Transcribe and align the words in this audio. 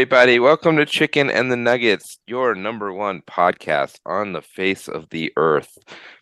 Everybody. 0.00 0.38
Welcome 0.38 0.78
to 0.78 0.86
Chicken 0.86 1.28
and 1.28 1.52
the 1.52 1.58
Nuggets, 1.58 2.20
your 2.26 2.54
number 2.54 2.90
one 2.90 3.20
podcast 3.20 3.98
on 4.06 4.32
the 4.32 4.40
face 4.40 4.88
of 4.88 5.10
the 5.10 5.30
earth. 5.36 5.76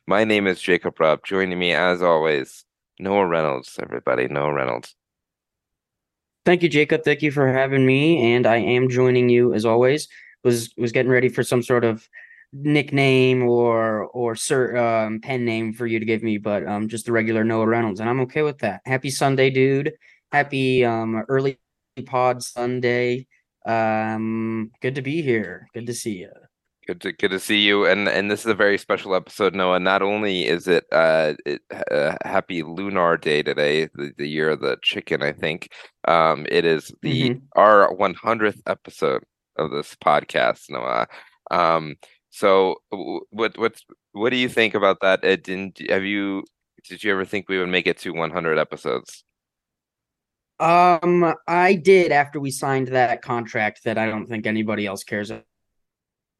My 0.05 0.25
name 0.25 0.49
is 0.49 0.61
Jacob 0.61 0.99
Rupp. 0.99 1.25
Joining 1.25 1.57
me, 1.57 1.73
as 1.75 2.03
always, 2.03 2.65
Noah 2.99 3.29
Reynolds, 3.29 3.79
everybody. 3.81 4.27
Noah 4.27 4.53
Reynolds. 4.53 4.97
Thank 6.45 6.65
you, 6.65 6.69
Jacob. 6.69 7.05
Thank 7.05 7.23
you 7.23 7.31
for 7.31 7.53
having 7.53 7.87
me. 7.87 8.35
And 8.35 8.49
I 8.49 8.57
am 8.57 8.89
joining 8.89 9.29
you 9.29 9.55
as 9.55 9.65
always. 9.65 10.09
Was 10.43 10.75
was 10.77 10.91
getting 10.91 11.13
ready 11.13 11.29
for 11.29 11.45
some 11.45 11.63
sort 11.63 11.85
of 11.85 12.09
nickname 12.53 13.45
or 13.45 14.07
or 14.07 14.35
sir 14.35 14.77
um, 14.77 15.21
pen 15.21 15.45
name 15.45 15.73
for 15.73 15.87
you 15.87 16.01
to 16.01 16.05
give 16.05 16.25
me, 16.25 16.37
but 16.37 16.67
um 16.67 16.89
just 16.89 17.07
the 17.07 17.13
regular 17.13 17.45
Noah 17.45 17.69
Reynolds, 17.69 18.01
and 18.01 18.11
I'm 18.11 18.23
okay 18.23 18.43
with 18.43 18.59
that. 18.59 18.81
Happy 18.87 19.11
Sunday, 19.11 19.51
dude. 19.51 19.93
Happy 20.33 20.85
um 20.85 21.25
early 21.29 21.61
pod 22.07 22.43
Sunday. 22.43 23.29
Um, 23.67 24.71
good 24.81 24.95
to 24.95 25.03
be 25.03 25.23
here. 25.23 25.69
Good 25.75 25.87
to 25.87 25.95
see 25.95 26.19
you. 26.19 26.31
Good 26.87 27.03
to 27.03 27.13
good 27.13 27.31
to 27.33 27.41
see 27.41 27.61
you. 27.61 27.85
And 27.85 28.09
and 28.09 28.31
this 28.31 28.41
is 28.41 28.47
a 28.47 28.55
very 28.55 28.79
special 28.79 29.15
episode, 29.15 29.55
Noah. 29.55 29.79
Not 29.79 30.01
only 30.01 30.47
is 30.47 30.67
it 30.67 30.85
uh, 30.91 31.35
it, 31.45 31.61
uh 31.91 32.17
happy 32.25 32.63
Lunar 32.63 33.19
Day 33.19 33.43
today, 33.43 33.89
the, 33.95 34.13
the 34.17 34.27
year 34.27 34.49
of 34.51 34.61
the 34.61 34.79
chicken, 34.83 35.23
I 35.23 35.33
think. 35.33 35.69
Um, 36.07 36.47
it 36.51 36.65
is 36.65 36.91
the 37.03 37.31
mm-hmm. 37.31 37.39
our 37.57 37.95
100th 37.95 38.63
episode 38.67 39.23
of 39.57 39.71
this 39.71 39.95
podcast, 39.97 40.71
Noah. 40.71 41.09
Um, 41.51 41.97
so 42.31 42.77
what 43.31 43.59
what 43.59 43.81
what 44.13 44.31
do 44.31 44.37
you 44.37 44.49
think 44.49 44.75
about 44.75 44.99
that? 45.03 45.23
It 45.25 45.45
didn't 45.45 45.81
have 45.91 46.05
you 46.05 46.45
did 46.89 47.05
you 47.05 47.13
ever 47.13 47.25
think 47.25 47.49
we 47.49 47.59
would 47.59 47.69
make 47.69 47.87
it 47.87 47.99
to 47.99 48.15
100 48.15 48.59
episodes? 48.59 49.25
Um, 50.61 51.35
I 51.47 51.75
did 51.75 52.11
after 52.11 52.41
we 52.41 52.51
signed 52.51 52.89
that 52.89 53.23
contract 53.23 53.85
that 53.85 53.99
I 53.99 54.07
don't 54.07 54.27
think 54.27 54.47
anybody 54.47 54.87
else 54.87 55.05
cares 55.05 55.31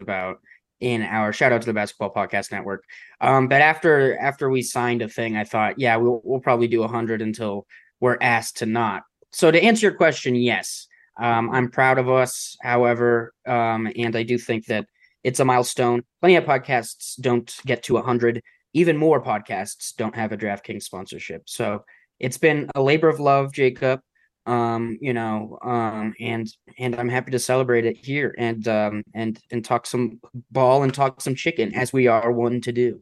about 0.01 0.41
in 0.81 1.03
our 1.03 1.33
shout 1.33 1.53
out 1.53 1.61
to 1.63 1.67
the 1.67 1.73
basketball 1.73 2.13
podcast 2.13 2.53
network. 2.53 2.85
Um, 3.21 3.49
but 3.49 3.63
after 3.63 4.19
after 4.19 4.51
we 4.51 4.63
signed 4.63 5.03
a 5.03 5.09
thing, 5.09 5.37
I 5.37 5.45
thought, 5.45 5.79
yeah, 5.79 5.97
we'll 5.97 6.21
we'll 6.25 6.41
probably 6.41 6.69
do 6.69 6.83
a 6.83 6.89
hundred 6.89 7.23
until 7.23 7.67
we're 8.01 8.19
asked 8.21 8.59
to 8.59 8.67
not. 8.67 9.03
So 9.33 9.51
to 9.51 9.63
answer 9.63 9.87
your 9.87 9.97
question, 9.97 10.35
yes, 10.35 10.87
um, 11.21 11.51
I'm 11.51 11.71
proud 11.71 11.99
of 11.99 12.09
us. 12.09 12.57
However, 12.61 13.35
um, 13.47 13.91
and 13.97 14.17
I 14.17 14.23
do 14.23 14.39
think 14.39 14.67
that 14.67 14.87
it's 15.25 15.41
a 15.41 15.45
milestone. 15.45 16.05
Plenty 16.21 16.37
of 16.37 16.45
podcasts 16.45 17.21
don't 17.21 17.53
get 17.67 17.85
to 17.85 17.97
hundred. 17.99 18.43
Even 18.73 18.97
more 18.97 19.23
podcasts 19.23 19.95
don't 19.97 20.15
have 20.15 20.33
a 20.33 20.37
DraftKings 20.37 20.83
sponsorship. 20.83 21.43
So 21.47 21.85
it's 22.21 22.39
been 22.39 22.69
a 22.75 22.83
labor 22.83 23.09
of 23.09 23.21
love, 23.21 23.53
Jacob 23.53 24.01
um 24.49 24.97
you 25.01 25.13
know 25.13 25.59
um 25.63 26.15
and 26.19 26.49
and 26.79 26.97
i'm 26.97 27.09
happy 27.09 27.31
to 27.31 27.39
celebrate 27.39 27.85
it 27.85 27.97
here 27.97 28.35
and 28.39 28.67
um 28.67 29.05
and 29.15 29.39
and 29.51 29.65
talk 29.65 29.87
some 29.87 30.19
ball 30.51 30.83
and 30.83 30.95
talk 30.95 31.21
some 31.21 31.35
chicken 31.35 31.75
as 31.75 31.93
we 31.93 32.07
are 32.07 32.33
one 32.33 32.61
to 32.63 32.73
do. 32.73 33.01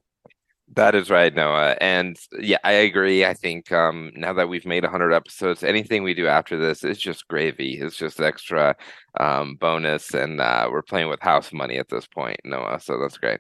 That 0.75 0.97
is 0.97 1.09
right 1.09 1.33
noah. 1.33 1.77
And 1.81 2.19
yeah 2.41 2.59
i 2.65 2.73
agree. 2.73 3.25
I 3.25 3.35
think 3.35 3.71
um 3.71 4.11
now 4.17 4.33
that 4.33 4.49
we've 4.49 4.67
made 4.67 4.83
100 4.83 5.13
episodes 5.13 5.63
anything 5.63 6.03
we 6.03 6.15
do 6.15 6.27
after 6.27 6.59
this 6.59 6.83
is 6.83 6.99
just 6.99 7.29
gravy. 7.29 7.79
It's 7.81 7.97
just 7.97 8.21
extra 8.21 8.75
um 9.21 9.55
bonus 9.55 10.13
and 10.15 10.41
uh 10.41 10.69
we're 10.71 10.83
playing 10.83 11.09
with 11.09 11.21
house 11.23 11.53
money 11.53 11.79
at 11.79 11.89
this 11.89 12.09
point 12.09 12.41
noah 12.45 12.81
so 12.81 12.99
that's 12.99 13.19
great. 13.19 13.39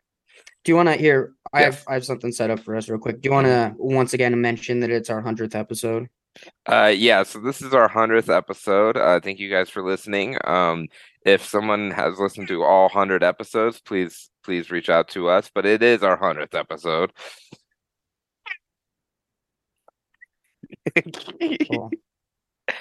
Do 0.62 0.70
you 0.70 0.76
want 0.76 0.88
to 0.90 0.94
hear 0.94 1.32
i 1.52 1.62
have 1.62 1.82
i 1.88 1.94
have 1.94 2.04
something 2.04 2.30
set 2.30 2.50
up 2.50 2.60
for 2.60 2.76
us 2.76 2.88
real 2.88 3.00
quick. 3.00 3.20
Do 3.20 3.28
you 3.28 3.32
want 3.32 3.48
to 3.48 3.74
once 3.78 4.14
again 4.14 4.40
mention 4.40 4.78
that 4.80 4.90
it's 4.90 5.10
our 5.10 5.22
100th 5.22 5.56
episode 5.56 6.08
uh, 6.66 6.92
yeah, 6.94 7.22
so 7.22 7.40
this 7.40 7.62
is 7.62 7.72
our 7.74 7.88
hundredth 7.88 8.28
episode. 8.30 8.96
Uh, 8.96 9.20
thank 9.20 9.38
you 9.38 9.50
guys 9.50 9.70
for 9.70 9.82
listening. 9.82 10.36
Um, 10.44 10.88
if 11.24 11.44
someone 11.44 11.90
has 11.90 12.18
listened 12.18 12.48
to 12.48 12.62
all 12.62 12.88
hundred 12.88 13.22
episodes, 13.22 13.80
please 13.80 14.30
please 14.44 14.70
reach 14.70 14.88
out 14.88 15.08
to 15.08 15.28
us. 15.28 15.50
But 15.52 15.66
it 15.66 15.82
is 15.82 16.02
our 16.02 16.16
hundredth 16.16 16.54
episode. 16.54 17.12
cool. 21.68 21.90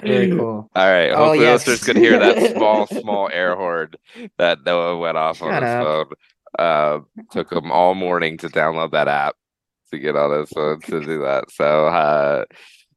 Very 0.02 0.32
cool. 0.32 0.70
All 0.76 0.92
right. 0.92 1.12
Oh, 1.12 1.18
hopefully, 1.18 1.46
yes. 1.46 1.68
listeners 1.68 1.84
could 1.84 1.98
hear 1.98 2.18
that 2.20 2.56
small, 2.56 2.88
small 3.02 3.30
air 3.32 3.56
horn 3.56 3.92
that 4.38 4.66
Noah 4.66 4.98
went 4.98 5.18
off 5.18 5.38
Shut 5.38 5.50
on 5.50 5.62
his 5.64 5.72
up. 5.72 5.84
phone. 5.86 6.06
Uh, 6.58 7.00
took 7.32 7.52
him 7.52 7.72
all 7.72 7.94
morning 7.94 8.38
to 8.38 8.48
download 8.48 8.92
that 8.92 9.08
app 9.08 9.36
to 9.92 10.00
get 10.00 10.16
on 10.16 10.40
his 10.40 10.50
phone 10.50 10.82
to 10.82 11.02
do 11.02 11.22
that. 11.22 11.52
So, 11.52 11.88
uh, 11.88 12.46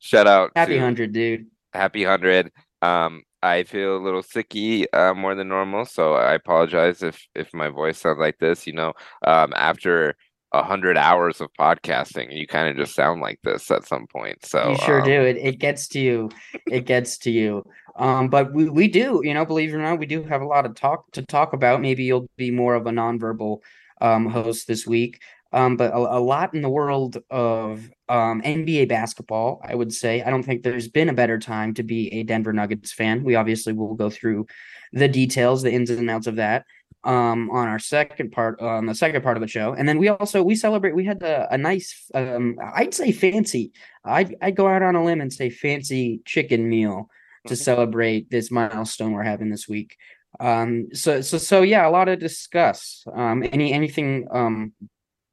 Shout 0.08 0.26
out. 0.26 0.52
Happy 0.56 0.78
hundred, 0.78 1.12
dude. 1.12 1.48
Happy 1.74 2.02
hundred. 2.02 2.50
Um, 2.80 3.24
I 3.42 3.64
feel 3.64 3.94
a 3.94 4.00
little 4.02 4.22
sicky 4.22 4.86
uh, 4.94 5.12
more 5.12 5.34
than 5.34 5.48
normal, 5.48 5.84
so 5.84 6.14
I 6.14 6.32
apologize 6.32 7.02
if 7.02 7.22
if 7.34 7.52
my 7.52 7.68
voice 7.68 7.98
sounds 7.98 8.18
like 8.18 8.38
this. 8.38 8.66
You 8.66 8.72
know, 8.72 8.94
um, 9.26 9.52
after 9.54 10.16
a 10.54 10.62
hundred 10.62 10.96
hours 10.96 11.42
of 11.42 11.50
podcasting, 11.60 12.34
you 12.34 12.46
kind 12.46 12.70
of 12.70 12.82
just 12.82 12.96
sound 12.96 13.20
like 13.20 13.38
this 13.44 13.70
at 13.70 13.86
some 13.86 14.06
point. 14.06 14.46
So 14.46 14.70
you 14.70 14.78
sure 14.78 15.00
um, 15.00 15.04
do. 15.04 15.20
It 15.20 15.36
it 15.36 15.58
gets 15.58 15.88
to 15.88 16.00
you. 16.00 16.30
It 16.66 16.86
gets 16.86 17.18
to 17.18 17.30
you. 17.30 17.62
Um, 17.96 18.30
but 18.30 18.54
we 18.54 18.70
we 18.70 18.88
do, 18.88 19.20
you 19.22 19.34
know, 19.34 19.44
believe 19.44 19.74
it 19.74 19.76
or 19.76 19.82
not, 19.82 19.98
we 19.98 20.06
do 20.06 20.22
have 20.22 20.40
a 20.40 20.46
lot 20.46 20.64
of 20.64 20.74
talk 20.74 21.04
to 21.12 21.22
talk 21.22 21.52
about. 21.52 21.82
Maybe 21.82 22.04
you'll 22.04 22.30
be 22.38 22.50
more 22.50 22.76
of 22.76 22.86
a 22.86 22.90
nonverbal 22.92 23.58
um 24.00 24.26
host 24.26 24.68
this 24.68 24.86
week 24.86 25.20
um, 25.52 25.76
but 25.76 25.92
a, 25.92 25.96
a, 25.96 26.20
lot 26.20 26.54
in 26.54 26.60
the 26.60 26.68
world 26.68 27.18
of 27.30 27.90
um, 28.08 28.42
NBA 28.42 28.88
basketball, 28.88 29.60
I 29.64 29.74
would 29.74 29.92
say. 29.92 30.22
I 30.22 30.30
don't 30.30 30.42
think 30.42 30.62
there's 30.62 30.88
been 30.88 31.08
a 31.08 31.14
better 31.14 31.38
time 31.38 31.74
to 31.74 31.82
be 31.82 32.12
a 32.12 32.22
Denver 32.22 32.52
Nuggets 32.52 32.92
fan. 32.92 33.24
We 33.24 33.34
obviously 33.34 33.72
will 33.72 33.94
go 33.94 34.10
through 34.10 34.46
the 34.92 35.08
details, 35.08 35.62
the 35.62 35.72
ins 35.72 35.90
and 35.90 36.10
outs 36.10 36.26
of 36.26 36.36
that 36.36 36.64
um, 37.04 37.50
on 37.50 37.66
our 37.66 37.78
second 37.78 38.32
part, 38.32 38.60
on 38.60 38.86
the 38.86 38.94
second 38.94 39.22
part 39.22 39.38
of 39.38 39.40
the 39.40 39.48
show. 39.48 39.72
And 39.72 39.88
then 39.88 39.98
we 39.98 40.08
also 40.08 40.42
we 40.42 40.54
celebrate. 40.54 40.94
We 40.94 41.06
had 41.06 41.22
a, 41.22 41.48
a 41.50 41.56
nice, 41.56 42.10
um, 42.14 42.56
I'd 42.74 42.92
say 42.92 43.12
fancy. 43.12 43.72
I'd 44.04 44.34
I'd 44.42 44.56
go 44.56 44.68
out 44.68 44.82
on 44.82 44.96
a 44.96 45.04
limb 45.04 45.22
and 45.22 45.32
say 45.32 45.48
fancy 45.48 46.20
chicken 46.26 46.68
meal 46.68 47.08
to 47.46 47.54
mm-hmm. 47.54 47.62
celebrate 47.62 48.30
this 48.30 48.50
milestone 48.50 49.12
we're 49.12 49.22
having 49.22 49.48
this 49.48 49.68
week 49.68 49.96
um 50.40 50.88
so 50.92 51.20
so 51.20 51.38
so 51.38 51.62
yeah 51.62 51.88
a 51.88 51.90
lot 51.90 52.04
to 52.04 52.16
discuss 52.16 53.04
um 53.14 53.42
any 53.42 53.72
anything 53.72 54.26
um 54.30 54.72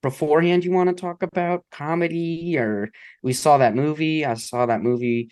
beforehand 0.05 0.63
you 0.63 0.71
want 0.71 0.87
to 0.87 1.01
talk 1.01 1.23
about 1.23 1.65
comedy 1.71 2.55
or 2.59 2.91
we 3.23 3.33
saw 3.33 3.57
that 3.57 3.73
movie 3.73 4.23
i 4.23 4.35
saw 4.35 4.67
that 4.67 4.83
movie 4.83 5.31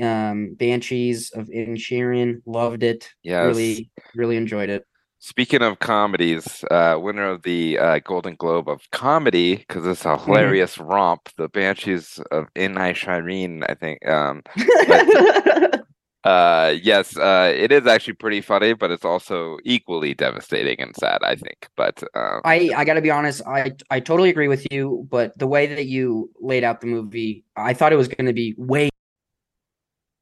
um 0.00 0.54
banshees 0.54 1.30
of 1.32 1.48
Inisherin 1.48 2.40
loved 2.46 2.82
it 2.82 3.10
yeah 3.22 3.42
really 3.42 3.90
really 4.14 4.38
enjoyed 4.38 4.70
it 4.70 4.86
speaking 5.18 5.60
of 5.60 5.78
comedies 5.78 6.64
uh 6.70 6.96
winner 6.98 7.28
of 7.28 7.42
the 7.42 7.78
uh, 7.78 7.98
golden 7.98 8.34
globe 8.36 8.66
of 8.66 8.80
comedy 8.92 9.56
because 9.56 9.84
it's 9.84 10.06
a 10.06 10.08
mm-hmm. 10.08 10.24
hilarious 10.24 10.76
mm-hmm. 10.76 10.88
romp 10.88 11.28
the 11.36 11.50
banshees 11.50 12.18
of 12.30 12.46
in 12.56 12.76
Inisherin 12.76 13.62
i 13.68 13.74
think 13.74 14.08
um 14.08 14.42
but, 14.88 15.84
uh 16.28 16.74
yes 16.82 17.16
uh 17.16 17.50
it 17.56 17.72
is 17.72 17.86
actually 17.86 18.12
pretty 18.12 18.42
funny 18.42 18.74
but 18.74 18.90
it's 18.90 19.04
also 19.04 19.56
equally 19.64 20.12
devastating 20.12 20.78
and 20.78 20.94
sad 20.94 21.18
i 21.22 21.34
think 21.34 21.68
but 21.74 22.02
um, 22.14 22.42
i 22.44 22.70
i 22.76 22.84
gotta 22.84 23.00
be 23.00 23.10
honest 23.10 23.40
i 23.46 23.72
i 23.88 23.98
totally 23.98 24.28
agree 24.28 24.48
with 24.48 24.66
you 24.70 25.06
but 25.10 25.36
the 25.38 25.46
way 25.46 25.66
that 25.66 25.86
you 25.86 26.30
laid 26.38 26.64
out 26.64 26.82
the 26.82 26.86
movie 26.86 27.44
i 27.56 27.72
thought 27.72 27.94
it 27.94 27.96
was 27.96 28.08
going 28.08 28.26
to 28.26 28.34
be 28.34 28.54
way 28.58 28.90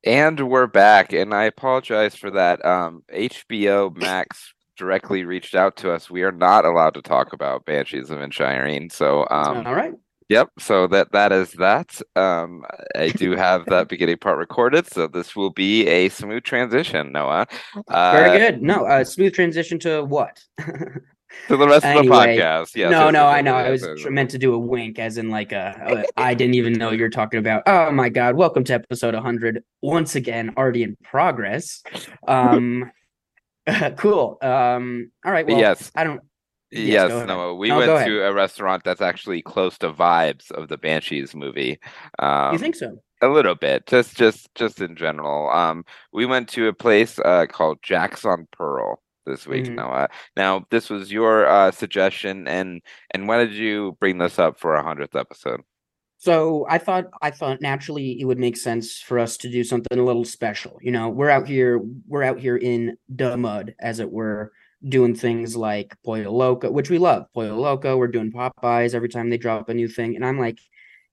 and 0.04 0.48
we're 0.48 0.68
back 0.68 1.12
and 1.12 1.34
i 1.34 1.42
apologize 1.42 2.14
for 2.14 2.30
that 2.30 2.64
um 2.64 3.02
hbo 3.12 3.94
max 3.96 4.54
directly 4.76 5.24
reached 5.24 5.54
out 5.54 5.74
to 5.74 5.90
us. 5.90 6.10
We 6.10 6.22
are 6.22 6.30
not 6.30 6.66
allowed 6.66 6.92
to 6.94 7.00
talk 7.00 7.32
about 7.32 7.64
banshees 7.64 8.10
of 8.10 8.18
Inisherin 8.18 8.92
so 8.92 9.26
um 9.30 9.66
all 9.66 9.74
right 9.74 9.94
Yep. 10.28 10.50
So 10.58 10.86
that 10.88 11.12
that 11.12 11.32
is 11.32 11.52
that. 11.52 12.00
Um, 12.16 12.64
I 12.96 13.08
do 13.08 13.36
have 13.36 13.64
that 13.66 13.88
beginning 13.88 14.18
part 14.18 14.38
recorded, 14.38 14.86
so 14.86 15.06
this 15.06 15.36
will 15.36 15.50
be 15.50 15.86
a 15.86 16.08
smooth 16.08 16.42
transition, 16.42 17.12
Noah. 17.12 17.46
Uh, 17.88 18.12
Very 18.12 18.38
good. 18.38 18.62
No, 18.62 18.86
uh, 18.86 19.04
smooth 19.04 19.34
transition 19.34 19.78
to 19.80 20.04
what? 20.04 20.42
to 20.58 21.56
the 21.56 21.68
rest 21.68 21.84
anyway, 21.84 22.06
of 22.06 22.06
the 22.06 22.42
podcast. 22.42 22.76
Yes. 22.76 22.90
No, 22.90 23.10
no, 23.10 23.26
I 23.26 23.40
know. 23.40 23.54
I 23.54 23.70
was 23.70 23.86
meant 24.08 24.30
to 24.30 24.38
do 24.38 24.52
a 24.54 24.58
wink, 24.58 24.98
as 24.98 25.16
in 25.16 25.30
like 25.30 25.52
a. 25.52 26.04
I 26.16 26.34
didn't 26.34 26.54
even 26.54 26.72
know 26.72 26.90
you're 26.90 27.08
talking 27.08 27.38
about. 27.38 27.62
Oh 27.66 27.92
my 27.92 28.08
God! 28.08 28.34
Welcome 28.34 28.64
to 28.64 28.74
episode 28.74 29.14
100. 29.14 29.62
Once 29.80 30.16
again, 30.16 30.54
already 30.56 30.82
in 30.82 30.96
progress. 31.04 31.82
Um, 32.26 32.90
cool. 33.96 34.38
Um, 34.42 35.10
all 35.24 35.32
right. 35.32 35.46
Well, 35.46 35.58
yes. 35.58 35.90
I 35.94 36.04
don't. 36.04 36.20
Yes, 36.70 37.10
yes 37.10 37.26
no, 37.28 37.54
we 37.54 37.68
no, 37.68 37.78
went 37.78 38.06
to 38.06 38.26
a 38.26 38.32
restaurant 38.32 38.82
that's 38.84 39.00
actually 39.00 39.40
close 39.42 39.78
to 39.78 39.92
vibes 39.92 40.50
of 40.50 40.68
the 40.68 40.76
Banshees 40.76 41.34
movie. 41.34 41.78
Um, 42.18 42.52
you 42.52 42.58
think 42.58 42.74
so? 42.74 42.98
A 43.22 43.28
little 43.28 43.54
bit, 43.54 43.86
just 43.86 44.16
just 44.16 44.48
just 44.54 44.80
in 44.80 44.96
general. 44.96 45.48
Um, 45.50 45.84
we 46.12 46.26
went 46.26 46.48
to 46.50 46.68
a 46.68 46.72
place 46.72 47.18
uh, 47.20 47.46
called 47.48 47.78
Jack's 47.82 48.24
on 48.24 48.48
Pearl 48.52 49.00
this 49.26 49.46
week. 49.46 49.64
Mm-hmm. 49.64 49.76
Noah. 49.76 50.08
Now, 50.36 50.66
this 50.70 50.90
was 50.90 51.12
your 51.12 51.46
uh, 51.46 51.70
suggestion, 51.70 52.48
and 52.48 52.82
and 53.12 53.28
why 53.28 53.38
did 53.38 53.52
you 53.52 53.96
bring 54.00 54.18
this 54.18 54.38
up 54.38 54.58
for 54.58 54.74
a 54.74 54.82
hundredth 54.82 55.16
episode? 55.16 55.60
So 56.18 56.66
I 56.68 56.78
thought 56.78 57.06
I 57.22 57.30
thought 57.30 57.60
naturally 57.60 58.20
it 58.20 58.24
would 58.24 58.38
make 58.38 58.56
sense 58.56 58.98
for 58.98 59.18
us 59.18 59.36
to 59.38 59.50
do 59.50 59.62
something 59.62 59.98
a 59.98 60.04
little 60.04 60.24
special. 60.24 60.78
You 60.82 60.92
know, 60.92 61.08
we're 61.08 61.30
out 61.30 61.46
here 61.46 61.80
we're 62.08 62.22
out 62.22 62.40
here 62.40 62.56
in 62.56 62.96
the 63.08 63.36
mud, 63.36 63.74
as 63.78 64.00
it 64.00 64.10
were, 64.10 64.52
doing 64.86 65.14
things 65.14 65.56
like 65.56 65.96
Pollo 66.04 66.30
Loco, 66.30 66.70
which 66.70 66.90
we 66.90 66.98
love. 66.98 67.26
Pollo 67.34 67.56
Loco, 67.56 67.96
we're 67.96 68.08
doing 68.08 68.32
Popeyes 68.32 68.94
every 68.94 69.08
time 69.08 69.30
they 69.30 69.38
drop 69.38 69.68
a 69.68 69.74
new 69.74 69.88
thing. 69.88 70.16
And 70.16 70.24
I'm 70.24 70.38
like, 70.38 70.58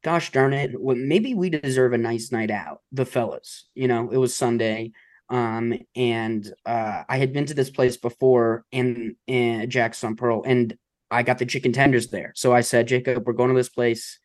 gosh 0.04 0.31
darn 0.31 0.54
it, 0.54 0.71
well, 0.80 0.98
maybe 0.98 1.33
we 1.33 1.50
deserve 1.50 1.94
a 1.94 1.98
nice 1.98 2.31
night 2.31 2.51
out, 2.51 2.81
the 2.92 3.06
fellas. 3.06 3.65
You 3.74 3.88
know, 3.88 4.10
it 4.12 4.18
was 4.18 4.36
Sunday. 4.36 4.92
Um, 5.30 5.74
and 5.95 6.51
uh, 6.65 7.04
I 7.07 7.18
had 7.18 7.33
been 7.33 7.45
to 7.45 7.54
this 7.54 7.69
place 7.69 7.98
before 7.98 8.65
in, 8.71 9.15
in 9.25 9.69
Jack's 9.69 10.04
on 10.04 10.15
Pearl, 10.15 10.44
and 10.45 10.77
I 11.10 11.24
got 11.24 11.38
the 11.38 11.45
chicken 11.45 11.71
tenders 11.71 12.10
there. 12.10 12.33
So 12.36 12.54
I 12.54 12.62
said, 12.62 12.88
Jacob, 12.88 13.25
we're 13.25 13.33
going 13.33 13.50
to 13.50 13.56
this 13.56 13.69
place. 13.69 14.19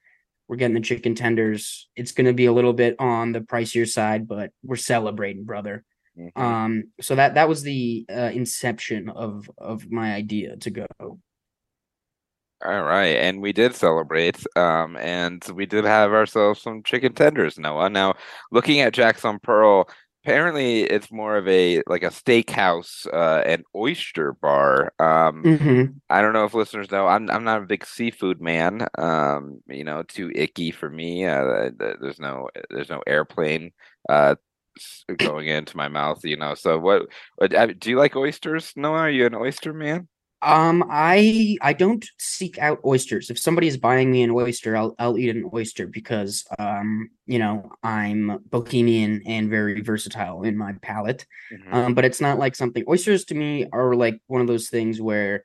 We're 0.48 0.56
getting 0.56 0.74
the 0.74 0.80
chicken 0.80 1.14
tenders. 1.14 1.88
It's 1.94 2.12
going 2.12 2.26
to 2.26 2.32
be 2.32 2.46
a 2.46 2.52
little 2.52 2.72
bit 2.72 2.96
on 2.98 3.32
the 3.32 3.40
pricier 3.40 3.86
side, 3.86 4.26
but 4.26 4.50
we're 4.62 4.76
celebrating, 4.76 5.44
brother. 5.44 5.84
Mm-hmm. 6.18 6.40
Um, 6.40 6.84
so 7.00 7.14
that 7.14 7.34
that 7.34 7.48
was 7.48 7.62
the 7.62 8.04
uh, 8.10 8.30
inception 8.32 9.08
of 9.08 9.50
of 9.56 9.90
my 9.90 10.14
idea 10.14 10.56
to 10.56 10.70
go. 10.70 10.86
All 12.64 12.82
right, 12.82 13.16
and 13.16 13.40
we 13.40 13.52
did 13.52 13.76
celebrate, 13.76 14.44
um, 14.56 14.96
and 14.96 15.44
we 15.54 15.64
did 15.64 15.84
have 15.84 16.12
ourselves 16.12 16.60
some 16.60 16.82
chicken 16.82 17.12
tenders, 17.12 17.56
Noah. 17.56 17.88
Now, 17.88 18.14
looking 18.50 18.80
at 18.80 18.92
Jack's 18.92 19.24
on 19.24 19.38
Pearl, 19.38 19.88
apparently 20.24 20.82
it's 20.82 21.12
more 21.12 21.36
of 21.36 21.46
a 21.46 21.82
like 21.86 22.02
a 22.02 22.08
steakhouse 22.08 23.06
uh, 23.12 23.42
and 23.46 23.64
oyster 23.76 24.32
bar. 24.32 24.92
Um, 24.98 25.42
mm-hmm. 25.44 25.84
I 26.10 26.20
don't 26.20 26.32
know 26.32 26.44
if 26.44 26.54
listeners 26.54 26.90
know. 26.90 27.06
I'm 27.06 27.30
I'm 27.30 27.44
not 27.44 27.62
a 27.62 27.66
big 27.66 27.86
seafood 27.86 28.40
man. 28.40 28.88
Um, 28.98 29.60
you 29.68 29.84
know, 29.84 30.02
too 30.02 30.32
icky 30.34 30.72
for 30.72 30.90
me. 30.90 31.26
Uh, 31.26 31.70
there's 31.78 32.18
no 32.18 32.48
there's 32.70 32.90
no 32.90 33.02
airplane 33.06 33.70
uh, 34.08 34.34
going 35.18 35.48
into 35.48 35.76
my 35.76 35.88
mouth. 35.88 36.24
You 36.24 36.36
know. 36.36 36.54
So 36.54 36.78
what, 36.78 37.02
what 37.36 37.54
uh, 37.54 37.66
do 37.78 37.90
you 37.90 37.96
like 37.96 38.16
oysters? 38.16 38.72
Noah, 38.76 38.98
are 38.98 39.10
you 39.10 39.26
an 39.26 39.34
oyster 39.34 39.72
man? 39.72 40.08
Um, 40.40 40.84
I 40.88 41.56
I 41.60 41.72
don't 41.72 42.04
seek 42.18 42.58
out 42.58 42.78
oysters. 42.84 43.28
If 43.28 43.38
somebody 43.38 43.66
is 43.66 43.76
buying 43.76 44.12
me 44.12 44.22
an 44.22 44.30
oyster, 44.30 44.76
I'll 44.76 44.94
I'll 44.98 45.18
eat 45.18 45.34
an 45.34 45.50
oyster 45.52 45.88
because 45.88 46.44
um, 46.58 47.10
you 47.26 47.40
know, 47.40 47.72
I'm 47.82 48.38
bohemian 48.48 49.22
and 49.26 49.50
very 49.50 49.80
versatile 49.80 50.44
in 50.44 50.56
my 50.56 50.74
palate. 50.80 51.26
Mm-hmm. 51.52 51.74
Um, 51.74 51.94
but 51.94 52.04
it's 52.04 52.20
not 52.20 52.38
like 52.38 52.54
something 52.54 52.84
oysters 52.88 53.24
to 53.26 53.34
me 53.34 53.66
are 53.72 53.94
like 53.94 54.20
one 54.28 54.40
of 54.40 54.46
those 54.46 54.68
things 54.68 55.00
where 55.00 55.42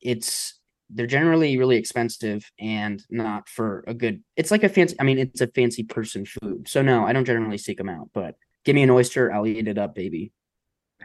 it's 0.00 0.54
they're 0.90 1.08
generally 1.08 1.58
really 1.58 1.76
expensive 1.76 2.48
and 2.60 3.02
not 3.10 3.48
for 3.48 3.82
a 3.88 3.94
good 3.94 4.22
it's 4.36 4.52
like 4.52 4.62
a 4.62 4.68
fancy 4.68 4.94
I 5.00 5.02
mean 5.02 5.18
it's 5.18 5.40
a 5.40 5.48
fancy 5.48 5.82
person 5.82 6.24
food. 6.24 6.68
So 6.68 6.82
no, 6.82 7.04
I 7.04 7.12
don't 7.12 7.24
generally 7.24 7.58
seek 7.58 7.78
them 7.78 7.88
out, 7.88 8.10
but 8.14 8.36
give 8.66 8.74
me 8.76 8.82
an 8.84 8.90
oyster, 8.90 9.32
I'll 9.32 9.46
eat 9.48 9.68
it 9.68 9.78
up, 9.78 9.94
baby. 9.96 10.32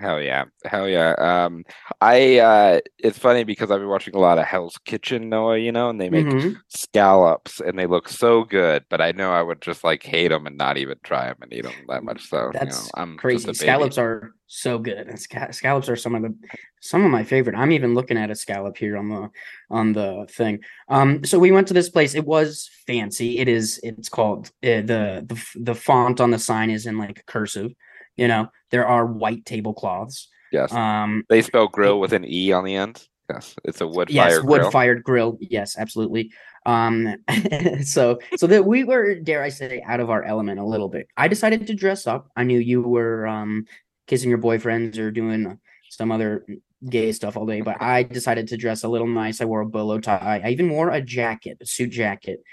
Hell 0.01 0.21
yeah. 0.21 0.45
Hell 0.65 0.89
yeah. 0.89 1.13
Um 1.19 1.63
I 2.01 2.39
uh 2.39 2.79
it's 2.97 3.19
funny 3.19 3.43
because 3.43 3.69
I've 3.69 3.79
been 3.79 3.87
watching 3.87 4.15
a 4.15 4.19
lot 4.19 4.39
of 4.39 4.45
Hell's 4.45 4.79
Kitchen, 4.83 5.29
Noah, 5.29 5.59
you 5.59 5.71
know, 5.71 5.89
and 5.89 6.01
they 6.01 6.09
make 6.09 6.25
mm-hmm. 6.25 6.53
scallops 6.69 7.61
and 7.61 7.77
they 7.77 7.85
look 7.85 8.09
so 8.09 8.43
good, 8.43 8.83
but 8.89 8.99
I 8.99 9.11
know 9.11 9.31
I 9.31 9.43
would 9.43 9.61
just 9.61 9.83
like 9.83 10.01
hate 10.01 10.29
them 10.29 10.47
and 10.47 10.57
not 10.57 10.77
even 10.77 10.97
try 11.03 11.27
them 11.27 11.37
and 11.41 11.53
eat 11.53 11.63
them 11.63 11.73
that 11.87 12.03
much. 12.03 12.27
So 12.27 12.49
that's 12.51 12.77
you 12.77 12.83
know, 12.83 12.89
I'm 13.01 13.17
crazy. 13.17 13.53
Scallops 13.53 13.99
are 13.99 14.33
so 14.47 14.79
good. 14.79 15.07
and 15.07 15.19
scallops 15.19 15.87
are 15.87 15.95
some 15.95 16.15
of 16.15 16.23
the 16.23 16.35
some 16.81 17.05
of 17.05 17.11
my 17.11 17.23
favorite. 17.23 17.55
I'm 17.55 17.71
even 17.71 17.93
looking 17.93 18.17
at 18.17 18.31
a 18.31 18.35
scallop 18.35 18.77
here 18.77 18.97
on 18.97 19.09
the 19.09 19.29
on 19.69 19.93
the 19.93 20.27
thing. 20.31 20.61
Um 20.89 21.23
so 21.23 21.37
we 21.37 21.51
went 21.51 21.67
to 21.67 21.75
this 21.75 21.89
place. 21.89 22.15
It 22.15 22.25
was 22.25 22.69
fancy. 22.87 23.37
It 23.37 23.47
is 23.47 23.79
it's 23.83 24.09
called 24.09 24.47
uh, 24.63 24.81
the 24.81 25.23
the 25.27 25.45
the 25.55 25.75
font 25.75 26.19
on 26.19 26.31
the 26.31 26.39
sign 26.39 26.71
is 26.71 26.87
in 26.87 26.97
like 26.97 27.23
cursive. 27.27 27.71
You 28.17 28.27
know, 28.27 28.49
there 28.71 28.87
are 28.87 29.05
white 29.05 29.45
tablecloths. 29.45 30.29
Yes. 30.51 30.73
Um, 30.73 31.23
they 31.29 31.41
spell 31.41 31.67
grill 31.67 31.99
with 31.99 32.13
an 32.13 32.25
e 32.25 32.51
on 32.51 32.65
the 32.65 32.75
end. 32.75 33.07
Yes, 33.29 33.55
it's 33.63 33.79
a 33.79 33.87
wood 33.87 34.09
yes, 34.09 34.33
fired 34.33 34.45
wood 34.45 34.71
fired 34.71 35.03
grill. 35.03 35.37
Yes, 35.39 35.77
absolutely. 35.77 36.31
Um, 36.65 37.15
so 37.83 38.19
so 38.35 38.47
that 38.47 38.65
we 38.65 38.83
were, 38.83 39.15
dare 39.15 39.41
I 39.41 39.49
say, 39.49 39.81
out 39.85 40.01
of 40.01 40.09
our 40.09 40.23
element 40.23 40.59
a 40.59 40.65
little 40.65 40.89
bit. 40.89 41.07
I 41.15 41.27
decided 41.27 41.67
to 41.67 41.73
dress 41.73 42.07
up. 42.07 42.29
I 42.35 42.43
knew 42.43 42.59
you 42.59 42.81
were 42.81 43.27
um 43.27 43.65
kissing 44.07 44.29
your 44.29 44.39
boyfriends 44.39 44.97
or 44.97 45.11
doing 45.11 45.59
some 45.89 46.11
other 46.11 46.45
gay 46.89 47.11
stuff 47.11 47.37
all 47.37 47.45
day, 47.45 47.61
but 47.61 47.81
I 47.81 48.03
decided 48.03 48.47
to 48.49 48.57
dress 48.57 48.83
a 48.83 48.89
little 48.89 49.07
nice. 49.07 49.39
I 49.39 49.45
wore 49.45 49.61
a 49.61 49.65
bolo 49.65 49.99
tie. 49.99 50.41
I 50.43 50.49
even 50.49 50.69
wore 50.69 50.89
a 50.89 51.01
jacket, 51.01 51.57
a 51.61 51.65
suit 51.65 51.91
jacket. 51.91 52.43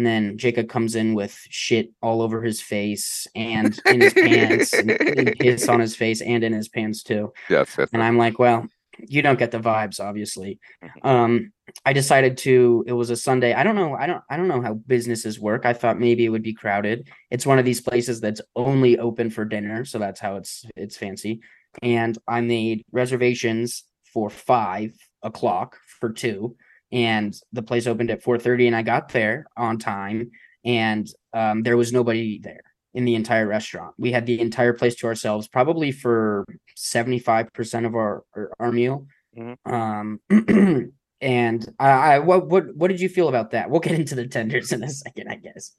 And 0.00 0.06
then 0.06 0.38
Jacob 0.38 0.70
comes 0.70 0.96
in 0.96 1.12
with 1.12 1.38
shit 1.50 1.90
all 2.00 2.22
over 2.22 2.40
his 2.40 2.62
face 2.62 3.26
and 3.34 3.78
in 3.84 4.00
his 4.00 4.14
pants, 4.14 4.72
and, 4.72 4.90
and 4.92 5.68
on 5.68 5.78
his 5.78 5.94
face 5.94 6.22
and 6.22 6.42
in 6.42 6.54
his 6.54 6.70
pants 6.70 7.02
too. 7.02 7.34
Yes, 7.50 7.76
yes. 7.78 7.90
And 7.92 8.02
I'm 8.02 8.16
like, 8.16 8.38
well, 8.38 8.66
you 9.06 9.20
don't 9.20 9.38
get 9.38 9.50
the 9.50 9.60
vibes, 9.60 10.00
obviously. 10.00 10.58
Mm-hmm. 10.82 11.06
Um, 11.06 11.52
I 11.84 11.92
decided 11.92 12.38
to. 12.38 12.82
It 12.86 12.94
was 12.94 13.10
a 13.10 13.16
Sunday. 13.16 13.52
I 13.52 13.62
don't 13.62 13.74
know. 13.74 13.94
I 13.94 14.06
don't. 14.06 14.24
I 14.30 14.38
don't 14.38 14.48
know 14.48 14.62
how 14.62 14.72
businesses 14.72 15.38
work. 15.38 15.66
I 15.66 15.74
thought 15.74 16.00
maybe 16.00 16.24
it 16.24 16.30
would 16.30 16.42
be 16.42 16.54
crowded. 16.54 17.06
It's 17.30 17.44
one 17.44 17.58
of 17.58 17.66
these 17.66 17.82
places 17.82 18.22
that's 18.22 18.40
only 18.56 18.98
open 18.98 19.28
for 19.28 19.44
dinner, 19.44 19.84
so 19.84 19.98
that's 19.98 20.18
how 20.18 20.36
it's 20.36 20.64
it's 20.76 20.96
fancy. 20.96 21.40
And 21.82 22.16
I 22.26 22.40
made 22.40 22.86
reservations 22.90 23.84
for 24.14 24.30
five 24.30 24.94
o'clock 25.22 25.76
for 26.00 26.08
two 26.08 26.56
and 26.92 27.34
the 27.52 27.62
place 27.62 27.86
opened 27.86 28.10
at 28.10 28.22
4:30 28.22 28.68
and 28.68 28.76
I 28.76 28.82
got 28.82 29.10
there 29.10 29.46
on 29.56 29.78
time 29.78 30.30
and 30.64 31.08
um, 31.32 31.62
there 31.62 31.76
was 31.76 31.92
nobody 31.92 32.38
there 32.42 32.62
in 32.92 33.04
the 33.04 33.14
entire 33.14 33.46
restaurant. 33.46 33.94
We 33.98 34.12
had 34.12 34.26
the 34.26 34.40
entire 34.40 34.72
place 34.72 34.96
to 34.96 35.06
ourselves 35.06 35.46
probably 35.48 35.92
for 35.92 36.44
75% 36.76 37.86
of 37.86 37.94
our 37.94 38.24
our 38.58 38.72
meal. 38.72 39.06
Mm-hmm. 39.38 39.72
Um 39.72 40.20
and 41.20 41.74
I, 41.78 41.88
I 41.88 42.18
what 42.18 42.48
what 42.48 42.74
what 42.74 42.88
did 42.88 43.00
you 43.00 43.08
feel 43.08 43.28
about 43.28 43.52
that? 43.52 43.70
We'll 43.70 43.80
get 43.80 43.92
into 43.92 44.14
the 44.14 44.26
tenders 44.26 44.72
in 44.72 44.82
a 44.82 44.88
second, 44.88 45.28
I 45.28 45.36
guess. 45.36 45.72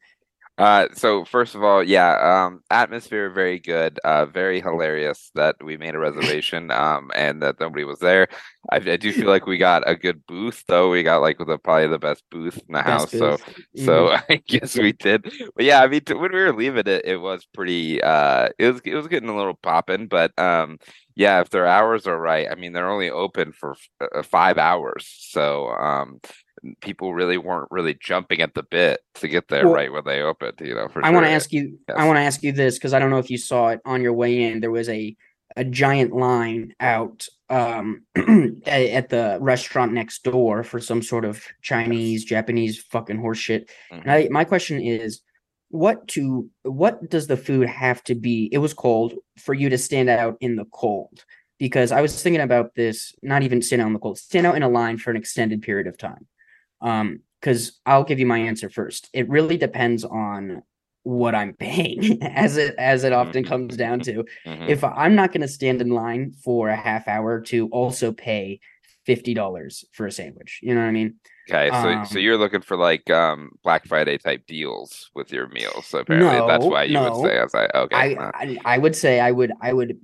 Uh, 0.62 0.88
so 0.94 1.26
first 1.26 1.56
of 1.56 1.64
all, 1.64 1.82
yeah, 1.82 2.46
um, 2.46 2.62
atmosphere 2.70 3.32
very 3.32 3.58
good, 3.58 3.98
uh, 4.04 4.28
very 4.28 4.62
hilarious 4.62 5.32
that 5.34 5.56
we 5.64 5.76
made 5.76 5.96
a 5.96 6.00
reservation, 6.00 6.70
um, 6.84 7.10
and 7.16 7.42
that 7.42 7.60
nobody 7.60 7.84
was 7.84 7.98
there. 7.98 8.28
I, 8.72 8.76
I, 8.76 8.98
do 8.98 9.12
feel 9.12 9.28
like 9.28 9.48
we 9.48 9.58
got 9.58 9.90
a 9.90 9.96
good 9.96 10.24
booth, 10.28 10.64
though. 10.68 10.92
We 10.92 11.02
got 11.02 11.22
like 11.22 11.40
the 11.40 11.58
probably 11.58 11.88
the 11.88 11.98
best 11.98 12.24
booth 12.30 12.60
in 12.60 12.74
the 12.74 12.84
best 12.84 12.88
house. 12.88 13.12
Booth. 13.12 13.20
So, 13.20 13.38
mm-hmm. 13.38 13.86
so 13.86 14.16
I 14.30 14.36
guess 14.36 14.78
we 14.78 14.92
did. 14.92 15.24
But 15.56 15.66
yeah, 15.66 15.82
I 15.82 15.88
mean, 15.88 16.04
when 16.10 16.32
we 16.32 16.40
were 16.40 16.54
leaving 16.54 16.86
it, 16.86 17.06
it 17.06 17.18
was 17.18 17.44
pretty. 17.56 18.00
Uh, 18.00 18.50
it 18.60 18.72
was 18.72 18.82
it 18.86 18.94
was 18.94 19.08
getting 19.08 19.30
a 19.30 19.36
little 19.36 19.56
popping, 19.56 20.06
but 20.06 20.38
um, 20.38 20.78
yeah, 21.16 21.42
if 21.42 21.50
their 21.50 21.66
hours 21.66 22.06
are 22.06 22.20
right, 22.20 22.48
I 22.52 22.54
mean, 22.54 22.74
they're 22.74 22.88
only 22.88 23.10
open 23.10 23.52
for 23.52 23.76
uh, 24.00 24.22
five 24.22 24.60
hours, 24.60 25.08
so 25.08 25.70
um, 25.70 26.20
people 26.82 27.14
really 27.14 27.38
weren't 27.38 27.72
really 27.72 27.98
jumping 28.00 28.42
at 28.42 28.54
the 28.54 28.64
bit 28.64 29.02
to 29.16 29.28
get 29.28 29.48
there 29.48 29.66
well, 29.66 29.76
right 29.76 29.92
when 29.92 30.04
they 30.06 30.22
opened. 30.22 30.60
You 30.62 30.76
know, 30.76 30.88
I 30.96 31.10
sure. 31.10 31.14
want 31.14 31.26
to 31.26 31.32
ask 31.32 31.52
you. 31.52 31.78
Yes. 31.88 31.98
I 31.98 32.06
want 32.06 32.18
to 32.18 32.22
ask 32.22 32.44
you 32.44 32.52
this 32.52 32.76
because 32.78 32.94
I 32.94 33.00
don't 33.00 33.10
know 33.10 33.20
if 33.20 33.30
you 33.30 33.38
saw 33.38 33.70
it 33.70 33.82
on 33.86 34.02
your 34.02 34.14
way 34.14 34.44
in. 34.44 34.60
There 34.60 34.72
was 34.72 34.90
a 34.90 35.16
a 35.58 35.64
giant 35.64 36.14
line 36.14 36.74
out 36.80 37.28
um, 37.50 38.04
at 38.66 39.10
the 39.10 39.38
restaurant 39.42 39.94
next 39.94 40.24
door 40.24 40.64
for 40.64 40.80
some 40.80 41.02
sort 41.02 41.26
of 41.26 41.46
Chinese, 41.62 42.24
Japanese 42.24 42.80
fucking 42.80 43.18
horseshit. 43.18 43.70
Mm-hmm. 43.92 44.02
And 44.02 44.12
I, 44.12 44.28
my 44.32 44.46
question 44.46 44.82
is, 44.82 45.22
what 45.70 46.08
to 46.10 46.50
what 46.64 47.10
does 47.10 47.28
the 47.28 47.38
food 47.38 47.68
have 47.68 48.04
to 48.04 48.16
be? 48.16 48.50
It 48.52 48.58
was 48.58 48.74
cold 48.74 49.14
for 49.38 49.54
you 49.54 49.70
to 49.70 49.78
stand 49.78 50.10
out 50.10 50.38
in 50.42 50.56
the 50.58 50.66
cold 50.66 51.24
because 51.60 51.92
I 51.92 52.02
was 52.02 52.22
thinking 52.22 52.42
about 52.42 52.76
this. 52.76 53.14
Not 53.22 53.44
even 53.44 53.62
stand 53.62 53.82
out 53.82 53.88
in 53.88 53.94
the 53.94 54.00
cold, 54.00 54.18
stand 54.18 54.46
out 54.46 54.56
in 54.56 54.64
a 54.64 54.70
line 54.70 54.98
for 54.98 55.12
an 55.12 55.18
extended 55.18 55.62
period 55.62 55.88
of 55.88 55.98
time. 55.98 56.28
Um, 56.82 57.22
because 57.40 57.80
I'll 57.88 58.04
give 58.04 58.20
you 58.20 58.28
my 58.28 58.38
answer 58.38 58.70
first. 58.70 59.10
It 59.14 59.28
really 59.28 59.58
depends 59.58 60.04
on 60.06 60.62
what 61.04 61.34
I'm 61.34 61.54
paying, 61.54 62.22
as 62.24 62.58
it 62.58 62.76
as 62.78 63.04
it 63.04 63.14
often 63.14 63.44
comes 63.44 63.76
down 63.76 64.00
to. 64.02 64.26
Mm-hmm. 64.46 64.70
If 64.70 64.84
I'm 64.84 65.16
not 65.16 65.32
going 65.32 65.42
to 65.42 65.48
stand 65.48 65.82
in 65.82 65.90
line 65.90 66.34
for 66.44 66.70
a 66.70 66.76
half 66.76 67.08
hour 67.08 67.42
to 67.42 67.68
also 67.70 68.12
pay 68.12 68.60
fifty 69.06 69.34
dollars 69.34 69.86
for 69.92 70.08
a 70.08 70.12
sandwich, 70.12 70.60
you 70.62 70.74
know 70.74 70.82
what 70.82 70.88
I 70.88 70.92
mean? 70.92 71.16
Okay, 71.50 71.70
so 71.70 71.90
um, 71.90 72.06
so 72.06 72.20
you're 72.20 72.38
looking 72.38 72.62
for 72.62 72.78
like 72.78 73.10
um 73.10 73.52
Black 73.64 73.86
Friday 73.86 74.18
type 74.18 74.46
deals 74.48 75.10
with 75.16 75.32
your 75.32 75.48
meals. 75.50 75.88
So 75.88 76.00
apparently 76.00 76.38
no, 76.38 76.48
that's 76.48 76.66
why 76.66 76.84
you 76.84 76.94
no. 76.94 77.12
would 77.12 77.28
say 77.30 77.40
I 77.40 77.44
was 77.44 77.54
like, 77.54 77.76
okay. 77.76 77.96
I, 77.96 78.32
I, 78.34 78.58
I 78.66 78.78
would 78.78 78.96
say 78.96 79.20
I 79.20 79.32
would 79.32 79.52
I 79.62 79.74
would 79.74 79.98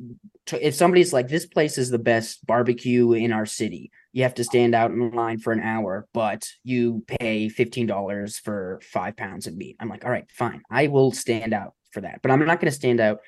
if 0.54 0.75
somebody's 0.75 1.13
like 1.13 1.27
this 1.27 1.46
place 1.46 1.77
is 1.77 1.89
the 1.89 2.00
best 2.00 2.46
barbecue 2.46 3.12
in 3.13 3.32
our 3.32 3.46
city 3.46 3.92
you 4.13 4.24
have 4.24 4.34
to 4.36 4.44
stand 4.44 4.74
out 4.74 4.92
in 4.92 5.12
line 5.12 5.38
for 5.38 5.51
an 5.54 5.60
hour 5.60 6.08
but 6.13 6.48
you 6.63 7.04
pay 7.20 7.50
$15 7.50 8.39
for 8.42 8.80
five 8.84 9.18
pounds 9.18 9.48
of 9.48 9.56
meat 9.56 9.75
i'm 9.80 9.89
like 9.89 10.06
all 10.06 10.12
right 10.12 10.30
fine 10.32 10.62
i 10.70 10.88
will 10.88 11.12
stand 11.12 11.54
out 11.54 11.74
for 11.92 12.01
that 12.01 12.20
but 12.22 12.32
i'm 12.32 12.39
not 12.39 12.60
going 12.60 12.72
to 12.72 12.75
stand 12.75 13.00
out 13.00 13.20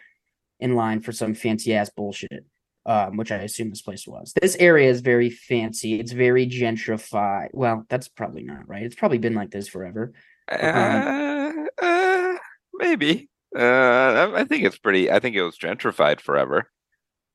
in 0.59 0.75
line 0.75 1.01
for 1.01 1.11
some 1.11 1.33
fancy 1.33 1.73
ass 1.73 1.89
bullshit 1.89 2.45
um, 2.85 3.17
which 3.17 3.31
i 3.31 3.37
assume 3.37 3.69
this 3.69 3.81
place 3.81 4.07
was 4.07 4.33
this 4.41 4.55
area 4.59 4.89
is 4.89 5.01
very 5.01 5.29
fancy 5.29 5.99
it's 5.99 6.11
very 6.11 6.47
gentrified 6.47 7.49
well 7.53 7.85
that's 7.89 8.07
probably 8.07 8.43
not 8.43 8.67
right 8.67 8.83
it's 8.83 8.95
probably 8.95 9.17
been 9.17 9.35
like 9.35 9.51
this 9.51 9.67
forever 9.67 10.13
um, 10.51 11.67
uh, 11.81 12.35
maybe. 12.73 13.29
Uh, 13.55 14.31
I 14.35 14.43
think 14.45 14.63
it's 14.63 14.77
pretty. 14.77 15.11
I 15.11 15.19
think 15.19 15.35
it 15.35 15.43
was 15.43 15.57
gentrified 15.57 16.21
forever. 16.21 16.69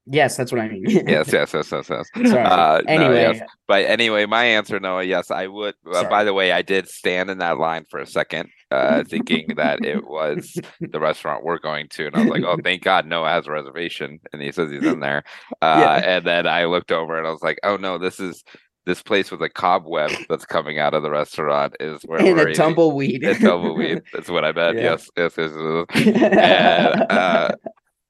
Yes, 0.06 0.36
that's 0.36 0.52
what 0.52 0.60
I 0.60 0.68
mean. 0.68 0.84
yes, 0.88 1.32
yes, 1.32 1.54
yes, 1.54 1.72
yes, 1.72 1.88
yes. 1.88 2.30
Sorry. 2.30 2.44
Uh, 2.44 2.82
anyway, 2.86 3.24
no, 3.24 3.30
yes. 3.32 3.48
but 3.66 3.86
anyway, 3.86 4.26
my 4.26 4.44
answer, 4.44 4.78
Noah, 4.78 5.02
yes, 5.04 5.30
I 5.30 5.46
would. 5.46 5.74
Uh, 5.90 6.04
by 6.04 6.24
the 6.24 6.34
way, 6.34 6.52
I 6.52 6.60
did 6.60 6.88
stand 6.88 7.30
in 7.30 7.38
that 7.38 7.58
line 7.58 7.86
for 7.88 8.00
a 8.00 8.06
second, 8.06 8.50
uh, 8.70 9.02
thinking 9.08 9.54
that 9.56 9.82
it 9.82 10.06
was 10.06 10.58
the 10.80 11.00
restaurant 11.00 11.42
we're 11.42 11.58
going 11.58 11.88
to, 11.90 12.06
and 12.06 12.16
I 12.16 12.20
was 12.20 12.28
like, 12.28 12.42
"Oh, 12.42 12.58
thank 12.62 12.82
God, 12.82 13.06
Noah 13.06 13.30
has 13.30 13.46
a 13.46 13.52
reservation," 13.52 14.20
and 14.32 14.42
he 14.42 14.52
says 14.52 14.70
he's 14.70 14.84
in 14.84 15.00
there. 15.00 15.24
Uh, 15.62 15.98
yeah. 16.02 16.16
And 16.16 16.26
then 16.26 16.46
I 16.46 16.66
looked 16.66 16.92
over 16.92 17.16
and 17.16 17.26
I 17.26 17.30
was 17.30 17.42
like, 17.42 17.58
"Oh 17.62 17.76
no, 17.76 17.98
this 17.98 18.20
is." 18.20 18.44
This 18.86 19.02
place 19.02 19.30
with 19.30 19.40
a 19.40 19.48
cobweb 19.48 20.10
that's 20.28 20.44
coming 20.44 20.78
out 20.78 20.92
of 20.92 21.02
the 21.02 21.10
restaurant 21.10 21.74
is 21.80 22.02
where 22.02 22.20
and 22.20 22.38
a 22.38 22.52
tumbleweed. 22.52 23.24
A 23.24 23.34
tumbleweed. 23.34 24.02
That's 24.12 24.28
what 24.28 24.44
I 24.44 24.52
meant. 24.52 24.76
Yeah. 24.76 24.82
Yes, 24.82 25.10
yes, 25.16 25.34
yes. 25.38 25.52
yes. 26.04 26.16
and, 26.22 27.10
uh, 27.10 27.48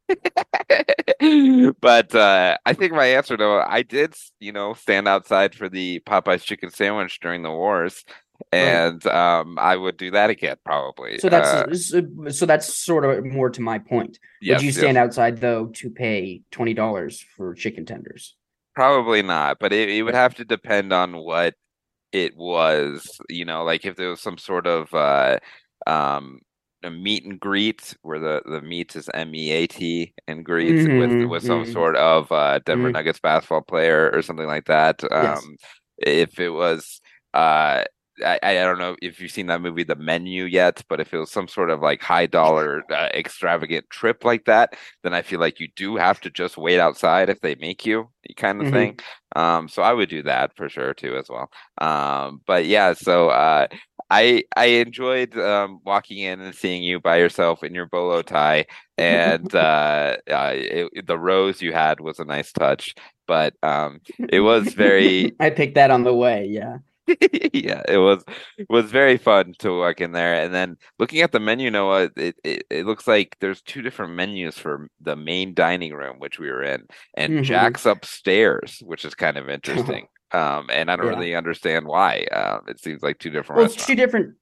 but 1.81 2.15
uh, 2.15 2.57
I 2.67 2.73
think 2.75 2.93
my 2.93 3.07
answer 3.07 3.37
though, 3.37 3.61
I 3.61 3.83
did, 3.83 4.15
you 4.41 4.53
know, 4.53 4.75
stand 4.75 5.09
outside 5.09 5.55
for 5.55 5.69
the 5.69 6.01
Popeyes 6.01 6.43
chicken 6.43 6.71
sandwich 6.71 7.21
during 7.21 7.43
the 7.43 7.51
wars, 7.51 8.05
and 8.53 9.05
right. 9.05 9.41
um, 9.41 9.59
I 9.59 9.77
would 9.77 9.97
do 9.97 10.11
that 10.11 10.31
again 10.31 10.57
probably. 10.65 11.19
So 11.19 11.29
that's 11.29 11.95
uh, 11.95 12.31
so 12.31 12.47
that's 12.47 12.73
sort 12.73 13.05
of 13.05 13.25
more 13.25 13.51
to 13.51 13.61
my 13.61 13.79
point. 13.79 14.19
Yes, 14.41 14.59
would 14.59 14.67
you 14.67 14.73
stand 14.73 14.97
yes. 14.97 15.05
outside 15.05 15.41
though 15.41 15.67
to 15.67 15.91
pay 15.91 16.43
twenty 16.51 16.75
dollars 16.75 17.25
for 17.37 17.55
chicken 17.55 17.87
tenders? 17.87 18.37
Probably 18.75 19.23
not, 19.23 19.59
but 19.61 19.73
it, 19.73 19.89
it 19.89 20.03
would 20.03 20.15
have 20.15 20.35
to 20.37 20.45
depend 20.45 20.93
on 20.93 21.17
what 21.17 21.55
it 22.13 22.37
was. 22.37 23.21
You 23.31 23.45
know, 23.45 23.65
like 23.65 23.85
if 23.85 23.97
there 23.97 24.11
was 24.11 24.21
some 24.21 24.39
sort 24.39 24.67
of 24.67 24.93
uh, 24.93 25.39
um, 25.87 26.41
a 26.85 26.91
meet 26.91 27.25
and 27.25 27.41
greet 27.41 27.97
where 28.03 28.19
the 28.19 28.43
the 28.45 28.61
meet 28.61 28.95
is 28.95 29.09
M 29.13 29.35
E 29.35 29.51
A 29.51 29.67
T 29.67 30.15
and 30.29 30.45
greet 30.45 30.73
mm-hmm, 30.73 30.99
with 30.99 31.31
with 31.31 31.43
some 31.45 31.65
mm-hmm. 31.65 31.73
sort 31.73 31.97
of 31.97 32.31
uh, 32.31 32.61
Denver 32.65 32.89
mm-hmm. 32.89 32.93
Nuggets 32.93 33.21
basketball 33.21 33.63
player 33.63 34.11
or 34.13 34.23
something 34.23 34.47
like 34.47 34.67
that. 34.67 35.03
Um, 35.11 35.11
yes. 35.21 35.47
If 35.97 36.41
it 36.41 36.51
was, 36.51 37.01
uh, 37.35 37.85
I, 38.25 38.39
I 38.43 38.55
don't 38.55 38.79
know 38.79 38.97
if 39.01 39.21
you've 39.21 39.31
seen 39.31 39.47
that 39.47 39.61
movie 39.61 39.85
The 39.85 39.95
Menu 39.95 40.45
yet, 40.45 40.83
but 40.89 41.01
if 41.01 41.15
it 41.15 41.19
was 41.19 41.31
some 41.31 41.49
sort 41.49 41.71
of 41.71 41.81
like 41.81 42.03
high 42.03 42.27
dollar 42.27 42.83
uh, 42.91 43.09
extravagant 43.15 43.89
trip 43.91 44.25
like 44.25 44.45
that, 44.47 44.77
then 45.03 45.15
I 45.15 45.23
feel 45.23 45.41
like 45.41 45.61
you 45.61 45.69
do 45.77 45.97
have 45.97 46.21
to 46.23 46.31
just 46.31 46.57
wait 46.57 46.81
outside 46.81 47.29
if 47.29 47.41
they 47.41 47.55
make 47.55 47.87
you 47.87 48.11
kind 48.37 48.61
of 48.61 48.67
mm-hmm. 48.67 48.75
thing. 48.75 48.99
Um, 49.37 49.69
so 49.69 49.83
I 49.83 49.93
would 49.93 50.09
do 50.09 50.23
that 50.25 50.57
for 50.57 50.69
sure 50.69 50.95
too 50.95 51.17
as 51.17 51.29
well. 51.29 51.51
Um, 51.79 52.41
but 52.47 52.67
yeah, 52.67 52.93
so 52.93 53.31
uh, 53.31 53.67
I 54.11 54.45
I 54.57 54.67
enjoyed 54.67 55.37
um, 55.39 55.81
walking 55.85 56.19
in 56.19 56.41
and 56.41 56.55
seeing 56.55 56.83
you 56.83 57.01
by 57.01 57.17
yourself 57.17 57.63
in 57.63 57.75
your 57.75 57.87
bolo 57.87 58.23
tie, 58.23 58.67
and 58.99 59.55
uh, 59.55 60.17
uh, 60.31 60.53
it, 60.55 61.07
the 61.07 61.19
rose 61.19 61.63
you 61.63 61.73
had 61.73 62.01
was 62.01 62.19
a 62.19 62.25
nice 62.25 62.53
touch. 62.53 62.95
But 63.27 63.55
um, 63.63 64.01
it 64.29 64.41
was 64.53 64.75
very. 64.75 65.33
I 65.41 65.51
picked 65.51 65.75
that 65.77 65.91
on 65.91 66.05
the 66.05 66.15
way. 66.15 66.47
Yeah. 66.47 66.79
yeah, 67.53 67.83
it 67.87 67.99
was 67.99 68.25
it 68.57 68.67
was 68.71 68.91
very 68.91 69.19
fun 69.19 69.53
to 69.59 69.79
walk 69.79 70.01
in 70.01 70.13
there, 70.13 70.43
and 70.43 70.55
then 70.55 70.79
looking 70.99 71.21
at 71.21 71.33
the 71.33 71.41
menu, 71.41 71.71
Noah, 71.71 72.09
it, 72.17 72.35
it, 72.43 72.65
it 72.71 72.87
looks 72.87 73.07
like 73.07 73.37
there's 73.41 73.61
two 73.61 73.83
different 73.83 74.15
menus 74.15 74.57
for 74.57 74.89
the 75.03 75.15
main 75.15 75.53
dining 75.53 75.93
room, 75.93 76.19
which 76.19 76.39
we 76.39 76.51
were 76.51 76.63
in, 76.63 76.87
and 77.15 77.35
mm-hmm. 77.35 77.43
Jack's 77.43 77.85
upstairs, 77.85 78.83
which 78.83 79.05
is 79.05 79.15
kind 79.15 79.37
of 79.37 79.51
interesting. 79.51 80.07
Um, 80.35 80.67
and 80.69 80.91
I 80.91 80.97
don't 80.97 81.07
yeah. 81.07 81.13
really 81.13 81.35
understand 81.37 81.87
why. 81.87 82.27
Uh, 82.33 82.59
it 82.67 82.81
seems 82.81 83.03
like 83.03 83.19
two 83.21 83.31
different. 83.31 83.59
Well, 83.59 83.67
it's 83.67 83.87
two 83.87 83.95
different. 83.95 84.35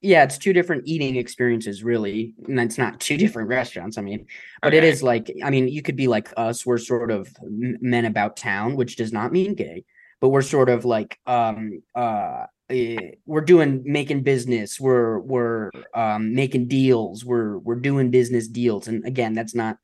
Yeah, 0.00 0.24
it's 0.24 0.38
two 0.38 0.52
different 0.52 0.84
eating 0.86 1.16
experiences, 1.16 1.84
really, 1.84 2.34
and 2.48 2.58
it's 2.58 2.78
not 2.78 2.98
two 2.98 3.16
different 3.24 3.48
restaurants. 3.48 3.98
I 3.98 4.02
mean, 4.02 4.26
but 4.62 4.68
okay. 4.68 4.78
it 4.78 4.84
is 4.84 5.02
like, 5.02 5.30
I 5.44 5.50
mean, 5.50 5.68
you 5.68 5.82
could 5.82 5.96
be 5.96 6.08
like 6.08 6.32
us. 6.36 6.64
We're 6.64 6.78
sort 6.78 7.10
of 7.10 7.28
men 7.42 8.06
about 8.06 8.36
town, 8.36 8.74
which 8.74 8.96
does 8.96 9.12
not 9.12 9.32
mean 9.32 9.54
gay, 9.54 9.84
but 10.20 10.30
we're 10.30 10.42
sort 10.42 10.70
of 10.70 10.86
like, 10.86 11.18
um, 11.26 11.82
uh, 11.94 12.46
eh, 12.70 13.12
we're 13.26 13.42
doing 13.42 13.82
making 13.84 14.22
business. 14.22 14.80
We're 14.80 15.18
we're 15.18 15.70
um 15.92 16.34
making 16.34 16.68
deals. 16.68 17.22
We're 17.22 17.58
we're 17.58 17.80
doing 17.80 18.10
business 18.10 18.48
deals, 18.48 18.88
and 18.88 19.04
again, 19.04 19.34
that's 19.34 19.54
not 19.54 19.76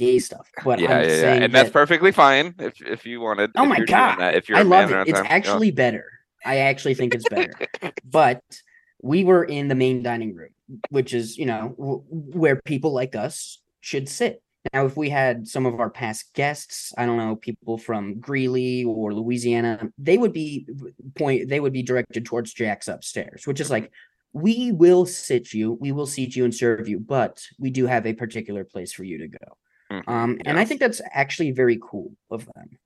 gay 0.00 0.18
stuff. 0.18 0.50
But 0.64 0.80
yeah, 0.80 0.96
I'm 0.96 1.08
yeah, 1.08 1.16
yeah. 1.16 1.32
and 1.34 1.42
that, 1.42 1.52
that's 1.52 1.70
perfectly 1.70 2.10
fine 2.10 2.54
if 2.58 2.80
if 2.80 3.06
you 3.06 3.20
wanted. 3.20 3.50
Oh 3.54 3.66
my 3.66 3.80
god, 3.80 4.18
that, 4.18 4.34
if 4.34 4.48
you're 4.48 4.58
I 4.58 4.62
love 4.62 4.90
it. 4.90 5.08
It's 5.08 5.18
time, 5.18 5.26
actually 5.28 5.68
yeah. 5.68 5.74
better. 5.74 6.06
I 6.44 6.56
actually 6.58 6.94
think 6.94 7.14
it's 7.14 7.28
better. 7.28 7.52
but 8.04 8.42
we 9.02 9.24
were 9.24 9.44
in 9.44 9.68
the 9.68 9.74
main 9.74 10.02
dining 10.02 10.34
room, 10.34 10.54
which 10.88 11.12
is 11.12 11.36
you 11.36 11.46
know 11.46 11.74
w- 11.78 12.02
where 12.08 12.56
people 12.56 12.92
like 12.92 13.14
us 13.14 13.60
should 13.80 14.08
sit. 14.08 14.42
Now, 14.74 14.84
if 14.84 14.96
we 14.96 15.08
had 15.08 15.48
some 15.48 15.64
of 15.64 15.80
our 15.80 15.88
past 15.88 16.34
guests, 16.34 16.92
I 16.98 17.06
don't 17.06 17.16
know, 17.16 17.34
people 17.36 17.78
from 17.78 18.20
Greeley 18.20 18.84
or 18.84 19.14
Louisiana, 19.14 19.88
they 19.96 20.18
would 20.18 20.32
be 20.32 20.66
point. 21.16 21.48
They 21.48 21.60
would 21.60 21.72
be 21.74 21.82
directed 21.82 22.24
towards 22.24 22.54
Jack's 22.54 22.88
upstairs, 22.88 23.46
which 23.46 23.60
is 23.60 23.70
like 23.70 23.90
we 24.32 24.72
will 24.72 25.06
sit 25.06 25.52
you, 25.52 25.72
we 25.72 25.92
will 25.92 26.06
seat 26.06 26.36
you 26.36 26.44
and 26.44 26.54
serve 26.54 26.88
you, 26.88 27.00
but 27.00 27.44
we 27.58 27.70
do 27.70 27.86
have 27.86 28.06
a 28.06 28.12
particular 28.12 28.64
place 28.64 28.92
for 28.92 29.04
you 29.04 29.18
to 29.18 29.28
go. 29.28 29.56
Mm-hmm. 29.90 30.10
Um, 30.10 30.38
and 30.44 30.58
I 30.58 30.64
think 30.64 30.80
that's 30.80 31.00
actually 31.12 31.50
very 31.50 31.78
cool 31.82 32.12
of 32.30 32.46
them. 32.54 32.78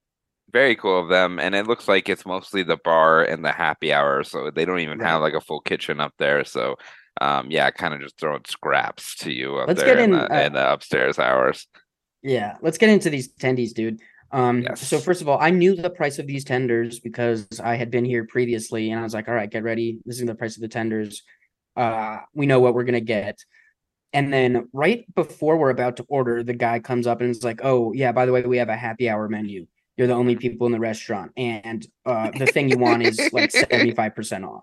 Very 0.52 0.76
cool 0.76 1.00
of 1.00 1.08
them, 1.08 1.38
and 1.38 1.54
it 1.54 1.66
looks 1.66 1.88
like 1.88 2.08
it's 2.08 2.24
mostly 2.24 2.62
the 2.62 2.76
bar 2.76 3.24
and 3.24 3.44
the 3.44 3.52
happy 3.52 3.92
hour, 3.92 4.22
so 4.22 4.50
they 4.50 4.64
don't 4.64 4.78
even 4.78 4.98
right. 4.98 5.08
have 5.08 5.20
like 5.20 5.34
a 5.34 5.40
full 5.40 5.60
kitchen 5.60 6.00
up 6.00 6.14
there. 6.18 6.44
So, 6.44 6.76
um, 7.20 7.50
yeah, 7.50 7.70
kind 7.70 7.92
of 7.92 8.00
just 8.00 8.18
throwing 8.20 8.44
scraps 8.46 9.16
to 9.16 9.32
you 9.32 9.56
up 9.56 9.66
let's 9.66 9.82
there 9.82 9.96
get 9.96 10.04
in, 10.04 10.12
in, 10.14 10.18
the, 10.18 10.32
uh, 10.32 10.40
in 10.46 10.52
the 10.52 10.72
upstairs 10.72 11.18
hours. 11.18 11.66
Yeah, 12.22 12.56
let's 12.62 12.78
get 12.78 12.88
into 12.88 13.10
these 13.10 13.34
tendies, 13.34 13.74
dude. 13.74 14.00
Um, 14.30 14.62
yes. 14.62 14.80
so 14.80 14.98
first 14.98 15.22
of 15.22 15.28
all, 15.28 15.38
I 15.40 15.50
knew 15.50 15.74
the 15.74 15.90
price 15.90 16.18
of 16.18 16.26
these 16.26 16.44
tenders 16.44 17.00
because 17.00 17.46
I 17.62 17.74
had 17.74 17.90
been 17.90 18.04
here 18.04 18.24
previously, 18.24 18.90
and 18.90 19.00
I 19.00 19.02
was 19.02 19.14
like, 19.14 19.28
"All 19.28 19.34
right, 19.34 19.50
get 19.50 19.64
ready. 19.64 19.98
This 20.04 20.20
is 20.20 20.26
the 20.26 20.34
price 20.34 20.56
of 20.56 20.62
the 20.62 20.68
tenders. 20.68 21.22
Uh, 21.76 22.18
we 22.32 22.46
know 22.46 22.60
what 22.60 22.74
we're 22.74 22.84
gonna 22.84 23.00
get." 23.00 23.38
And 24.14 24.32
then 24.32 24.68
right 24.72 25.04
before 25.16 25.56
we're 25.58 25.70
about 25.70 25.96
to 25.96 26.04
order, 26.08 26.44
the 26.44 26.54
guy 26.54 26.78
comes 26.78 27.06
up 27.06 27.20
and 27.20 27.28
is 27.28 27.42
like, 27.42 27.60
"Oh 27.64 27.92
yeah, 27.92 28.12
by 28.12 28.24
the 28.24 28.32
way, 28.32 28.42
we 28.42 28.58
have 28.58 28.68
a 28.68 28.76
happy 28.76 29.10
hour 29.10 29.28
menu. 29.28 29.66
You're 29.96 30.06
the 30.06 30.14
only 30.14 30.36
people 30.36 30.66
in 30.66 30.72
the 30.72 30.78
restaurant, 30.78 31.32
and 31.36 31.84
uh, 32.06 32.30
the 32.30 32.46
thing 32.46 32.68
you 32.68 32.78
want 32.78 33.02
is 33.02 33.20
like 33.32 33.50
seventy 33.70 33.90
five 33.90 34.14
percent 34.14 34.44
off, 34.44 34.62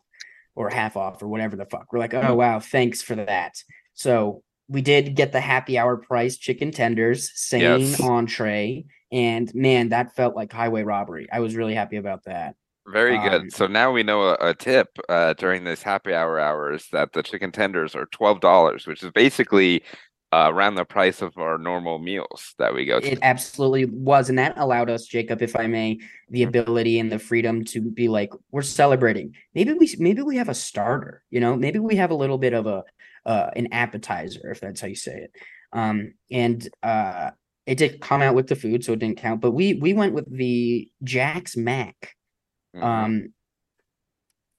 or 0.55 0.70
half 0.70 0.96
off, 0.96 1.22
or 1.22 1.27
whatever 1.27 1.58
the 1.58 1.65
fuck." 1.65 1.91
We're 1.91 2.00
like, 2.00 2.13
"Oh 2.13 2.34
wow, 2.34 2.62
thanks 2.62 3.01
for 3.01 3.15
that." 3.15 3.62
So 3.93 4.41
we 4.70 4.81
did 4.81 5.15
get 5.15 5.34
the 5.34 5.41
happy 5.41 5.77
hour 5.77 5.98
price 5.98 6.38
chicken 6.38 6.72
tenders, 6.72 7.29
same 7.36 7.81
yes. 7.81 8.00
entree, 8.00 8.86
and 9.12 9.53
man, 9.53 9.89
that 9.89 10.15
felt 10.15 10.34
like 10.34 10.53
highway 10.53 10.84
robbery. 10.84 11.27
I 11.29 11.41
was 11.41 11.58
really 11.58 11.75
happy 11.75 11.98
about 11.98 12.24
that. 12.24 12.55
Very 12.88 13.17
good. 13.17 13.41
Um, 13.41 13.50
so 13.50 13.67
now 13.67 13.91
we 13.91 14.03
know 14.03 14.29
a, 14.29 14.50
a 14.50 14.53
tip 14.53 14.88
uh, 15.07 15.33
during 15.33 15.63
these 15.63 15.83
happy 15.83 16.13
hour 16.13 16.39
hours 16.39 16.88
that 16.91 17.13
the 17.13 17.21
chicken 17.21 17.51
tenders 17.51 17.95
are 17.95 18.07
twelve 18.07 18.39
dollars, 18.39 18.88
which 18.88 19.03
is 19.03 19.11
basically 19.11 19.83
uh, 20.33 20.50
around 20.51 20.75
the 20.75 20.85
price 20.85 21.21
of 21.21 21.38
our 21.38 21.57
normal 21.57 22.00
meals 22.00 22.55
that 22.57 22.73
we 22.73 22.85
go 22.85 23.00
to. 23.00 23.11
It 23.11 23.19
absolutely 23.21 23.85
was, 23.85 24.29
and 24.29 24.39
that 24.39 24.57
allowed 24.57 24.89
us, 24.89 25.05
Jacob, 25.05 25.41
if 25.41 25.55
I 25.55 25.67
may, 25.67 26.00
the 26.29 26.41
mm-hmm. 26.41 26.50
ability 26.50 27.00
and 27.00 27.11
the 27.11 27.19
freedom 27.19 27.65
to 27.65 27.81
be 27.81 28.07
like, 28.07 28.31
we're 28.51 28.61
celebrating. 28.61 29.35
Maybe 29.53 29.73
we 29.73 29.93
maybe 30.00 30.21
we 30.21 30.38
have 30.38 30.50
a 30.50 30.55
starter. 30.55 31.23
You 31.29 31.39
know, 31.39 31.55
maybe 31.55 31.79
we 31.79 31.97
have 31.97 32.11
a 32.11 32.15
little 32.15 32.38
bit 32.38 32.53
of 32.53 32.65
a 32.65 32.83
uh, 33.25 33.51
an 33.55 33.67
appetizer, 33.71 34.51
if 34.51 34.59
that's 34.59 34.81
how 34.81 34.88
you 34.88 34.95
say 34.95 35.17
it. 35.17 35.35
Um, 35.71 36.15
and 36.31 36.67
uh, 36.81 37.31
it 37.65 37.77
did 37.77 38.01
come 38.01 38.21
out 38.21 38.35
with 38.35 38.47
the 38.47 38.55
food, 38.55 38.83
so 38.83 38.93
it 38.93 39.00
didn't 39.00 39.19
count. 39.19 39.41
But 39.41 39.51
we 39.51 39.75
we 39.75 39.93
went 39.93 40.13
with 40.13 40.35
the 40.35 40.89
Jack's 41.03 41.55
Mac 41.55 42.15
Mm-hmm. 42.75 42.84
Um, 42.86 43.34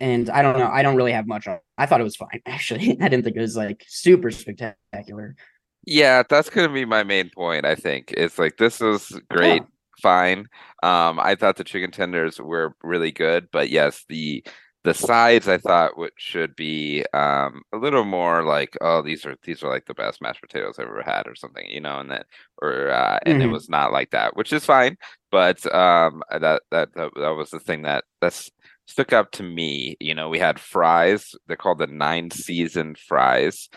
and 0.00 0.28
I 0.30 0.42
don't 0.42 0.58
know. 0.58 0.66
I 0.66 0.82
don't 0.82 0.96
really 0.96 1.12
have 1.12 1.28
much 1.28 1.46
on. 1.46 1.58
I 1.78 1.86
thought 1.86 2.00
it 2.00 2.04
was 2.04 2.16
fine. 2.16 2.42
Actually, 2.46 2.98
I 3.00 3.08
didn't 3.08 3.24
think 3.24 3.36
it 3.36 3.40
was 3.40 3.56
like 3.56 3.84
super 3.88 4.30
spectacular. 4.30 5.36
Yeah, 5.84 6.22
that's 6.28 6.50
gonna 6.50 6.72
be 6.72 6.84
my 6.84 7.04
main 7.04 7.30
point. 7.30 7.64
I 7.64 7.74
think 7.74 8.12
it's 8.16 8.38
like 8.38 8.56
this 8.56 8.80
was 8.80 9.08
great, 9.30 9.62
yeah. 9.62 9.68
fine. 10.00 10.48
Um, 10.82 11.18
I 11.20 11.34
thought 11.34 11.56
the 11.56 11.64
chicken 11.64 11.90
tenders 11.90 12.40
were 12.40 12.74
really 12.82 13.12
good, 13.12 13.48
but 13.52 13.70
yes, 13.70 14.04
the 14.08 14.44
the 14.84 14.94
sides 14.94 15.48
I 15.48 15.58
thought 15.58 15.96
would 15.96 16.12
should 16.16 16.56
be 16.56 17.04
um 17.14 17.62
a 17.72 17.76
little 17.76 18.04
more 18.04 18.44
like 18.44 18.76
oh 18.80 19.02
these 19.02 19.24
are 19.24 19.36
these 19.44 19.62
are 19.62 19.68
like 19.68 19.86
the 19.86 19.94
best 19.94 20.20
mashed 20.20 20.40
potatoes 20.40 20.76
I've 20.78 20.88
ever 20.88 21.02
had 21.02 21.26
or 21.26 21.34
something 21.34 21.68
you 21.68 21.80
know 21.80 22.00
and 22.00 22.10
that 22.10 22.26
or 22.60 22.90
uh, 22.90 23.18
and 23.24 23.38
mm-hmm. 23.38 23.48
it 23.48 23.52
was 23.52 23.68
not 23.68 23.92
like 23.92 24.10
that 24.10 24.36
which 24.36 24.52
is 24.52 24.64
fine 24.64 24.96
but 25.32 25.64
um 25.74 26.22
that 26.30 26.62
that 26.70 26.90
that, 26.94 27.12
that 27.16 27.30
was 27.36 27.50
the 27.50 27.60
thing 27.60 27.82
that 27.82 28.04
that's 28.22 28.50
stuck 28.86 29.12
up 29.14 29.32
to 29.32 29.42
me 29.44 29.96
you 30.00 30.14
know 30.14 30.30
we 30.30 30.40
had 30.40 30.60
fries 30.60 31.34
they're 31.48 31.56
called 31.58 31.78
the 31.78 31.88
nine 31.88 32.30
season 32.30 32.94
fries 32.96 33.70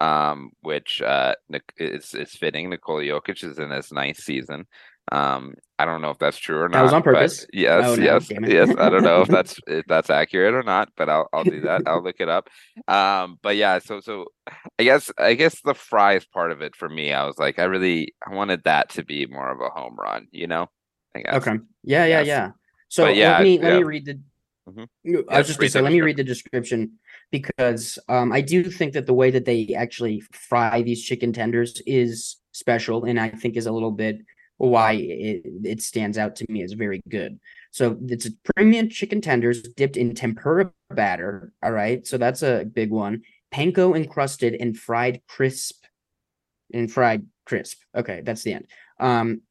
um 0.00 0.52
which 0.62 1.02
uh 1.02 1.34
is 1.78 2.14
is 2.14 2.32
fitting 2.32 2.70
Nikola 2.70 3.02
Jokic 3.02 3.44
is 3.44 3.58
in 3.58 3.70
his 3.70 3.92
ninth 3.92 4.18
season 4.18 4.66
Um, 5.10 5.54
I 5.78 5.84
don't 5.84 6.00
know 6.00 6.10
if 6.10 6.18
that's 6.18 6.38
true 6.38 6.60
or 6.60 6.68
not. 6.68 6.78
That 6.78 6.82
was 6.84 6.92
on 6.94 7.02
purpose. 7.02 7.46
Yes, 7.52 7.84
oh, 7.84 7.96
no, 7.96 8.02
yes, 8.02 8.30
yes. 8.46 8.74
I 8.78 8.88
don't 8.90 9.02
know 9.04 9.22
if 9.22 9.28
that's 9.30 9.60
if 9.66 9.84
that's 9.86 10.10
accurate 10.10 10.54
or 10.54 10.62
not, 10.62 10.90
but 10.96 11.08
I'll 11.10 11.28
I'll 11.32 11.44
do 11.44 11.62
that. 11.62 11.82
I'll 11.86 12.02
look 12.02 12.20
it 12.20 12.28
up. 12.28 12.48
Um, 12.88 13.38
but 13.42 13.56
yeah, 13.56 13.80
so 13.80 14.00
so 14.00 14.26
I 14.78 14.84
guess 14.84 15.10
I 15.18 15.34
guess 15.34 15.60
the 15.62 15.74
fries 15.74 16.24
part 16.26 16.52
of 16.52 16.62
it 16.62 16.76
for 16.76 16.88
me, 16.88 17.12
I 17.12 17.26
was 17.26 17.38
like, 17.38 17.58
I 17.58 17.64
really 17.64 18.14
I 18.26 18.34
wanted 18.34 18.64
that 18.64 18.90
to 18.90 19.04
be 19.04 19.26
more 19.26 19.50
of 19.50 19.60
a 19.60 19.70
home 19.70 19.96
run, 19.96 20.28
you 20.32 20.46
know. 20.46 20.68
I 21.14 21.22
guess. 21.22 21.34
Okay. 21.34 21.58
Yeah, 21.84 22.04
yeah, 22.06 22.20
yeah. 22.22 22.50
So 22.88 23.08
yeah, 23.08 23.38
let 23.38 23.42
me 23.42 23.58
let 23.58 23.72
yeah. 23.72 23.78
me 23.78 23.84
read 23.84 24.04
the. 24.06 24.20
Mm-hmm. 24.68 25.20
I 25.28 25.38
was 25.38 25.46
just 25.46 25.58
gonna 25.58 25.70
say, 25.70 25.80
let 25.80 25.92
me 25.92 26.00
read 26.00 26.16
the 26.16 26.24
description 26.24 26.98
because 27.30 27.98
um, 28.08 28.32
I 28.32 28.40
do 28.40 28.64
think 28.64 28.92
that 28.92 29.06
the 29.06 29.14
way 29.14 29.30
that 29.30 29.44
they 29.44 29.74
actually 29.76 30.20
fry 30.32 30.82
these 30.82 31.02
chicken 31.02 31.32
tenders 31.32 31.82
is 31.86 32.36
special, 32.52 33.04
and 33.04 33.18
I 33.18 33.30
think 33.30 33.56
is 33.56 33.66
a 33.66 33.72
little 33.72 33.90
bit 33.90 34.20
why 34.58 34.92
it, 34.92 35.42
it 35.64 35.82
stands 35.82 36.18
out 36.18 36.36
to 36.36 36.46
me 36.48 36.62
as 36.62 36.72
very 36.72 37.02
good. 37.08 37.40
So 37.72 37.98
it's 38.06 38.28
premium 38.54 38.88
chicken 38.88 39.20
tenders 39.20 39.62
dipped 39.62 39.96
in 39.96 40.14
tempura 40.14 40.70
batter. 40.90 41.52
All 41.62 41.72
right. 41.72 42.06
So 42.06 42.18
that's 42.18 42.42
a 42.42 42.64
big 42.64 42.90
one. 42.90 43.22
Panko 43.52 43.96
encrusted 43.96 44.54
and 44.60 44.76
fried 44.76 45.22
crisp. 45.26 45.84
And 46.72 46.90
fried 46.90 47.26
crisp. 47.44 47.78
Okay, 47.94 48.22
that's 48.24 48.42
the 48.42 48.54
end. 48.54 48.66
Um, 49.00 49.42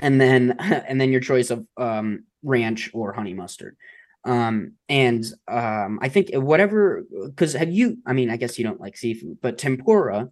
and 0.00 0.20
then 0.20 0.56
and 0.60 1.00
then 1.00 1.12
your 1.12 1.20
choice 1.20 1.50
of 1.50 1.66
um 1.76 2.24
ranch 2.42 2.90
or 2.92 3.12
honey 3.12 3.34
mustard. 3.34 3.76
Um, 4.24 4.72
and 4.88 5.24
um, 5.48 5.98
I 6.02 6.10
think 6.10 6.30
whatever 6.34 7.04
because 7.24 7.54
have 7.54 7.70
you? 7.70 7.98
I 8.06 8.12
mean, 8.12 8.30
I 8.30 8.36
guess 8.36 8.58
you 8.58 8.64
don't 8.64 8.80
like 8.80 8.96
seafood, 8.96 9.38
but 9.40 9.56
tempura, 9.56 10.28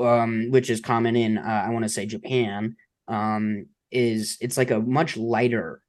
um, 0.00 0.50
which 0.50 0.70
is 0.70 0.80
common 0.80 1.16
in 1.16 1.36
uh, 1.36 1.64
I 1.66 1.70
want 1.70 1.84
to 1.84 1.90
say 1.90 2.06
Japan, 2.06 2.76
um, 3.08 3.66
is 3.90 4.38
it's 4.40 4.56
like 4.56 4.70
a 4.70 4.80
much 4.80 5.16
lighter 5.16 5.82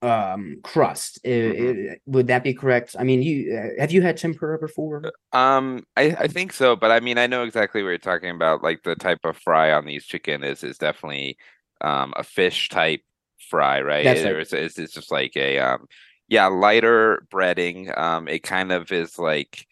um 0.00 0.58
crust 0.64 1.20
mm-hmm. 1.24 1.92
would 2.06 2.26
that 2.26 2.42
be 2.42 2.52
correct 2.52 2.96
i 2.98 3.04
mean 3.04 3.22
you 3.22 3.56
uh, 3.56 3.80
have 3.80 3.92
you 3.92 4.02
had 4.02 4.16
tempura 4.16 4.58
before 4.58 5.00
uh, 5.32 5.36
um 5.36 5.86
i 5.96 6.16
i 6.18 6.26
think 6.26 6.52
so 6.52 6.74
but 6.74 6.90
i 6.90 6.98
mean 6.98 7.18
i 7.18 7.26
know 7.28 7.44
exactly 7.44 7.84
what 7.84 7.90
you're 7.90 7.98
talking 7.98 8.30
about 8.30 8.64
like 8.64 8.82
the 8.82 8.96
type 8.96 9.20
of 9.22 9.36
fry 9.36 9.72
on 9.72 9.86
these 9.86 10.04
chicken 10.04 10.42
is 10.42 10.64
is 10.64 10.76
definitely 10.76 11.36
um 11.82 12.12
a 12.16 12.22
fish 12.22 12.68
type 12.68 13.02
fry 13.50 13.80
right, 13.80 14.04
That's 14.04 14.22
right. 14.22 14.36
It's, 14.36 14.52
it's, 14.52 14.78
it's 14.78 14.94
just 14.94 15.10
like 15.10 15.36
a 15.36 15.58
um 15.58 15.86
yeah 16.28 16.46
lighter 16.46 17.26
breading 17.30 17.96
um 17.98 18.28
it 18.28 18.42
kind 18.42 18.72
of 18.72 18.90
is 18.92 19.18
like 19.18 19.66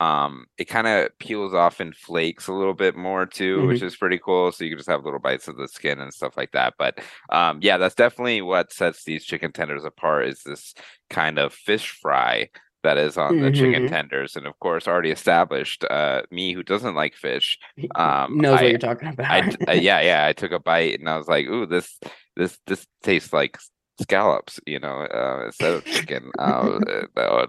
um, 0.00 0.46
it 0.58 0.66
kind 0.66 0.86
of 0.86 1.16
peels 1.18 1.54
off 1.54 1.80
in 1.80 1.92
flakes 1.92 2.48
a 2.48 2.52
little 2.52 2.74
bit 2.74 2.96
more 2.96 3.26
too, 3.26 3.58
mm-hmm. 3.58 3.68
which 3.68 3.82
is 3.82 3.96
pretty 3.96 4.18
cool. 4.18 4.50
So 4.52 4.64
you 4.64 4.70
can 4.70 4.78
just 4.78 4.90
have 4.90 5.04
little 5.04 5.20
bites 5.20 5.48
of 5.48 5.56
the 5.56 5.68
skin 5.68 6.00
and 6.00 6.12
stuff 6.12 6.36
like 6.36 6.52
that. 6.52 6.74
But 6.78 6.98
um, 7.30 7.60
yeah, 7.62 7.78
that's 7.78 7.94
definitely 7.94 8.42
what 8.42 8.72
sets 8.72 9.04
these 9.04 9.24
chicken 9.24 9.52
tenders 9.52 9.84
apart 9.84 10.26
is 10.26 10.42
this 10.42 10.74
kind 11.10 11.38
of 11.38 11.54
fish 11.54 11.90
fry 11.90 12.50
that 12.84 12.96
is 12.96 13.18
on 13.18 13.40
the 13.40 13.50
mm-hmm. 13.50 13.54
chicken 13.54 13.88
tenders. 13.88 14.36
And 14.36 14.46
of 14.46 14.58
course, 14.60 14.86
already 14.86 15.10
established, 15.10 15.84
uh, 15.90 16.22
me 16.30 16.52
who 16.52 16.62
doesn't 16.62 16.94
like 16.94 17.14
fish, 17.14 17.58
um, 17.96 18.38
knows 18.38 18.60
I, 18.60 18.62
what 18.62 18.70
you're 18.70 18.78
talking 18.78 19.08
about. 19.08 19.30
I, 19.30 19.52
I, 19.66 19.72
yeah, 19.74 20.00
yeah. 20.02 20.26
I 20.26 20.32
took 20.32 20.52
a 20.52 20.60
bite 20.60 20.98
and 20.98 21.08
I 21.08 21.18
was 21.18 21.26
like, 21.26 21.46
"Ooh, 21.46 21.66
this, 21.66 21.98
this, 22.36 22.58
this 22.66 22.86
tastes 23.02 23.32
like 23.32 23.58
scallops, 24.00 24.60
you 24.66 24.78
know, 24.78 25.00
uh, 25.02 25.44
instead 25.46 25.74
of 25.74 25.84
chicken. 25.84 26.30
Uh, 26.38 26.78
no, 27.16 27.46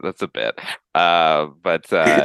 that's 0.00 0.22
a 0.22 0.28
bit. 0.28 0.58
Uh, 0.94 1.46
but 1.62 1.92
uh, 1.92 2.24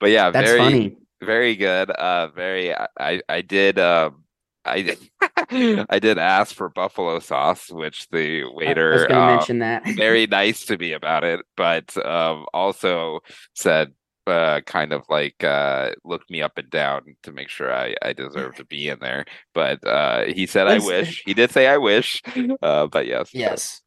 but 0.00 0.10
yeah, 0.10 0.30
that's 0.30 0.48
very 0.48 0.58
funny. 0.58 0.96
very 1.22 1.56
good. 1.56 1.90
Uh, 1.90 2.28
very. 2.28 2.74
I 2.74 3.20
I 3.28 3.42
did. 3.42 3.78
Um, 3.78 4.24
I 4.66 4.96
I 5.90 5.98
did 5.98 6.18
ask 6.18 6.54
for 6.54 6.68
buffalo 6.68 7.18
sauce, 7.18 7.70
which 7.70 8.08
the 8.10 8.44
waiter 8.44 9.10
uh, 9.12 9.26
mention 9.36 9.58
that 9.60 9.84
very 9.86 10.26
nice 10.30 10.64
to 10.66 10.78
me 10.78 10.92
about 10.92 11.24
it, 11.24 11.40
but 11.56 11.96
um, 12.04 12.46
also 12.52 13.20
said 13.54 13.92
uh, 14.26 14.60
kind 14.62 14.92
of 14.92 15.02
like 15.08 15.42
uh, 15.44 15.90
looked 16.04 16.30
me 16.30 16.42
up 16.42 16.58
and 16.58 16.68
down 16.70 17.16
to 17.22 17.32
make 17.32 17.48
sure 17.48 17.72
I, 17.72 17.94
I 18.02 18.12
deserve 18.12 18.56
to 18.56 18.64
be 18.64 18.88
in 18.88 18.98
there. 18.98 19.24
But 19.54 19.86
uh, 19.86 20.24
he 20.24 20.46
said, 20.46 20.64
Let's, 20.64 20.84
"I 20.84 20.86
wish." 20.86 21.22
He 21.24 21.34
did 21.34 21.50
say, 21.50 21.66
"I 21.66 21.76
wish," 21.76 22.22
uh, 22.62 22.86
but 22.86 23.06
yes, 23.06 23.30
yes. 23.32 23.82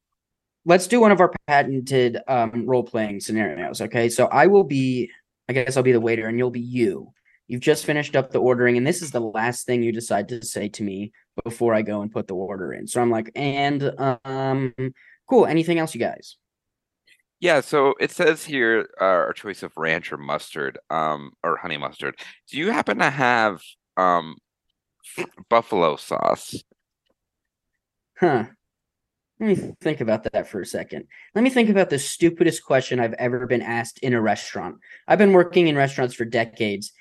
Let's 0.66 0.88
do 0.88 1.00
one 1.00 1.12
of 1.12 1.20
our 1.20 1.34
patented 1.48 2.20
um, 2.28 2.66
role 2.66 2.84
playing 2.84 3.22
scenarios. 3.22 3.82
Okay, 3.82 4.10
so 4.10 4.28
I 4.28 4.48
will 4.48 4.66
be, 4.66 5.10
I 5.48 5.54
guess 5.54 5.78
I'll 5.78 5.84
be 5.84 5.94
the 5.94 6.02
waiter, 6.02 6.28
and 6.28 6.38
you'll 6.38 6.52
be 6.52 6.60
you. 6.60 7.12
You've 7.50 7.62
just 7.62 7.84
finished 7.84 8.16
up 8.16 8.32
the 8.32 8.40
ordering, 8.40 8.78
and 8.78 8.86
this 8.86 9.02
is 9.02 9.10
the 9.10 9.20
last 9.20 9.66
thing 9.66 9.82
you 9.82 9.92
decide 9.92 10.30
to 10.30 10.46
say 10.46 10.70
to 10.70 10.84
me 10.84 11.12
before 11.44 11.74
I 11.74 11.82
go 11.82 12.02
and 12.02 12.12
put 12.12 12.28
the 12.28 12.36
order 12.36 12.72
in. 12.72 12.86
So 12.86 13.02
I'm 13.02 13.10
like, 13.10 13.32
and 13.36 13.92
um, 14.24 14.74
cool. 15.28 15.48
Anything 15.48 15.80
else, 15.80 15.96
you 15.96 16.00
guys? 16.00 16.38
Yeah, 17.40 17.62
so 17.62 17.96
it 18.00 18.12
says 18.12 18.46
here 18.46 18.90
uh, 19.02 19.04
our 19.04 19.34
choice 19.34 19.64
of 19.64 19.76
ranch 19.76 20.12
or 20.12 20.18
mustard, 20.18 20.78
um, 20.92 21.32
or 21.44 21.58
honey 21.58 21.78
mustard. 21.78 22.20
Do 22.52 22.58
you 22.58 22.70
happen 22.72 23.00
to 23.00 23.10
have 23.10 23.62
um 23.98 24.36
buffalo 25.50 25.96
sauce? 25.96 26.56
Huh. 28.20 28.46
Let 29.40 29.48
me 29.48 29.74
think 29.82 30.02
about 30.02 30.32
that 30.32 30.50
for 30.50 30.62
a 30.62 30.66
second. 30.66 31.06
Let 31.34 31.44
me 31.44 31.50
think 31.50 31.70
about 31.70 31.90
the 31.90 31.98
stupidest 31.98 32.64
question 32.64 33.00
I've 33.00 33.14
ever 33.14 33.48
been 33.48 33.62
asked 33.62 34.00
in 34.00 34.14
a 34.14 34.22
restaurant. 34.22 34.76
I've 35.08 35.18
been 35.18 35.34
working 35.34 35.68
in 35.68 35.78
restaurants 35.78 36.14
for 36.14 36.26
decades. 36.26 36.92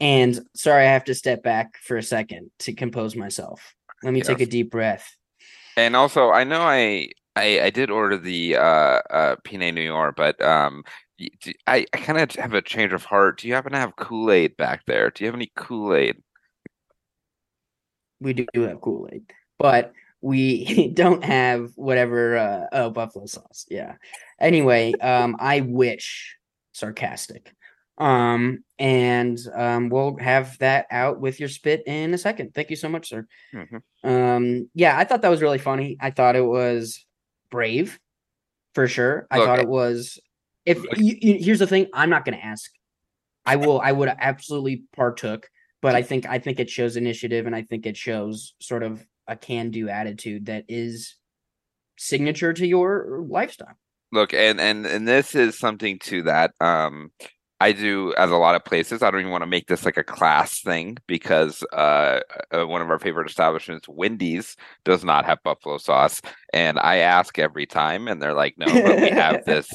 And 0.00 0.40
sorry, 0.54 0.86
I 0.86 0.92
have 0.92 1.04
to 1.04 1.14
step 1.14 1.42
back 1.42 1.76
for 1.82 1.96
a 1.96 2.02
second 2.02 2.50
to 2.60 2.72
compose 2.72 3.16
myself. 3.16 3.74
Let 4.02 4.12
me 4.12 4.20
yes. 4.20 4.28
take 4.28 4.40
a 4.40 4.46
deep 4.46 4.70
breath. 4.70 5.16
And 5.76 5.96
also, 5.96 6.30
I 6.30 6.44
know 6.44 6.60
I 6.60 7.08
I, 7.38 7.60
I 7.64 7.70
did 7.70 7.90
order 7.90 8.16
the 8.16 8.56
uh, 8.56 9.00
uh, 9.10 9.36
Pinot 9.44 9.74
Noir, 9.76 10.12
but 10.16 10.40
um, 10.42 10.82
I, 11.66 11.86
I 11.92 11.98
kind 11.98 12.18
of 12.18 12.30
have 12.36 12.54
a 12.54 12.62
change 12.62 12.92
of 12.92 13.04
heart. 13.04 13.40
Do 13.40 13.48
you 13.48 13.54
happen 13.54 13.72
to 13.72 13.78
have 13.78 13.96
Kool 13.96 14.30
Aid 14.30 14.56
back 14.56 14.84
there? 14.86 15.10
Do 15.10 15.22
you 15.22 15.28
have 15.28 15.36
any 15.36 15.52
Kool 15.56 15.94
Aid? 15.94 16.16
We 18.20 18.32
do 18.32 18.62
have 18.62 18.80
Kool 18.80 19.08
Aid, 19.12 19.22
but 19.58 19.92
we 20.20 20.88
don't 20.94 21.22
have 21.24 21.70
whatever 21.76 22.36
uh, 22.36 22.66
oh 22.72 22.90
buffalo 22.90 23.26
sauce. 23.26 23.66
Yeah. 23.68 23.94
Anyway, 24.40 24.94
um, 24.94 25.36
I 25.38 25.60
wish 25.60 26.36
sarcastic. 26.72 27.52
Um, 27.98 28.62
and 28.78 29.38
um, 29.54 29.88
we'll 29.88 30.16
have 30.18 30.56
that 30.58 30.86
out 30.90 31.20
with 31.20 31.40
your 31.40 31.48
spit 31.48 31.82
in 31.86 32.14
a 32.14 32.18
second. 32.18 32.54
Thank 32.54 32.70
you 32.70 32.76
so 32.76 32.88
much, 32.88 33.08
sir. 33.08 33.26
Mm-hmm. 33.52 34.08
Um, 34.08 34.70
yeah, 34.74 34.96
I 34.96 35.04
thought 35.04 35.22
that 35.22 35.28
was 35.28 35.42
really 35.42 35.58
funny. 35.58 35.96
I 36.00 36.10
thought 36.10 36.36
it 36.36 36.44
was 36.44 37.04
brave 37.50 37.98
for 38.74 38.86
sure. 38.86 39.26
I 39.30 39.38
thought 39.38 39.58
it 39.58 39.68
was. 39.68 40.18
If 40.64 40.78
you, 40.96 41.16
you, 41.20 41.38
here's 41.40 41.58
the 41.58 41.66
thing, 41.66 41.88
I'm 41.92 42.10
not 42.10 42.24
going 42.24 42.38
to 42.38 42.44
ask. 42.44 42.70
I 43.44 43.56
will. 43.56 43.80
I 43.80 43.90
would 43.90 44.08
absolutely 44.08 44.84
partook, 44.94 45.48
but 45.82 45.94
I 45.94 46.02
think 46.02 46.26
I 46.26 46.38
think 46.38 46.60
it 46.60 46.70
shows 46.70 46.96
initiative, 46.96 47.46
and 47.46 47.56
I 47.56 47.62
think 47.62 47.86
it 47.86 47.96
shows 47.96 48.54
sort 48.60 48.82
of 48.82 49.04
a 49.26 49.34
can-do 49.34 49.88
attitude 49.88 50.46
that 50.46 50.64
is 50.68 51.16
signature 51.96 52.52
to 52.52 52.66
your 52.66 53.24
lifestyle. 53.26 53.76
Look, 54.12 54.32
and 54.34 54.60
and 54.60 54.86
and 54.86 55.08
this 55.08 55.34
is 55.34 55.58
something 55.58 55.98
to 56.00 56.22
that. 56.24 56.52
Um, 56.60 57.10
I 57.60 57.72
do 57.72 58.14
at 58.14 58.28
a 58.28 58.36
lot 58.36 58.54
of 58.54 58.64
places. 58.64 59.02
I 59.02 59.10
don't 59.10 59.20
even 59.20 59.32
want 59.32 59.42
to 59.42 59.46
make 59.46 59.66
this 59.66 59.84
like 59.84 59.96
a 59.96 60.04
class 60.04 60.60
thing 60.60 60.96
because 61.06 61.64
uh, 61.72 62.20
uh, 62.52 62.66
one 62.66 62.82
of 62.82 62.90
our 62.90 63.00
favorite 63.00 63.28
establishments, 63.28 63.88
Wendy's, 63.88 64.56
does 64.84 65.04
not 65.04 65.24
have 65.24 65.42
buffalo 65.42 65.78
sauce, 65.78 66.22
and 66.52 66.78
I 66.78 66.98
ask 66.98 67.38
every 67.38 67.66
time, 67.66 68.06
and 68.06 68.22
they're 68.22 68.34
like, 68.34 68.54
"No, 68.58 68.66
but 68.66 69.00
we 69.00 69.10
have 69.10 69.44
this 69.46 69.68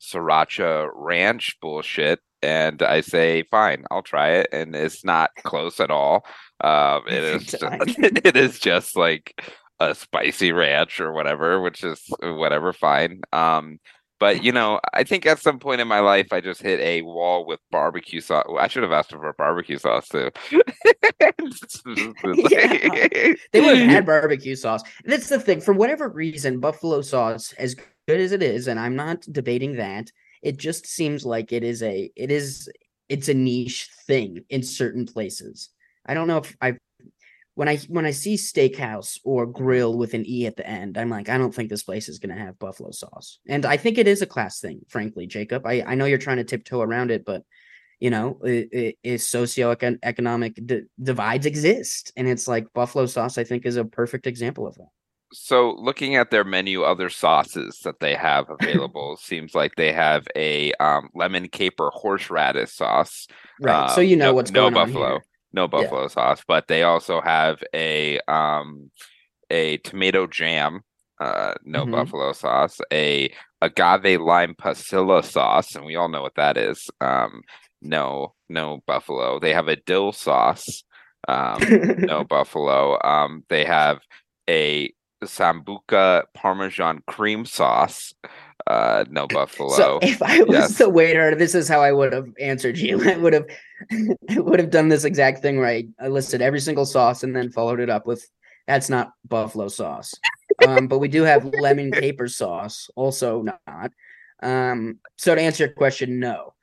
sriracha 0.00 0.90
ranch 0.94 1.56
bullshit." 1.60 2.20
And 2.42 2.82
I 2.82 3.02
say, 3.02 3.44
"Fine, 3.44 3.84
I'll 3.90 4.02
try 4.02 4.30
it," 4.30 4.48
and 4.52 4.74
it's 4.74 5.04
not 5.04 5.30
close 5.44 5.78
at 5.78 5.92
all. 5.92 6.26
Um, 6.60 7.02
it 7.06 7.22
is, 7.22 7.46
just, 7.52 7.62
it 7.62 8.36
is 8.36 8.58
just 8.58 8.96
like 8.96 9.40
a 9.78 9.94
spicy 9.94 10.50
ranch 10.50 11.00
or 11.00 11.12
whatever, 11.12 11.60
which 11.60 11.84
is 11.84 12.02
whatever, 12.20 12.72
fine. 12.72 13.20
Um, 13.32 13.78
but 14.18 14.42
you 14.42 14.52
know, 14.52 14.80
I 14.92 15.04
think 15.04 15.26
at 15.26 15.38
some 15.38 15.58
point 15.58 15.80
in 15.80 15.88
my 15.88 16.00
life, 16.00 16.32
I 16.32 16.40
just 16.40 16.62
hit 16.62 16.80
a 16.80 17.02
wall 17.02 17.46
with 17.46 17.60
barbecue 17.70 18.20
sauce. 18.20 18.46
I 18.58 18.68
should 18.68 18.82
have 18.82 18.92
asked 18.92 19.10
for 19.10 19.32
barbecue 19.36 19.78
sauce 19.78 20.08
too. 20.08 20.30
They 23.52 23.60
would 23.60 23.78
have 23.78 23.90
had 23.90 24.06
barbecue 24.06 24.56
sauce. 24.56 24.82
That's 25.04 25.28
the 25.28 25.40
thing. 25.40 25.60
For 25.60 25.72
whatever 25.72 26.08
reason, 26.08 26.60
buffalo 26.60 27.00
sauce, 27.00 27.52
as 27.58 27.76
good 28.06 28.20
as 28.20 28.32
it 28.32 28.42
is, 28.42 28.68
and 28.68 28.78
I'm 28.78 28.96
not 28.96 29.22
debating 29.32 29.76
that, 29.76 30.10
it 30.42 30.56
just 30.56 30.86
seems 30.86 31.24
like 31.24 31.52
it 31.52 31.64
is 31.64 31.82
a 31.82 32.10
it 32.16 32.30
is 32.30 32.68
it's 33.08 33.28
a 33.28 33.34
niche 33.34 33.88
thing 34.06 34.44
in 34.50 34.62
certain 34.62 35.06
places. 35.06 35.70
I 36.06 36.14
don't 36.14 36.28
know 36.28 36.38
if 36.38 36.56
I've 36.60 36.78
when 37.58 37.66
I 37.66 37.78
when 37.88 38.06
I 38.06 38.12
see 38.12 38.36
steakhouse 38.36 39.18
or 39.24 39.44
grill 39.44 39.98
with 39.98 40.14
an 40.14 40.24
e 40.24 40.46
at 40.46 40.54
the 40.54 40.64
end, 40.64 40.96
I'm 40.96 41.10
like, 41.10 41.28
I 41.28 41.36
don't 41.36 41.52
think 41.52 41.70
this 41.70 41.82
place 41.82 42.08
is 42.08 42.20
gonna 42.20 42.38
have 42.38 42.56
buffalo 42.60 42.92
sauce. 42.92 43.40
And 43.48 43.66
I 43.66 43.76
think 43.76 43.98
it 43.98 44.06
is 44.06 44.22
a 44.22 44.26
class 44.26 44.60
thing, 44.60 44.82
frankly, 44.86 45.26
Jacob. 45.26 45.66
I, 45.66 45.82
I 45.84 45.96
know 45.96 46.04
you're 46.04 46.18
trying 46.18 46.36
to 46.36 46.44
tiptoe 46.44 46.80
around 46.80 47.10
it, 47.10 47.24
but 47.24 47.42
you 47.98 48.10
know, 48.10 48.38
is 48.44 49.24
socioeconomic 49.24 50.64
d- 50.64 50.82
divides 51.02 51.46
exist, 51.46 52.12
and 52.16 52.28
it's 52.28 52.46
like 52.46 52.72
buffalo 52.74 53.06
sauce. 53.06 53.38
I 53.38 53.42
think 53.42 53.66
is 53.66 53.74
a 53.74 53.84
perfect 53.84 54.28
example 54.28 54.64
of 54.64 54.76
that. 54.76 54.90
So, 55.32 55.74
looking 55.80 56.14
at 56.14 56.30
their 56.30 56.44
menu, 56.44 56.84
other 56.84 57.10
sauces 57.10 57.80
that 57.82 57.98
they 57.98 58.14
have 58.14 58.46
available 58.60 59.16
seems 59.16 59.56
like 59.56 59.74
they 59.74 59.90
have 59.90 60.28
a 60.36 60.74
um, 60.74 61.08
lemon 61.12 61.48
caper 61.48 61.90
horseradish 61.92 62.70
sauce. 62.70 63.26
Right. 63.60 63.88
Um, 63.88 63.96
so 63.96 64.00
you 64.00 64.14
know 64.14 64.26
no, 64.26 64.34
what's 64.34 64.52
going 64.52 64.76
on. 64.76 64.92
no 64.92 64.94
buffalo, 64.94 65.20
no 65.52 65.68
buffalo 65.68 66.02
yeah. 66.02 66.08
sauce, 66.08 66.42
but 66.46 66.68
they 66.68 66.82
also 66.82 67.20
have 67.20 67.62
a 67.74 68.20
um, 68.28 68.90
a 69.50 69.78
tomato 69.78 70.26
jam, 70.26 70.82
uh, 71.20 71.54
no 71.64 71.82
mm-hmm. 71.82 71.92
buffalo 71.92 72.32
sauce, 72.32 72.78
a 72.92 73.32
agave 73.62 74.20
lime 74.20 74.54
pasilla 74.54 75.24
sauce, 75.24 75.74
and 75.74 75.84
we 75.84 75.96
all 75.96 76.08
know 76.08 76.22
what 76.22 76.36
that 76.36 76.56
is. 76.56 76.88
Um, 77.00 77.42
no, 77.80 78.34
no 78.48 78.80
buffalo. 78.86 79.38
They 79.38 79.52
have 79.52 79.68
a 79.68 79.76
dill 79.76 80.12
sauce. 80.12 80.84
Um, 81.26 81.60
no 81.98 82.24
buffalo. 82.28 82.98
Um, 83.02 83.44
they 83.48 83.64
have 83.64 84.00
a 84.48 84.92
sambuca 85.24 86.24
parmesan 86.34 87.02
cream 87.06 87.44
sauce. 87.44 88.14
Uh, 88.66 89.04
no 89.08 89.26
buffalo. 89.26 89.70
So 89.70 89.98
if 90.02 90.20
I 90.22 90.42
was 90.42 90.52
yes. 90.52 90.78
the 90.78 90.90
waiter, 90.90 91.34
this 91.34 91.54
is 91.54 91.68
how 91.68 91.80
I 91.80 91.92
would 91.92 92.12
have 92.12 92.28
answered 92.38 92.76
you. 92.76 93.02
I 93.10 93.16
would 93.16 93.32
have, 93.32 93.46
I 94.30 94.40
would 94.40 94.58
have 94.58 94.70
done 94.70 94.88
this 94.88 95.04
exact 95.04 95.40
thing 95.40 95.58
right. 95.58 95.88
I 96.00 96.08
listed 96.08 96.42
every 96.42 96.60
single 96.60 96.84
sauce 96.84 97.22
and 97.22 97.34
then 97.34 97.50
followed 97.50 97.80
it 97.80 97.88
up 97.88 98.06
with, 98.06 98.28
"That's 98.66 98.90
not 98.90 99.12
buffalo 99.26 99.68
sauce." 99.68 100.14
um, 100.66 100.88
but 100.88 100.98
we 100.98 101.08
do 101.08 101.22
have 101.22 101.44
lemon 101.60 101.92
caper 101.92 102.28
sauce, 102.28 102.90
also 102.96 103.42
not. 103.42 103.92
Um, 104.42 104.98
so 105.16 105.34
to 105.34 105.40
answer 105.40 105.64
your 105.64 105.72
question, 105.72 106.18
no, 106.18 106.54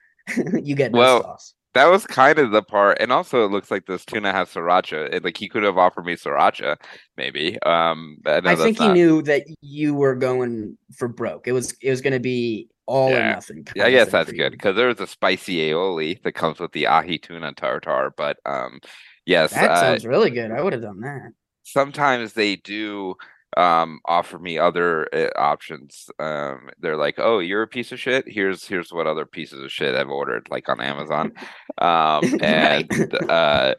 you 0.61 0.75
get 0.75 0.91
no 0.91 0.99
well, 0.99 1.21
sauce. 1.23 1.53
That 1.75 1.87
was 1.87 2.07
kind 2.07 2.39
of 2.39 2.51
the 2.51 2.63
part, 2.63 2.97
and 3.01 3.11
also 3.11 3.43
it 3.43 3.51
looks 3.51 3.69
like 3.69 3.85
this 3.85 4.05
tuna 4.05 4.31
has 4.31 4.47
sriracha. 4.47 5.13
It, 5.13 5.25
like 5.25 5.35
he 5.35 5.49
could 5.49 5.63
have 5.63 5.77
offered 5.77 6.05
me 6.05 6.15
sriracha, 6.15 6.77
maybe. 7.17 7.61
Um, 7.63 8.17
I 8.25 8.55
think 8.55 8.79
he 8.79 8.87
not... 8.87 8.93
knew 8.93 9.21
that 9.23 9.43
you 9.59 9.93
were 9.93 10.15
going 10.15 10.77
for 10.95 11.09
broke. 11.09 11.49
It 11.49 11.51
was 11.51 11.73
it 11.81 11.89
was 11.89 11.99
going 11.99 12.13
to 12.13 12.21
be 12.21 12.69
all 12.85 13.09
yeah. 13.09 13.31
or 13.31 13.33
nothing. 13.33 13.67
Yeah, 13.75 13.87
I 13.87 13.91
guess 13.91 14.09
that's 14.09 14.31
good 14.31 14.53
because 14.53 14.77
there 14.77 14.87
was 14.87 15.01
a 15.01 15.07
spicy 15.07 15.69
aioli 15.69 16.23
that 16.23 16.31
comes 16.31 16.59
with 16.59 16.71
the 16.71 16.87
ahi 16.87 17.17
tuna 17.17 17.51
tartar. 17.53 18.13
But 18.15 18.37
um, 18.45 18.79
yes, 19.25 19.51
that 19.51 19.71
uh, 19.71 19.81
sounds 19.81 20.05
really 20.05 20.29
good. 20.29 20.51
I 20.51 20.61
would 20.61 20.71
have 20.71 20.81
done 20.81 21.01
that. 21.01 21.33
Sometimes 21.63 22.31
they 22.31 22.55
do 22.55 23.15
um, 23.57 23.99
offer 24.05 24.37
me 24.37 24.57
other 24.57 25.07
uh, 25.13 25.29
options. 25.37 26.09
Um, 26.19 26.69
they're 26.79 26.97
like, 26.97 27.15
"Oh, 27.17 27.39
you're 27.39 27.61
a 27.61 27.67
piece 27.67 27.91
of 27.91 27.99
shit. 27.99 28.25
Here's 28.27 28.65
here's 28.65 28.91
what 28.91 29.07
other 29.07 29.25
pieces 29.25 29.63
of 29.63 29.71
shit 29.71 29.95
I've 29.95 30.09
ordered, 30.09 30.47
like 30.49 30.67
on 30.69 30.81
Amazon." 30.81 31.33
Um, 31.77 32.39
and 32.41 33.13
uh, 33.29 33.75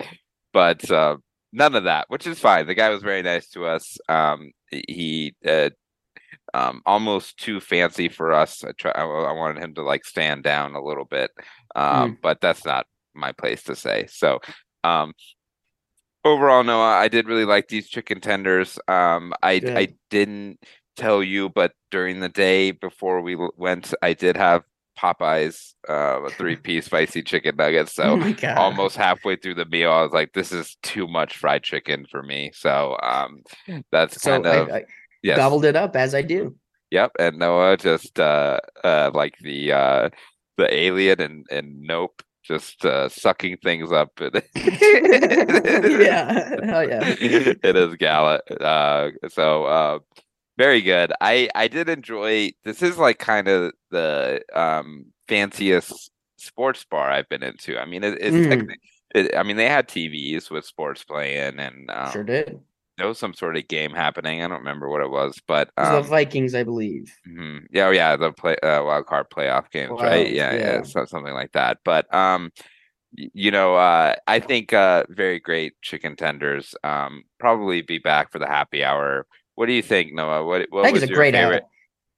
but 0.53 0.91
uh, 0.91 1.17
none 1.53 1.75
of 1.75 1.85
that, 1.85 2.07
which 2.09 2.27
is 2.27 2.39
fine. 2.39 2.67
The 2.67 2.75
guy 2.75 2.89
was 2.89 3.03
very 3.03 3.23
nice 3.23 3.49
to 3.51 3.67
us. 3.67 3.99
Um, 4.09 4.53
he 4.71 5.35
uh, 5.47 5.71
um, 6.55 6.83
almost 6.87 7.39
too 7.39 7.61
fancy 7.61 8.09
for 8.09 8.33
us. 8.33 8.65
I 8.65 8.73
try. 8.73 8.93
I, 8.93 9.03
I, 9.03 9.33
wanted 9.33 9.62
him 9.62 9.75
to 9.75 9.83
like 9.83 10.05
stand 10.05 10.43
down 10.43 10.75
a 10.75 10.83
little 10.83 11.05
bit, 11.05 11.31
um, 11.75 12.12
mm. 12.12 12.19
but 12.23 12.41
that's 12.41 12.65
not 12.65 12.87
my 13.15 13.33
place 13.33 13.62
to 13.65 13.77
say. 13.77 14.07
So, 14.09 14.41
um, 14.85 15.12
overall, 16.27 16.65
Noah, 16.65 16.97
I 16.97 17.09
did 17.09 17.27
really 17.27 17.45
like 17.45 17.69
these 17.69 17.89
chicken 17.89 18.21
tenders. 18.21 18.79
Um, 18.89 19.33
I 19.43 19.59
Good. 19.61 19.77
I 19.77 19.89
didn't 20.11 20.59
tell 20.97 21.23
you, 21.23 21.49
but 21.49 21.73
during 21.91 22.21
the 22.21 22.29
day 22.29 22.73
before 22.73 23.21
we 23.21 23.37
went, 23.57 23.95
I 24.03 24.12
did 24.12 24.37
have 24.37 24.62
Popeyes, 24.99 25.75
uh, 25.89 26.23
a 26.23 26.31
three 26.39 26.57
piece 26.57 26.87
spicy 26.87 27.23
chicken 27.23 27.57
nuggets. 27.57 27.95
So 27.95 28.21
oh 28.21 28.55
almost 28.57 28.97
halfway 28.97 29.37
through 29.37 29.55
the 29.55 29.67
meal, 29.67 29.91
I 29.93 30.03
was 30.03 30.12
like, 30.12 30.33
"This 30.33 30.53
is 30.53 30.77
too 30.83 31.07
much 31.07 31.37
fried 31.37 31.62
chicken 31.62 32.07
for 32.11 32.23
me." 32.23 32.51
So 32.55 32.97
um, 33.03 33.43
that's 33.93 34.21
so 34.21 34.33
kind 34.33 34.47
of 34.47 34.71
I, 34.71 34.79
I 34.79 34.85
yes. 35.23 35.37
gobbled 35.37 35.65
it 35.65 35.77
up 35.77 35.97
as 35.97 36.15
I 36.15 36.23
do. 36.23 36.57
Yep, 36.91 37.12
and 37.19 37.39
Noah 37.39 37.77
just 37.77 38.19
uh, 38.19 38.61
uh, 38.85 39.11
like 39.12 39.35
the 39.41 39.73
uh, 39.73 40.11
the 40.57 40.73
alien 40.75 41.21
and 41.21 41.47
and 41.51 41.83
Nope 41.83 42.23
just 42.46 42.85
uh, 42.85 43.09
sucking 43.09 43.59
things 43.59 43.92
up. 43.92 44.11
yeah, 44.20 44.30
hell 46.64 46.88
yeah. 46.88 47.14
it 47.20 47.76
is 47.76 47.94
Gala. 47.96 48.40
Uh, 48.61 49.11
so 49.28 49.64
uh, 49.64 49.98
very 50.56 50.80
good. 50.82 51.12
I 51.20 51.48
I 51.54 51.68
did 51.68 51.88
enjoy. 51.88 52.52
This 52.64 52.82
is 52.82 52.98
like 52.98 53.18
kind 53.18 53.48
of 53.48 53.72
the 53.90 54.42
um, 54.54 55.06
fanciest 55.28 56.11
sports 56.37 56.85
bar 56.85 57.11
I've 57.11 57.28
been 57.28 57.42
into. 57.42 57.78
I 57.78 57.85
mean, 57.85 58.04
it, 58.04 58.18
it's. 58.20 58.37
Mm. 58.37 58.74
It, 59.14 59.35
I 59.37 59.44
mean, 59.44 59.56
they 59.56 59.68
had 59.68 59.88
TVs 59.88 60.50
with 60.50 60.66
sports 60.66 61.04
playing, 61.04 61.59
and 61.59 61.90
um, 61.90 62.12
sure 62.12 62.24
did 62.24 62.61
there 62.98 63.06
was 63.06 63.18
some 63.18 63.35
sort 63.35 63.56
of 63.56 63.68
game 63.68 63.92
happening. 63.92 64.42
I 64.42 64.48
don't 64.48 64.59
remember 64.59 64.88
what 64.88 65.02
it 65.02 65.11
was, 65.11 65.40
but 65.46 65.70
um, 65.76 65.96
the 65.96 66.02
Vikings, 66.02 66.54
I 66.54 66.62
believe. 66.62 67.12
Mm-hmm. 67.28 67.66
Yeah, 67.70 67.87
oh, 67.87 67.90
yeah, 67.90 68.16
the 68.16 68.32
play 68.32 68.56
uh, 68.56 68.82
wild 68.85 69.06
card 69.06 69.26
playoff 69.30 69.70
games, 69.70 69.92
wow. 69.92 70.04
right? 70.04 70.30
Yeah, 70.30 70.52
yeah, 70.52 70.59
yeah 70.59 70.82
so, 70.82 71.04
something 71.04 71.35
like 71.35 71.52
that. 71.52 71.78
But 71.85 72.12
um, 72.14 72.52
you 73.12 73.50
know, 73.50 73.76
uh, 73.76 74.16
I 74.26 74.40
think 74.40 74.72
uh, 74.72 75.04
very 75.09 75.40
great 75.40 75.74
chicken 75.82 76.16
tenders. 76.16 76.74
Um, 76.85 77.24
probably 77.38 77.82
be 77.82 77.98
back 77.98 78.32
for 78.32 78.38
the 78.38 78.46
happy 78.46 78.82
hour. 78.82 79.26
What 79.54 79.66
do 79.66 79.72
you 79.72 79.82
think, 79.82 80.12
Noah? 80.12 80.44
What, 80.44 80.66
what 80.70 80.82
I 80.82 80.85
think 80.87 81.02
it's 81.02 81.11
a 81.11 81.14
great 81.14 81.35
favorite? 81.35 81.62
Hour. 81.62 81.70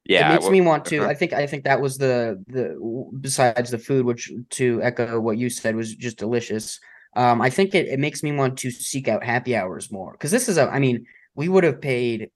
Yeah, 0.04 0.30
it 0.30 0.32
makes 0.32 0.44
what, 0.44 0.52
me 0.52 0.60
want 0.62 0.84
to. 0.86 1.00
Uh-huh. 1.00 1.10
I 1.10 1.14
think 1.14 1.32
I 1.32 1.46
think 1.46 1.64
that 1.64 1.80
was 1.80 1.98
the 1.98 2.42
the 2.46 2.78
besides 3.20 3.70
the 3.70 3.78
food, 3.78 4.06
which 4.06 4.32
to 4.50 4.80
echo 4.82 5.20
what 5.20 5.38
you 5.38 5.50
said 5.50 5.76
was 5.76 5.94
just 5.94 6.16
delicious. 6.16 6.80
Um, 7.16 7.40
I 7.40 7.50
think 7.50 7.74
it, 7.74 7.86
it 7.88 7.98
makes 7.98 8.22
me 8.22 8.32
want 8.32 8.58
to 8.58 8.70
seek 8.70 9.08
out 9.08 9.24
happy 9.24 9.56
hours 9.56 9.90
more 9.90 10.12
because 10.12 10.30
this 10.30 10.48
is 10.48 10.58
a. 10.58 10.68
I 10.68 10.78
mean, 10.78 11.06
we 11.34 11.48
would 11.48 11.64
have 11.64 11.80
paid 11.80 12.30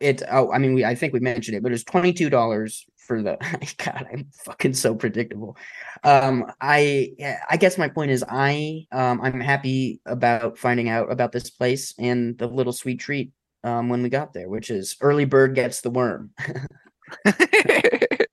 it. 0.00 0.22
Oh, 0.30 0.52
I 0.52 0.58
mean, 0.58 0.74
we. 0.74 0.84
I 0.84 0.94
think 0.94 1.12
we 1.12 1.20
mentioned 1.20 1.56
it, 1.56 1.62
but 1.62 1.72
it 1.72 1.74
was 1.74 1.84
twenty 1.84 2.12
two 2.12 2.30
dollars 2.30 2.86
for 2.96 3.22
the. 3.22 3.36
God, 3.84 4.06
I'm 4.12 4.26
fucking 4.44 4.74
so 4.74 4.94
predictable. 4.94 5.56
Um, 6.04 6.46
I 6.60 7.12
I 7.48 7.56
guess 7.56 7.78
my 7.78 7.88
point 7.88 8.10
is 8.10 8.24
I 8.28 8.86
um 8.92 9.20
I'm 9.20 9.40
happy 9.40 10.00
about 10.06 10.58
finding 10.58 10.88
out 10.88 11.10
about 11.10 11.32
this 11.32 11.50
place 11.50 11.94
and 11.98 12.36
the 12.38 12.46
little 12.46 12.72
sweet 12.72 13.00
treat 13.00 13.32
um 13.64 13.88
when 13.88 14.02
we 14.02 14.08
got 14.10 14.32
there, 14.32 14.48
which 14.48 14.70
is 14.70 14.96
early 15.00 15.24
bird 15.24 15.54
gets 15.54 15.80
the 15.80 15.90
worm. 15.90 16.30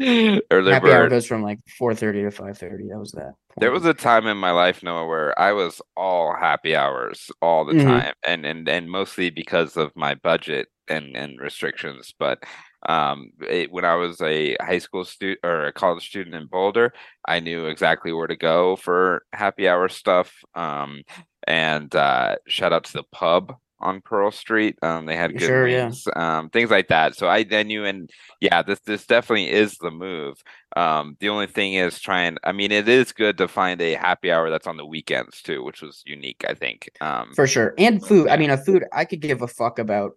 Early 0.50 0.72
Happy 0.72 0.86
bird. 0.86 0.94
hour 0.94 1.08
goes 1.08 1.26
from 1.26 1.42
like 1.42 1.58
four 1.78 1.94
thirty 1.94 2.22
to 2.22 2.30
five 2.30 2.56
thirty. 2.56 2.88
That 2.88 2.98
was 2.98 3.12
that. 3.12 3.24
Point. 3.24 3.58
There 3.58 3.70
was 3.70 3.84
a 3.84 3.92
time 3.92 4.26
in 4.26 4.38
my 4.38 4.50
life, 4.50 4.82
Noah, 4.82 5.06
where 5.06 5.38
I 5.38 5.52
was 5.52 5.82
all 5.94 6.34
happy 6.34 6.74
hours 6.74 7.30
all 7.42 7.66
the 7.66 7.74
mm-hmm. 7.74 7.88
time, 7.88 8.14
and 8.26 8.46
and 8.46 8.66
and 8.66 8.90
mostly 8.90 9.28
because 9.28 9.76
of 9.76 9.92
my 9.94 10.14
budget 10.14 10.68
and 10.88 11.14
and 11.16 11.38
restrictions. 11.38 12.14
But 12.18 12.42
um, 12.88 13.30
it, 13.46 13.70
when 13.70 13.84
I 13.84 13.96
was 13.96 14.22
a 14.22 14.56
high 14.60 14.78
school 14.78 15.04
student 15.04 15.40
or 15.44 15.66
a 15.66 15.72
college 15.72 16.08
student 16.08 16.34
in 16.34 16.46
Boulder, 16.46 16.94
I 17.28 17.40
knew 17.40 17.66
exactly 17.66 18.12
where 18.12 18.26
to 18.26 18.36
go 18.36 18.76
for 18.76 19.24
happy 19.34 19.68
hour 19.68 19.90
stuff. 19.90 20.32
Um, 20.54 21.02
and 21.46 21.94
uh, 21.94 22.36
shout 22.46 22.72
out 22.72 22.84
to 22.84 22.92
the 22.94 23.04
pub 23.12 23.54
on 23.80 24.00
Pearl 24.00 24.30
Street. 24.30 24.76
Um, 24.82 25.06
they 25.06 25.16
had 25.16 25.32
good 25.32 25.46
sure, 25.46 25.64
wings, 25.64 26.04
yeah. 26.06 26.38
um, 26.38 26.50
things 26.50 26.70
like 26.70 26.88
that. 26.88 27.16
So 27.16 27.28
I 27.28 27.44
then 27.44 27.68
knew, 27.68 27.84
and 27.84 28.10
yeah, 28.40 28.62
this 28.62 28.80
this 28.80 29.06
definitely 29.06 29.50
is 29.50 29.76
the 29.78 29.90
move. 29.90 30.42
Um, 30.76 31.16
the 31.20 31.28
only 31.28 31.46
thing 31.46 31.74
is 31.74 32.00
trying. 32.00 32.36
I 32.44 32.52
mean, 32.52 32.72
it 32.72 32.88
is 32.88 33.12
good 33.12 33.38
to 33.38 33.48
find 33.48 33.80
a 33.80 33.94
happy 33.94 34.30
hour 34.30 34.50
that's 34.50 34.66
on 34.66 34.76
the 34.76 34.86
weekends 34.86 35.42
too, 35.42 35.62
which 35.62 35.82
was 35.82 36.02
unique, 36.06 36.44
I 36.48 36.54
think. 36.54 36.90
Um, 37.00 37.32
for 37.34 37.46
sure, 37.46 37.74
and 37.78 38.04
food. 38.04 38.28
I 38.28 38.36
mean, 38.36 38.50
a 38.50 38.58
food 38.58 38.84
I 38.92 39.04
could 39.04 39.20
give 39.20 39.42
a 39.42 39.48
fuck 39.48 39.78
about. 39.78 40.12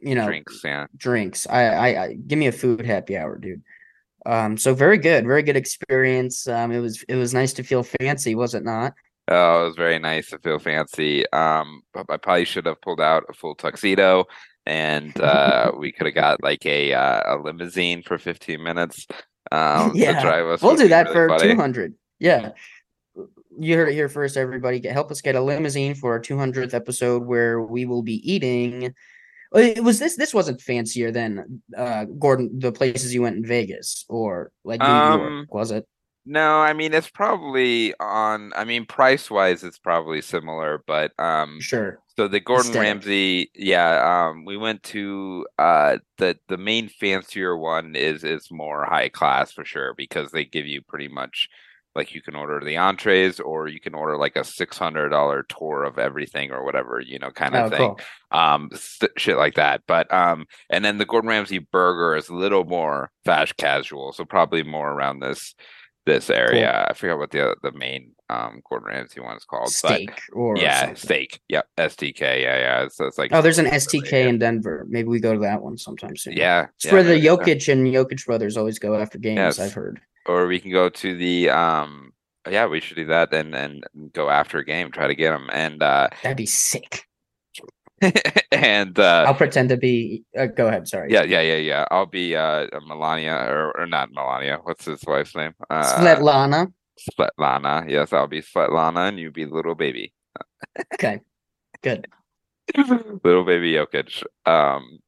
You 0.00 0.14
know, 0.14 0.24
drinks. 0.26 0.62
Yeah, 0.64 0.86
drinks. 0.96 1.46
I, 1.46 1.64
I, 1.64 2.04
I 2.04 2.12
give 2.14 2.38
me 2.38 2.46
a 2.46 2.52
food 2.52 2.86
happy 2.86 3.18
hour, 3.18 3.36
dude. 3.36 3.62
Um, 4.24 4.56
so 4.56 4.74
very 4.74 4.98
good, 4.98 5.26
very 5.26 5.42
good 5.42 5.56
experience. 5.56 6.46
Um, 6.48 6.72
it 6.72 6.80
was 6.80 7.02
it 7.08 7.16
was 7.16 7.34
nice 7.34 7.52
to 7.54 7.62
feel 7.62 7.82
fancy, 7.82 8.34
was 8.34 8.54
it 8.54 8.64
not? 8.64 8.94
Oh, 9.30 9.62
it 9.62 9.66
was 9.66 9.76
very 9.76 9.98
nice 9.98 10.30
to 10.30 10.38
feel 10.38 10.58
fancy. 10.58 11.30
Um, 11.32 11.82
I 11.94 12.16
probably 12.16 12.46
should 12.46 12.66
have 12.66 12.80
pulled 12.80 13.00
out 13.00 13.24
a 13.28 13.34
full 13.34 13.54
tuxedo, 13.54 14.24
and 14.64 15.18
uh, 15.20 15.72
we 15.76 15.92
could 15.92 16.06
have 16.06 16.14
got 16.14 16.42
like 16.42 16.64
a 16.64 16.94
uh, 16.94 17.36
a 17.36 17.42
limousine 17.42 18.02
for 18.02 18.18
15 18.18 18.62
minutes. 18.62 19.06
Um, 19.52 19.92
yeah, 19.94 20.20
drive 20.20 20.46
us. 20.46 20.62
We'll 20.62 20.76
do 20.76 20.88
that 20.88 21.08
really 21.14 21.38
for 21.38 21.38
200. 21.38 21.94
Yeah, 22.18 22.52
you 23.58 23.76
heard 23.76 23.88
it 23.88 23.94
here 23.94 24.08
first, 24.08 24.36
everybody. 24.36 24.86
Help 24.88 25.10
us 25.10 25.20
get 25.20 25.36
a 25.36 25.40
limousine 25.40 25.94
for 25.94 26.12
our 26.12 26.20
200th 26.20 26.74
episode, 26.74 27.26
where 27.26 27.60
we 27.60 27.84
will 27.84 28.02
be 28.02 28.30
eating. 28.30 28.94
It 29.54 29.82
was 29.82 29.98
this. 29.98 30.16
This 30.16 30.34
wasn't 30.34 30.60
fancier 30.60 31.10
than 31.10 31.62
uh, 31.76 32.04
Gordon. 32.04 32.58
The 32.58 32.72
places 32.72 33.14
you 33.14 33.22
went 33.22 33.36
in 33.36 33.46
Vegas 33.46 34.04
or 34.08 34.52
like 34.64 34.80
New 34.80 34.86
um, 34.86 35.20
York, 35.20 35.54
was 35.54 35.70
it? 35.70 35.86
No, 36.30 36.58
I 36.60 36.74
mean 36.74 36.92
it's 36.92 37.08
probably 37.08 37.94
on. 37.98 38.52
I 38.54 38.64
mean, 38.64 38.84
price 38.84 39.30
wise, 39.30 39.64
it's 39.64 39.78
probably 39.78 40.20
similar, 40.20 40.82
but 40.86 41.18
um, 41.18 41.58
sure. 41.60 42.00
So 42.16 42.28
the 42.28 42.38
Gordon. 42.38 42.72
Ramsay, 42.72 43.50
yeah, 43.54 44.28
um, 44.28 44.44
we 44.44 44.58
went 44.58 44.82
to 44.84 45.46
uh 45.58 45.98
the 46.18 46.38
the 46.48 46.58
main 46.58 46.88
fancier 46.90 47.56
one 47.56 47.96
is 47.96 48.24
is 48.24 48.50
more 48.50 48.84
high 48.84 49.08
class 49.08 49.52
for 49.52 49.64
sure 49.64 49.94
because 49.96 50.30
they 50.30 50.44
give 50.44 50.66
you 50.66 50.82
pretty 50.82 51.08
much 51.08 51.48
like 51.94 52.14
you 52.14 52.20
can 52.20 52.34
order 52.36 52.60
the 52.62 52.76
entrees 52.76 53.40
or 53.40 53.66
you 53.66 53.80
can 53.80 53.94
order 53.94 54.16
like 54.18 54.36
a 54.36 54.44
six 54.44 54.76
hundred 54.76 55.08
dollar 55.08 55.44
tour 55.44 55.84
of 55.84 55.98
everything 55.98 56.50
or 56.50 56.62
whatever 56.64 57.00
you 57.00 57.18
know 57.18 57.30
kind 57.30 57.56
of 57.56 57.72
Oh, 57.72 57.76
thing 57.76 57.94
cool. 57.96 58.00
um 58.38 58.68
st- 58.74 59.12
shit 59.18 59.36
like 59.36 59.54
that 59.54 59.82
but 59.88 60.12
um 60.12 60.44
and 60.70 60.84
then 60.84 60.98
the 60.98 61.06
gordon 61.06 61.28
ramsay 61.30 61.58
burger 61.58 62.14
is 62.14 62.28
a 62.28 62.34
little 62.34 62.64
more 62.64 63.10
fast 63.24 63.56
casual 63.56 64.12
so 64.12 64.24
probably 64.24 64.62
more 64.62 64.92
around 64.92 65.20
this 65.20 65.54
this 66.08 66.30
area 66.30 66.86
i 66.88 66.92
forget 66.94 67.18
what 67.18 67.30
the 67.30 67.54
the 67.62 67.72
main 67.72 68.12
um 68.30 68.60
gordon 68.68 68.88
ramsay 68.88 69.20
one 69.20 69.36
is 69.36 69.44
called 69.44 69.68
Steak 69.68 70.10
or 70.32 70.56
yeah 70.56 70.80
something. 70.80 70.96
steak 70.96 71.40
yep 71.48 71.66
stk 71.78 72.20
yeah 72.20 72.56
yeah 72.66 72.88
so 72.88 73.04
it's 73.06 73.18
like 73.18 73.30
Oh, 73.32 73.42
there's 73.42 73.58
an 73.58 73.66
STK 73.66 74.12
in 74.28 74.38
Denver. 74.38 74.86
Maybe 74.88 75.08
we 75.08 75.20
go 75.20 75.32
to 75.34 75.40
that 75.40 75.62
one 75.62 75.76
sometime 75.78 76.16
soon. 76.16 76.34
yeah 76.36 76.66
It's 76.76 76.86
yeah, 76.86 76.92
where 76.94 77.02
the 77.02 77.20
so. 77.22 77.26
Jokic 77.36 77.72
and 77.72 77.86
Jokic 77.86 78.24
brothers 78.26 78.56
always 78.56 78.78
go 78.78 78.94
after 78.96 79.18
games. 79.18 79.36
Yes. 79.38 79.58
I've 79.60 79.72
heard. 79.72 80.00
or 80.26 80.46
we 80.46 80.58
can 80.60 80.72
go 80.72 80.88
to 80.88 81.16
the 81.16 81.48
um 81.50 82.12
yeah 82.50 82.66
we 82.66 82.80
should 82.80 82.96
do 82.96 83.06
that 83.06 83.32
and 83.32 83.54
and 83.54 83.84
go 84.12 84.28
after 84.30 84.58
a 84.58 84.64
game 84.64 84.90
try 84.90 85.06
to 85.06 85.14
get 85.14 85.30
them 85.30 85.48
and 85.52 85.82
uh 85.82 86.08
That'd 86.22 86.36
be 86.36 86.46
sick. 86.46 87.04
and 88.52 88.98
uh 88.98 89.24
I'll 89.26 89.34
pretend 89.34 89.68
to 89.70 89.76
be. 89.76 90.24
Uh, 90.38 90.46
go 90.46 90.68
ahead. 90.68 90.88
Sorry. 90.88 91.12
yeah 91.12 91.22
yeah 91.24 91.40
yeah 91.40 91.56
yeah 91.56 91.84
i'll 91.90 92.06
be 92.06 92.36
uh 92.36 92.66
melania 92.86 93.34
or, 93.48 93.76
or 93.78 93.86
not 93.86 94.10
melania 94.12 94.58
what's 94.62 94.84
his 94.84 95.02
wife's 95.06 95.34
name 95.34 95.52
uh 95.70 95.82
Svetlana. 96.00 96.72
svetlana 97.10 97.88
yes 97.90 98.12
i'll 98.12 98.26
be 98.26 98.42
svetlana 98.42 99.08
and 99.08 99.18
you 99.18 99.30
be 99.30 99.46
little 99.46 99.74
baby 99.74 100.12
Okay. 100.94 101.20
Good. 101.82 102.08
little 103.24 103.44
baby 103.44 103.72
Jokic. 103.72 104.22
um 104.46 104.98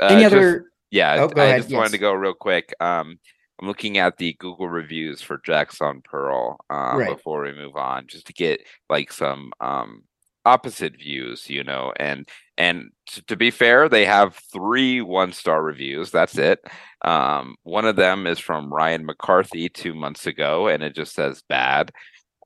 uh, 0.00 0.06
Any 0.06 0.22
just- 0.22 0.34
other? 0.34 0.66
Yeah, 0.90 1.22
Oh, 1.22 1.28
go 1.28 1.40
I 1.40 1.46
ahead, 1.46 1.62
just 1.62 1.74
wanted 1.74 1.92
to 1.92 1.98
go 1.98 2.12
real 2.12 2.34
quick. 2.34 2.74
Um, 2.78 3.18
I'm 3.60 3.66
looking 3.66 3.96
at 3.96 4.18
the 4.18 4.34
Google 4.38 4.68
reviews 4.68 5.22
for 5.22 5.40
Jack's 5.42 5.80
on 5.80 6.02
Pearl 6.02 6.58
um, 6.68 6.98
Right. 6.98 7.16
before 7.16 7.42
we 7.44 7.52
move 7.52 7.76
on, 7.76 8.06
just 8.08 8.26
to 8.26 8.34
get 8.34 8.60
like 8.90 9.10
some 9.10 9.52
um, 9.58 10.02
opposite 10.44 10.96
views, 10.98 11.48
you 11.48 11.64
know. 11.64 11.92
And 11.96 12.28
and 12.58 12.90
to, 13.06 13.22
to 13.22 13.36
be 13.36 13.50
fair, 13.50 13.88
they 13.88 14.04
have 14.04 14.36
three 14.52 15.00
one 15.00 15.32
star 15.32 15.62
reviews. 15.62 16.10
That's 16.10 16.38
it. 16.38 16.60
Um, 17.04 17.56
one 17.62 17.84
of 17.84 17.96
them 17.96 18.26
is 18.26 18.38
from 18.38 18.72
Ryan 18.72 19.04
McCarthy 19.04 19.68
two 19.68 19.94
months 19.94 20.26
ago, 20.26 20.68
and 20.68 20.82
it 20.82 20.94
just 20.94 21.14
says 21.14 21.42
bad. 21.48 21.92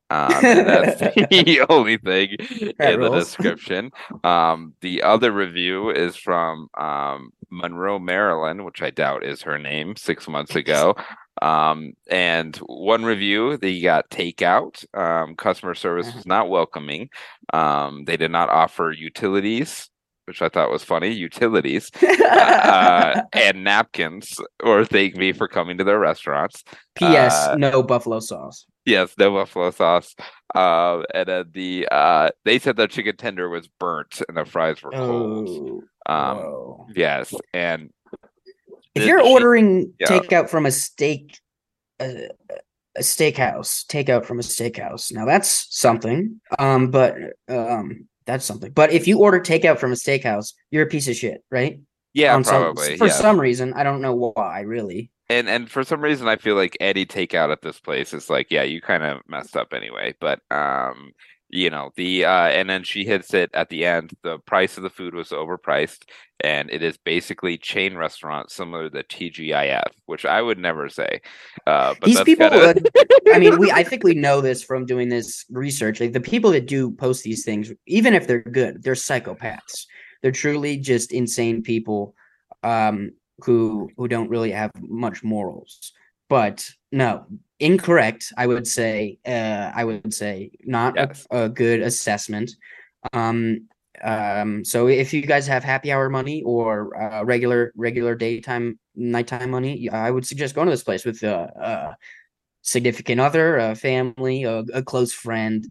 Um, 0.08 0.30
that's 0.40 1.00
the 1.30 1.66
only 1.68 1.98
thing 1.98 2.36
That 2.78 2.94
in 2.94 3.00
the 3.00 3.10
description. 3.14 3.90
Um, 4.24 4.74
the 4.80 5.02
other 5.02 5.32
review 5.32 5.90
is 5.90 6.16
from 6.16 6.68
um, 6.78 7.30
Monroe, 7.50 7.98
Maryland, 7.98 8.64
which 8.64 8.82
I 8.82 8.90
doubt 8.90 9.24
is 9.24 9.42
her 9.42 9.58
name, 9.58 9.96
six 9.96 10.28
months 10.28 10.54
ago. 10.54 10.94
Um, 11.42 11.92
and 12.10 12.56
one 12.56 13.04
review, 13.04 13.56
they 13.56 13.80
got 13.80 14.10
takeout. 14.10 14.84
Um, 14.96 15.34
customer 15.36 15.74
service 15.74 16.06
Uh-huh. 16.08 16.16
was 16.18 16.26
not 16.26 16.48
welcoming. 16.48 17.08
Um, 17.52 18.04
they 18.04 18.16
did 18.16 18.30
not 18.30 18.48
offer 18.48 18.90
utilities, 18.92 19.90
which 20.26 20.40
I 20.42 20.48
thought 20.48 20.70
was 20.70 20.82
funny. 20.82 21.12
Utilities 21.12 21.90
uh, 22.02 23.22
and 23.32 23.64
napkins, 23.64 24.38
or 24.62 24.84
thank 24.84 25.16
me 25.16 25.32
for 25.32 25.46
coming 25.48 25.78
to 25.78 25.84
their 25.84 25.98
restaurants. 25.98 26.64
P.S. 26.94 27.48
uh, 27.48 27.54
no 27.56 27.82
buffalo 27.82 28.20
sauce. 28.20 28.66
Yes, 28.84 29.14
no 29.18 29.32
buffalo 29.32 29.70
sauce. 29.72 30.14
Uh, 30.54 31.02
and 31.12 31.28
then 31.28 31.44
the 31.52 31.88
uh, 31.90 32.30
they 32.44 32.58
said 32.58 32.76
the 32.76 32.86
chicken 32.88 33.16
tender 33.16 33.48
was 33.48 33.68
burnt 33.68 34.22
and 34.28 34.36
the 34.36 34.44
fries 34.44 34.82
were 34.82 34.92
cold. 34.92 35.48
Oh. 35.48 35.82
Um, 36.08 36.86
yes, 36.94 37.34
and 37.52 37.90
If 38.96 39.06
you're 39.06 39.22
ordering 39.22 39.92
yeah. 39.98 40.08
takeout 40.08 40.48
from 40.48 40.66
a 40.66 40.70
steak, 40.70 41.38
a, 42.00 42.28
a 42.96 43.00
steakhouse, 43.00 43.84
takeout 43.86 44.24
from 44.24 44.38
a 44.38 44.42
steakhouse. 44.42 45.12
Now 45.12 45.24
that's 45.26 45.66
something. 45.70 46.40
Um, 46.58 46.90
but 46.90 47.14
um, 47.48 48.08
that's 48.24 48.44
something. 48.44 48.72
But 48.72 48.92
if 48.92 49.06
you 49.06 49.18
order 49.20 49.40
takeout 49.40 49.78
from 49.78 49.92
a 49.92 49.96
steakhouse, 49.96 50.54
you're 50.70 50.84
a 50.84 50.88
piece 50.88 51.08
of 51.08 51.16
shit, 51.16 51.44
right? 51.50 51.80
yeah, 52.16 52.34
On 52.34 52.42
some- 52.42 52.62
probably 52.62 52.96
for 52.96 53.08
yeah. 53.08 53.12
some 53.12 53.38
reason, 53.38 53.74
I 53.74 53.84
don't 53.84 54.00
know 54.00 54.14
why. 54.14 54.60
Really, 54.60 55.10
and 55.28 55.48
and 55.50 55.70
for 55.70 55.84
some 55.84 56.00
reason, 56.00 56.28
I 56.28 56.36
feel 56.36 56.54
like 56.54 56.76
any 56.80 57.04
takeout 57.04 57.52
at 57.52 57.60
this 57.60 57.78
place 57.78 58.14
is 58.14 58.30
like, 58.30 58.46
yeah, 58.50 58.62
you 58.62 58.80
kind 58.80 59.04
of 59.04 59.20
messed 59.28 59.54
up 59.54 59.74
anyway. 59.74 60.14
But 60.18 60.40
um, 60.50 61.12
you 61.48 61.70
know 61.70 61.90
the 61.96 62.24
uh, 62.24 62.48
and 62.48 62.68
then 62.68 62.82
she 62.82 63.04
hits 63.04 63.32
it 63.34 63.50
at 63.54 63.68
the 63.68 63.84
end. 63.84 64.12
The 64.22 64.38
price 64.38 64.76
of 64.76 64.82
the 64.82 64.90
food 64.90 65.14
was 65.14 65.28
overpriced, 65.30 66.02
and 66.40 66.70
it 66.70 66.82
is 66.82 66.96
basically 66.96 67.56
chain 67.56 67.96
restaurant 67.96 68.50
similar 68.50 68.84
to 68.84 68.90
the 68.90 69.04
TGIF, 69.04 69.88
which 70.06 70.24
I 70.24 70.42
would 70.42 70.58
never 70.58 70.88
say. 70.88 71.20
Uh, 71.66 71.94
but 72.00 72.06
these 72.06 72.20
people. 72.22 72.50
kinda- 72.50 72.82
I 73.34 73.38
mean, 73.38 73.58
we. 73.58 73.70
I 73.70 73.82
think 73.84 74.02
we 74.02 74.14
know 74.14 74.40
this 74.40 74.62
from 74.62 74.86
doing 74.86 75.08
this 75.08 75.44
research. 75.50 76.00
Like 76.00 76.12
the 76.12 76.20
people 76.20 76.50
that 76.50 76.66
do 76.66 76.90
post 76.90 77.22
these 77.22 77.44
things, 77.44 77.72
even 77.86 78.14
if 78.14 78.26
they're 78.26 78.42
good, 78.42 78.82
they're 78.82 78.94
psychopaths. 78.94 79.86
They're 80.22 80.32
truly 80.32 80.76
just 80.78 81.12
insane 81.12 81.62
people, 81.62 82.14
um, 82.64 83.12
who 83.44 83.88
who 83.96 84.08
don't 84.08 84.30
really 84.30 84.50
have 84.50 84.72
much 84.80 85.22
morals. 85.22 85.92
But 86.28 86.68
no, 86.92 87.26
incorrect. 87.60 88.32
I 88.36 88.46
would 88.46 88.66
say. 88.66 89.18
Uh, 89.26 89.70
I 89.74 89.84
would 89.84 90.12
say 90.12 90.50
not 90.64 90.98
a- 90.98 91.08
Yes. 91.08 91.26
a, 91.30 91.48
good 91.48 91.80
assessment. 91.82 92.52
Um. 93.12 93.68
Um. 94.02 94.64
So 94.64 94.88
if 94.88 95.12
you 95.12 95.22
guys 95.22 95.46
have 95.46 95.64
happy 95.64 95.92
hour 95.92 96.08
money 96.08 96.42
or 96.42 96.96
uh, 97.00 97.22
regular 97.24 97.72
regular 97.76 98.14
daytime 98.14 98.78
nighttime 98.94 99.50
money, 99.50 99.88
I 99.88 100.10
would 100.10 100.26
suggest 100.26 100.54
going 100.54 100.66
to 100.66 100.72
this 100.72 100.84
place 100.84 101.04
with 101.04 101.22
a, 101.22 101.36
uh 101.36 101.94
significant 102.62 103.20
other, 103.20 103.58
a 103.58 103.74
family, 103.76 104.42
a, 104.42 104.58
a 104.74 104.82
close 104.82 105.12
friend, 105.12 105.64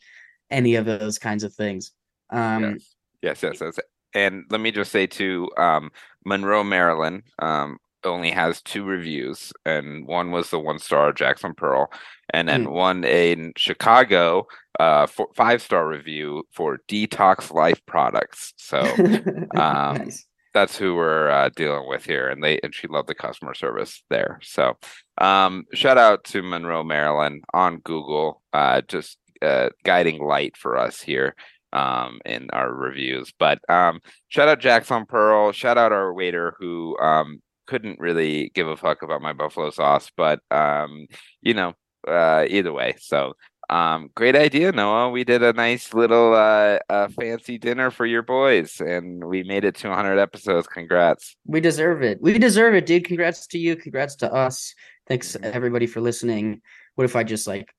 any 0.50 0.76
of 0.76 0.86
those 0.86 1.20
kinds 1.20 1.44
of 1.44 1.54
things. 1.54 1.92
Um, 2.30 2.78
Yes, 3.22 3.42
yes, 3.44 3.60
yes. 3.60 3.80
And 4.14 4.46
let 4.50 4.62
me 4.62 4.72
just 4.72 4.92
say 4.92 5.08
to 5.08 5.50
um, 5.58 5.92
Monroe, 6.26 6.64
Maryland, 6.64 7.24
um, 7.40 7.80
only 8.06 8.32
has 8.32 8.62
two 8.62 8.84
reviews, 8.86 9.52
and 9.66 10.06
one 10.08 10.32
was 10.32 10.50
the 10.50 10.60
one 10.60 10.80
star 10.80 11.12
Jack's 11.14 11.44
on 11.44 11.54
Pearl, 11.56 11.92
and 12.34 12.48
then 12.48 12.66
Mm. 12.66 12.72
one 12.72 13.04
in 13.04 13.54
Chicago, 13.58 14.48
uh, 14.80 15.06
for 15.08 15.28
five 15.36 15.62
star 15.62 15.88
review 15.88 16.44
for 16.52 16.80
Detox 16.88 17.52
Life 17.54 17.82
products. 17.86 18.54
So 18.58 18.80
um, 19.56 19.98
nice. 19.98 20.26
that's 20.54 20.78
who 20.78 20.96
we're 20.96 21.30
uh, 21.30 21.50
dealing 21.56 21.88
with 21.88 22.06
here, 22.06 22.30
and 22.30 22.44
they 22.44 22.60
and 22.64 22.74
she 22.76 22.88
loved 22.88 23.10
the 23.10 23.16
customer 23.16 23.54
service 23.54 24.04
there. 24.10 24.40
So, 24.44 24.78
um, 25.20 25.66
shout 25.74 25.98
out 25.98 26.24
to 26.26 26.42
Monroe, 26.44 26.84
Maryland, 26.84 27.44
on 27.54 27.80
Google, 27.80 28.42
uh, 28.54 28.82
just 28.88 29.18
uh, 29.42 29.70
guiding 29.84 30.22
light 30.24 30.56
for 30.58 30.78
us 30.78 31.02
here 31.02 31.36
um, 31.74 32.20
in 32.26 32.50
our 32.54 32.74
reviews. 32.74 33.34
But 33.38 33.60
um, 33.70 34.00
shout 34.30 34.48
out 34.48 34.60
Jack's 34.60 34.92
on 34.92 35.06
Pearl, 35.06 35.52
shout 35.52 35.78
out 35.78 35.92
our 35.92 36.14
waiter 36.14 36.56
who 36.60 36.98
um, 37.00 37.42
couldn't 37.66 38.00
really 38.00 38.50
give 38.54 38.68
a 38.68 38.78
fuck 38.78 39.02
about 39.02 39.22
my 39.22 39.34
buffalo 39.34 39.70
sauce, 39.70 40.12
but 40.16 40.40
um, 40.52 41.08
you 41.42 41.54
know, 41.54 41.74
uh, 42.08 42.46
either 42.48 42.74
way, 42.74 42.96
so. 43.00 43.34
Um, 43.68 44.12
great 44.16 44.36
idea, 44.36 44.72
Noah. 44.72 45.10
We 45.10 45.24
did 45.24 45.42
a 45.42 45.52
nice 45.52 45.92
little 45.92 46.36
uh, 46.36 46.78
uh 46.88 47.08
fancy 47.08 47.58
dinner 47.58 47.90
for 47.90 48.06
your 48.06 48.22
boys, 48.22 48.80
and 48.80 49.24
we 49.26 49.42
made 49.42 49.64
it 49.66 49.74
to 49.78 49.88
100 49.88 50.20
episodes. 50.20 50.68
Congrats! 50.68 51.36
We 51.48 51.62
deserve 51.62 52.04
it. 52.04 52.22
We 52.22 52.38
deserve 52.38 52.76
it, 52.76 52.86
dude. 52.86 53.06
Congrats 53.06 53.48
to 53.48 53.58
you. 53.58 53.76
Congrats 53.76 54.18
to 54.18 54.32
us. 54.32 54.76
Thanks 55.08 55.36
Mhm. 55.36 55.52
everybody 55.52 55.88
for 55.88 56.00
listening. 56.00 56.62
What 56.94 57.06
if 57.06 57.16
I 57.16 57.24
just 57.24 57.48
like 57.48 57.74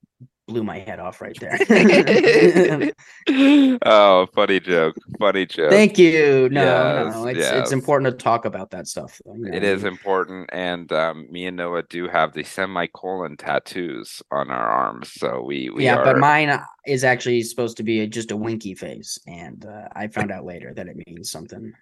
blew 0.46 0.62
my 0.62 0.78
head 0.78 0.98
off 1.00 1.20
right 1.20 1.36
there? 1.40 1.58
oh, 3.84 4.26
funny 4.34 4.60
joke! 4.60 4.96
Funny 5.18 5.46
joke. 5.46 5.70
Thank 5.70 5.98
you. 5.98 6.48
No, 6.50 6.62
Yes, 6.62 7.14
no, 7.14 7.26
it's 7.26 7.38
yes. 7.38 7.54
it's 7.54 7.72
important 7.72 8.10
to 8.10 8.22
talk 8.22 8.44
about 8.44 8.70
that 8.70 8.86
stuff. 8.86 9.20
you 9.26 9.50
know, 9.50 9.56
It 9.56 9.64
is 9.64 9.84
important, 9.84 10.50
and 10.52 10.90
um, 10.92 11.26
me 11.30 11.46
and 11.46 11.56
Noah 11.56 11.82
do 11.84 12.08
have 12.08 12.32
the 12.32 12.44
semicolon 12.44 13.36
tattoos 13.36 14.22
on 14.30 14.50
our 14.50 14.68
arms, 14.68 15.12
so 15.12 15.42
we 15.42 15.70
we 15.70 15.84
yeah, 15.84 15.96
are. 15.96 16.04
but 16.04 16.18
mine 16.18 16.58
is 16.86 17.04
actually 17.04 17.42
supposed 17.42 17.76
to 17.78 17.82
be 17.82 18.00
a, 18.00 18.06
just 18.06 18.30
a 18.30 18.36
winky 18.36 18.74
face, 18.74 19.18
and 19.26 19.66
uh, 19.66 19.88
I 19.94 20.08
found 20.08 20.30
out 20.30 20.44
later 20.44 20.72
that 20.74 20.86
it 20.88 20.96
means 21.06 21.30
something 21.30 21.72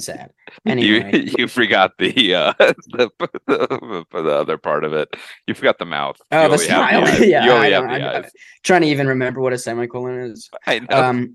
sad. 0.00 0.30
Anyway, 0.66 1.10
You 1.12 1.32
you 1.38 1.48
forgot 1.48 1.92
the 1.98 2.34
uh 2.34 2.52
the, 2.58 3.10
the 3.46 4.04
the 4.12 4.30
other 4.34 4.58
part 4.58 4.84
of 4.84 4.92
it. 4.92 5.08
You 5.46 5.54
forgot 5.54 5.78
the 5.78 5.84
mouth. 5.86 6.16
Oh, 6.32 6.44
You 6.44 6.48
the 6.50 6.58
smile. 6.58 7.04
eyes. 7.06 7.20
yeah, 7.20 7.44
you 7.44 7.50
only 7.50 7.68
I 7.74 7.80
have 7.80 7.84
know, 7.90 7.98
the 7.98 8.04
I'm- 8.04 8.24
I'm 8.24 8.30
trying 8.64 8.82
to 8.82 8.88
even 8.88 9.06
remember 9.08 9.40
what 9.40 9.52
a 9.52 9.58
semicolon 9.58 10.18
is. 10.20 10.48
I 10.66 10.78
know. 10.80 11.02
Um, 11.02 11.34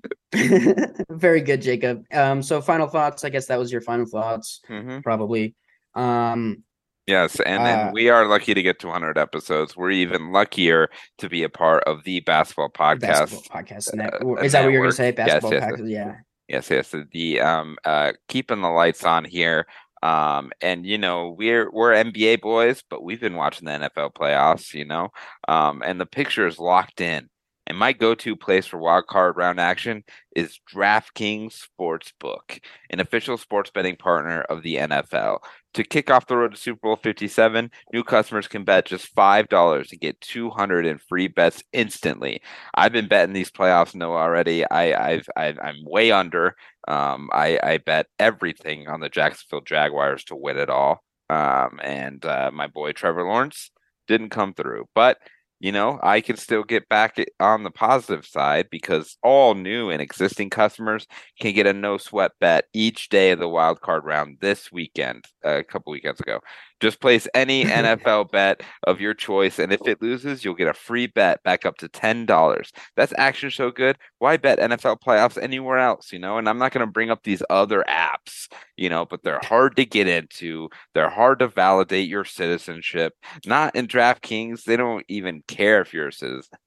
very 1.10 1.40
good, 1.40 1.62
Jacob. 1.62 2.04
Um, 2.12 2.42
so 2.42 2.60
final 2.60 2.86
thoughts. 2.88 3.24
I 3.24 3.28
guess 3.30 3.46
that 3.46 3.58
was 3.58 3.70
your 3.72 3.80
final 3.80 4.06
thoughts, 4.06 4.60
Mhm. 4.68 5.02
probably. 5.02 5.54
Um, 5.94 6.64
Yes, 7.08 7.40
and, 7.40 7.60
uh, 7.64 7.90
we 7.92 8.10
are 8.10 8.26
lucky 8.26 8.54
to 8.54 8.62
get 8.62 8.78
to 8.78 8.86
100 8.86 9.18
episodes. 9.18 9.76
We're 9.76 9.90
even 9.90 10.30
luckier 10.30 10.88
to 11.18 11.28
be 11.28 11.42
a 11.42 11.48
part 11.48 11.82
of 11.82 12.04
the 12.04 12.20
basketball 12.20 12.68
podcast. 12.70 13.00
basketball 13.00 13.60
podcast. 13.62 13.92
Net- 13.94 14.14
uh, 14.22 14.34
is 14.34 14.52
that 14.52 14.62
what 14.62 14.72
you're 14.72 14.86
gonna 14.86 14.92
network. 14.92 14.94
say? 14.94 15.06
Yes, 15.06 15.16
Basketball 15.16 15.52
yes, 15.52 15.64
podcast. 15.64 15.90
Yeah. 15.90 16.14
Yes, 16.52 16.70
yes. 16.70 16.94
The 17.12 17.40
um 17.40 17.78
uh 17.84 18.12
keeping 18.28 18.60
the 18.62 18.68
lights 18.70 19.04
on 19.04 19.24
here. 19.24 19.66
Um, 20.02 20.52
and 20.60 20.84
you 20.86 20.98
know, 20.98 21.30
we're 21.38 21.70
we're 21.72 21.94
NBA 21.94 22.36
boys, 22.36 22.82
but 22.90 23.02
we've 23.04 23.20
been 23.20 23.36
watching 23.36 23.66
the 23.66 23.72
NFL 23.74 24.10
playoffs, 24.10 24.74
you 24.74 24.84
know. 24.84 25.10
Um, 25.48 25.82
and 25.84 26.00
the 26.00 26.06
picture 26.06 26.46
is 26.46 26.58
locked 26.58 27.00
in. 27.00 27.28
And 27.72 27.78
my 27.78 27.94
go-to 27.94 28.36
place 28.36 28.66
for 28.66 28.76
wild 28.76 29.06
card 29.06 29.38
round 29.38 29.58
action 29.58 30.04
is 30.36 30.60
DraftKings 30.70 31.58
Sportsbook, 31.80 32.60
an 32.90 33.00
official 33.00 33.38
sports 33.38 33.70
betting 33.70 33.96
partner 33.96 34.42
of 34.42 34.62
the 34.62 34.76
NFL. 34.76 35.38
To 35.72 35.82
kick 35.82 36.10
off 36.10 36.26
the 36.26 36.36
road 36.36 36.50
to 36.50 36.58
Super 36.58 36.80
Bowl 36.82 36.96
57, 36.96 37.70
new 37.94 38.04
customers 38.04 38.46
can 38.46 38.64
bet 38.64 38.84
just 38.84 39.16
$5 39.16 39.88
to 39.88 39.96
get 39.96 40.20
200 40.20 40.84
in 40.84 40.98
free 40.98 41.28
bets 41.28 41.62
instantly. 41.72 42.42
I've 42.74 42.92
been 42.92 43.08
betting 43.08 43.32
these 43.32 43.50
playoffs 43.50 43.94
no 43.94 44.16
already. 44.16 44.70
I 44.70 45.12
I've, 45.12 45.26
i 45.34 45.46
am 45.46 45.82
way 45.86 46.12
under. 46.12 46.56
Um, 46.88 47.30
I 47.32 47.58
I 47.62 47.78
bet 47.78 48.08
everything 48.18 48.86
on 48.86 49.00
the 49.00 49.08
Jacksonville 49.08 49.62
Jaguars 49.62 50.24
to 50.24 50.36
win 50.36 50.58
it 50.58 50.68
all. 50.68 51.02
Um, 51.30 51.80
and 51.82 52.22
uh, 52.26 52.50
my 52.52 52.66
boy 52.66 52.92
Trevor 52.92 53.24
Lawrence 53.24 53.70
didn't 54.08 54.28
come 54.28 54.52
through. 54.52 54.88
But 54.94 55.16
you 55.62 55.70
know, 55.72 56.00
I 56.02 56.20
can 56.20 56.36
still 56.36 56.64
get 56.64 56.88
back 56.88 57.16
on 57.38 57.62
the 57.62 57.70
positive 57.70 58.26
side 58.26 58.66
because 58.68 59.16
all 59.22 59.54
new 59.54 59.90
and 59.90 60.02
existing 60.02 60.50
customers 60.50 61.06
can 61.40 61.54
get 61.54 61.68
a 61.68 61.72
no 61.72 61.98
sweat 61.98 62.32
bet 62.40 62.64
each 62.74 63.08
day 63.10 63.30
of 63.30 63.38
the 63.38 63.48
wild 63.48 63.80
card 63.80 64.04
round 64.04 64.38
this 64.40 64.72
weekend, 64.72 65.24
uh, 65.46 65.58
a 65.58 65.64
couple 65.64 65.92
weekends 65.92 66.20
ago. 66.20 66.40
Just 66.82 67.00
place 67.00 67.28
any 67.32 67.64
NFL 67.64 68.32
bet 68.32 68.60
of 68.88 69.00
your 69.00 69.14
choice, 69.14 69.60
and 69.60 69.72
if 69.72 69.80
it 69.86 70.02
loses, 70.02 70.44
you'll 70.44 70.54
get 70.54 70.66
a 70.66 70.74
free 70.74 71.06
bet 71.06 71.40
back 71.44 71.64
up 71.64 71.76
to 71.76 71.88
ten 71.88 72.26
dollars. 72.26 72.72
That's 72.96 73.12
action 73.16 73.52
so 73.52 73.70
good. 73.70 73.96
Why 74.18 74.36
bet 74.36 74.58
NFL 74.58 74.98
playoffs 75.00 75.40
anywhere 75.40 75.78
else? 75.78 76.12
You 76.12 76.18
know, 76.18 76.38
and 76.38 76.48
I'm 76.48 76.58
not 76.58 76.72
going 76.72 76.84
to 76.84 76.90
bring 76.90 77.08
up 77.08 77.22
these 77.22 77.40
other 77.48 77.84
apps, 77.88 78.48
you 78.76 78.88
know, 78.88 79.06
but 79.06 79.22
they're 79.22 79.38
hard 79.44 79.76
to 79.76 79.86
get 79.86 80.08
into. 80.08 80.68
They're 80.92 81.08
hard 81.08 81.38
to 81.38 81.46
validate 81.46 82.08
your 82.08 82.24
citizenship. 82.24 83.14
Not 83.46 83.76
in 83.76 83.86
DraftKings. 83.86 84.64
They 84.64 84.76
don't 84.76 85.04
even 85.06 85.44
care 85.46 85.80
if 85.82 85.94
you're 85.94 86.08
a 86.08 86.12
citizen. 86.12 86.58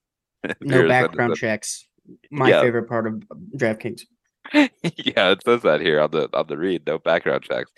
no 0.62 0.88
background 0.88 1.32
citizen. 1.32 1.48
checks. 1.48 1.88
My 2.30 2.48
yeah. 2.48 2.62
favorite 2.62 2.88
part 2.88 3.06
of 3.06 3.22
DraftKings. 3.54 4.04
yeah, 4.54 5.30
it 5.30 5.42
says 5.44 5.62
that 5.62 5.80
here 5.80 6.00
on 6.00 6.10
the 6.10 6.28
on 6.32 6.46
the 6.46 6.56
read. 6.56 6.86
No 6.86 6.98
background 6.98 7.42
checks. 7.42 7.70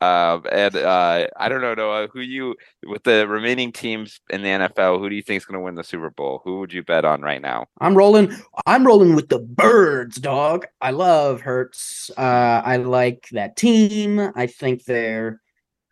Um, 0.00 0.44
and 0.50 0.76
uh, 0.76 1.26
I 1.36 1.48
don't 1.48 1.60
know, 1.60 1.74
Noah, 1.74 2.08
who 2.12 2.20
you 2.20 2.56
with 2.84 3.04
the 3.04 3.26
remaining 3.28 3.72
teams 3.72 4.20
in 4.30 4.42
the 4.42 4.48
NFL, 4.48 4.98
who 4.98 5.08
do 5.08 5.16
you 5.16 5.22
think 5.22 5.38
is 5.38 5.44
going 5.44 5.58
to 5.58 5.64
win 5.64 5.74
the 5.74 5.84
Super 5.84 6.10
Bowl? 6.10 6.40
Who 6.44 6.60
would 6.60 6.72
you 6.72 6.82
bet 6.82 7.04
on 7.04 7.22
right 7.22 7.40
now? 7.40 7.66
I'm 7.80 7.94
rolling. 7.96 8.34
I'm 8.66 8.86
rolling 8.86 9.14
with 9.14 9.28
the 9.28 9.38
Birds, 9.38 10.16
dog. 10.16 10.66
I 10.80 10.90
love 10.90 11.40
Hurts. 11.40 12.10
Uh, 12.16 12.62
I 12.64 12.76
like 12.76 13.28
that 13.32 13.56
team. 13.56 14.20
I 14.34 14.46
think 14.46 14.84
they're 14.84 15.40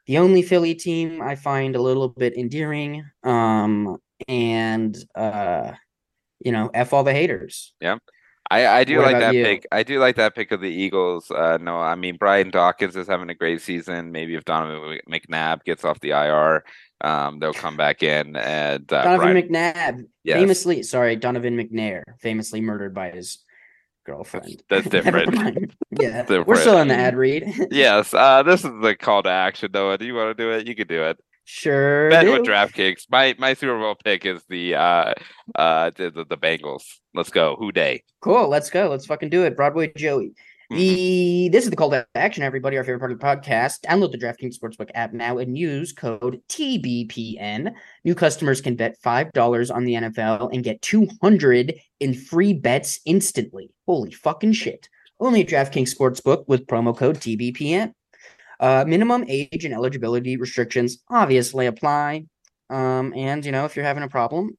the 0.07 0.19
only 0.19 0.43
Philly 0.43 0.75
team 0.75 1.23
I 1.23 1.37
find 1.37 1.77
a 1.77 1.83
little 1.83 2.09
bit 2.09 2.37
endearing. 2.37 3.05
Um, 3.23 3.99
and 4.29 4.97
uh, 5.15 5.73
you 6.45 6.53
know, 6.53 6.71
f 6.75 6.93
all 6.93 7.05
the 7.05 7.13
haters. 7.13 7.75
Yeah. 7.81 7.99
I, 8.51 8.67
I 8.67 8.85
do 8.85 8.99
what 8.99 9.13
like 9.13 9.21
that 9.21 9.35
you? 9.35 9.45
pick. 9.45 9.67
I 9.71 9.85
do 9.85 10.01
like 10.01 10.17
that 10.17 10.35
pick 10.35 10.51
of 10.51 10.61
the 10.61 10.69
Eagles. 10.69 11.31
Uh, 11.31 11.59
no, 11.61 11.79
I 11.79 11.95
mean 11.95 12.17
Brian 12.17 12.51
Dawkins 12.51 12.97
is 12.97 13.07
having 13.07 13.31
a 13.31 13.35
great 13.35 13.61
season. 13.63 14.11
Maybe 14.11 14.35
if 14.35 14.45
Donovan 14.45 14.99
McNabb 15.09 15.65
gets 15.65 15.85
off 15.85 16.01
the 16.01 16.11
IR, 16.11 16.65
um, 17.01 17.39
they'll 17.39 17.53
come 17.53 17.77
back 17.77 18.03
in. 18.03 18.35
And 18.35 18.93
uh, 18.93 19.05
Donovan 19.05 19.33
Brian, 19.33 19.49
McNabb, 19.49 20.05
yes. 20.25 20.37
famously, 20.37 20.83
sorry, 20.83 21.15
Donovan 21.15 21.57
McNair, 21.57 22.03
famously 22.21 22.61
murdered 22.61 22.93
by 22.93 23.11
his 23.11 23.39
girlfriend. 24.05 24.63
That's, 24.69 24.89
that's 24.89 25.05
different. 25.05 25.73
yeah, 26.01 26.23
different. 26.23 26.49
we're 26.49 26.61
still 26.61 26.77
on 26.77 26.89
the 26.89 26.97
ad 26.97 27.17
read. 27.17 27.53
yes, 27.71 28.13
uh, 28.13 28.43
this 28.43 28.65
is 28.65 28.73
the 28.83 28.97
call 28.99 29.23
to 29.23 29.31
action, 29.31 29.71
Noah. 29.73 29.97
Do 29.97 30.07
you 30.07 30.15
want 30.15 30.37
to 30.37 30.43
do 30.43 30.51
it? 30.51 30.67
You 30.67 30.75
can 30.75 30.89
do 30.89 31.05
it. 31.05 31.21
Sure. 31.53 32.09
Bet 32.11 32.27
do. 32.27 32.33
with 32.33 32.43
DraftKings. 32.43 33.07
My 33.11 33.35
my 33.37 33.55
Super 33.55 33.77
Bowl 33.77 33.97
pick 33.97 34.25
is 34.25 34.45
the 34.49 34.77
uh 34.77 35.15
uh 35.57 35.91
the, 35.97 36.11
the, 36.11 36.25
the 36.25 36.37
Bengals. 36.37 36.85
Let's 37.13 37.31
go. 37.31 37.57
Who 37.59 37.73
Dey? 37.73 38.05
Cool. 38.21 38.49
Let's 38.49 38.71
go. 38.71 38.89
Let's 38.89 39.05
fucking 39.05 39.31
do 39.31 39.43
it. 39.43 39.57
Broadway 39.57 39.93
Joey. 39.97 40.29
Mm-hmm. 40.73 40.77
The 40.77 41.49
this 41.49 41.65
is 41.65 41.71
the 41.71 41.77
call 41.77 41.91
to 41.91 42.07
action, 42.15 42.45
everybody. 42.45 42.77
Our 42.77 42.85
favorite 42.85 43.01
part 43.01 43.11
of 43.11 43.19
the 43.19 43.27
podcast. 43.27 43.81
Download 43.81 44.13
the 44.13 44.19
DraftKings 44.19 44.57
Sportsbook 44.57 44.91
app 44.95 45.13
now 45.13 45.39
and 45.39 45.59
use 45.59 45.93
code 45.93 46.41
TBPN. 46.49 47.75
New 48.05 48.15
customers 48.15 48.61
can 48.61 48.77
bet 48.77 48.97
five 49.03 49.33
dollars 49.33 49.73
on 49.73 49.85
the 49.85 49.95
NFL 49.95 50.55
and 50.55 50.63
get 50.63 50.81
two 50.83 51.09
hundred 51.21 51.75
in 51.99 52.15
free 52.15 52.53
bets 52.53 53.01
instantly. 53.05 53.71
Holy 53.87 54.13
fucking 54.13 54.53
shit! 54.53 54.89
Only 55.19 55.45
DraftKings 55.45 55.93
Sportsbook 55.93 56.45
with 56.47 56.69
promo 56.69 56.97
code 56.97 57.17
TBPN. 57.17 57.93
Uh, 58.61 58.85
minimum 58.87 59.25
age 59.27 59.65
and 59.65 59.73
eligibility 59.73 60.37
restrictions 60.37 61.03
obviously 61.09 61.65
apply. 61.65 62.27
Um, 62.69 63.15
and 63.17 63.45
you 63.45 63.53
know, 63.53 63.65
if 63.65 63.75
you're 63.75 63.87
having 63.87 64.03
a 64.03 64.09
problem, 64.09 64.51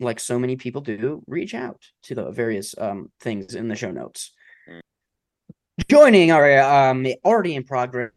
like 0.00 0.18
so 0.18 0.38
many 0.38 0.56
people 0.56 0.80
do, 0.80 1.22
reach 1.26 1.54
out 1.54 1.78
to 2.04 2.14
the 2.14 2.30
various 2.30 2.74
um, 2.78 3.12
things 3.20 3.54
in 3.54 3.68
the 3.68 3.76
show 3.76 3.90
notes. 3.90 4.32
Joining 5.88 6.32
our 6.32 6.58
um, 6.60 7.06
already 7.22 7.54
in 7.54 7.64
progress. 7.64 8.12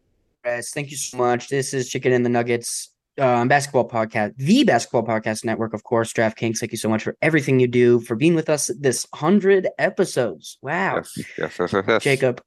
Thank 0.46 0.90
you 0.90 0.96
so 0.96 1.18
much. 1.18 1.48
This 1.48 1.74
is 1.74 1.90
Chicken 1.90 2.12
and 2.12 2.24
the 2.24 2.30
Nuggets 2.30 2.90
um, 3.18 3.46
basketball 3.48 3.88
podcast, 3.88 4.36
the 4.38 4.64
basketball 4.64 5.04
podcast 5.04 5.44
network, 5.44 5.74
of 5.74 5.84
course. 5.84 6.12
DraftKings. 6.14 6.58
Thank 6.58 6.72
you 6.72 6.78
so 6.78 6.88
much 6.88 7.02
for 7.02 7.16
everything 7.20 7.60
you 7.60 7.68
do 7.68 8.00
for 8.00 8.16
being 8.16 8.34
with 8.34 8.48
us 8.48 8.70
this 8.80 9.06
hundred 9.12 9.68
episodes. 9.78 10.56
Wow. 10.62 10.96
Yes, 10.96 11.18
yes, 11.36 11.56
yes, 11.58 11.84
yes. 11.86 12.02
Jacob. 12.02 12.42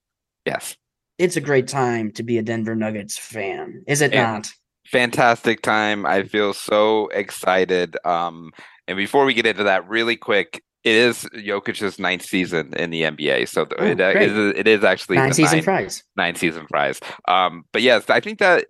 Yes 0.45 0.75
it's 1.17 1.35
a 1.35 1.41
great 1.41 1.67
time 1.67 2.11
to 2.11 2.23
be 2.23 2.37
a 2.37 2.41
Denver 2.41 2.75
Nuggets 2.75 3.17
fan, 3.17 3.83
is 3.87 4.01
it 4.01 4.13
and 4.13 4.33
not? 4.33 4.51
Fantastic 4.87 5.61
time. 5.61 6.05
I 6.05 6.23
feel 6.23 6.53
so 6.53 7.07
excited. 7.07 7.97
Um, 8.05 8.51
and 8.87 8.97
before 8.97 9.25
we 9.25 9.33
get 9.33 9.45
into 9.45 9.63
that, 9.63 9.87
really 9.87 10.15
quick, 10.15 10.63
it 10.83 10.95
is 10.95 11.27
Jokic's 11.33 11.99
ninth 11.99 12.23
season 12.23 12.73
in 12.75 12.91
the 12.91 13.03
NBA, 13.03 13.49
so 13.49 13.67
oh, 13.77 13.85
it, 13.85 13.99
uh, 13.99 14.09
is, 14.09 14.53
it 14.55 14.67
is 14.67 14.83
actually 14.83 15.17
nine 15.17 15.33
season 15.33 15.57
nine, 15.57 15.63
prize. 15.63 16.03
Nine 16.15 16.35
season 16.35 16.65
prize. 16.67 17.01
Um, 17.27 17.63
but 17.73 17.81
yes, 17.81 18.09
I 18.09 18.21
think 18.21 18.39
that 18.39 18.67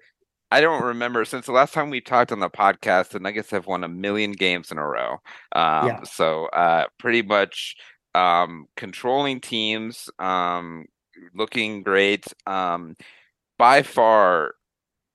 I 0.50 0.62
don't 0.62 0.84
remember 0.84 1.26
since 1.26 1.46
the 1.46 1.52
last 1.52 1.74
time 1.74 1.90
we 1.90 2.02
talked 2.02 2.32
on 2.32 2.40
the 2.40 2.50
podcast. 2.50 3.10
The 3.10 3.20
Nuggets 3.20 3.52
have 3.52 3.68
won 3.68 3.84
a 3.84 3.88
million 3.88 4.32
games 4.32 4.72
in 4.72 4.78
a 4.78 4.88
row. 4.88 5.18
Um, 5.52 5.88
yeah. 5.88 6.04
So 6.04 6.46
uh, 6.46 6.86
pretty 6.98 7.22
much 7.22 7.76
um, 8.16 8.68
controlling 8.76 9.42
teams, 9.42 10.10
um, 10.20 10.86
looking 11.34 11.84
great. 11.84 12.26
Um, 12.46 12.96
by 13.58 13.84
far, 13.84 14.56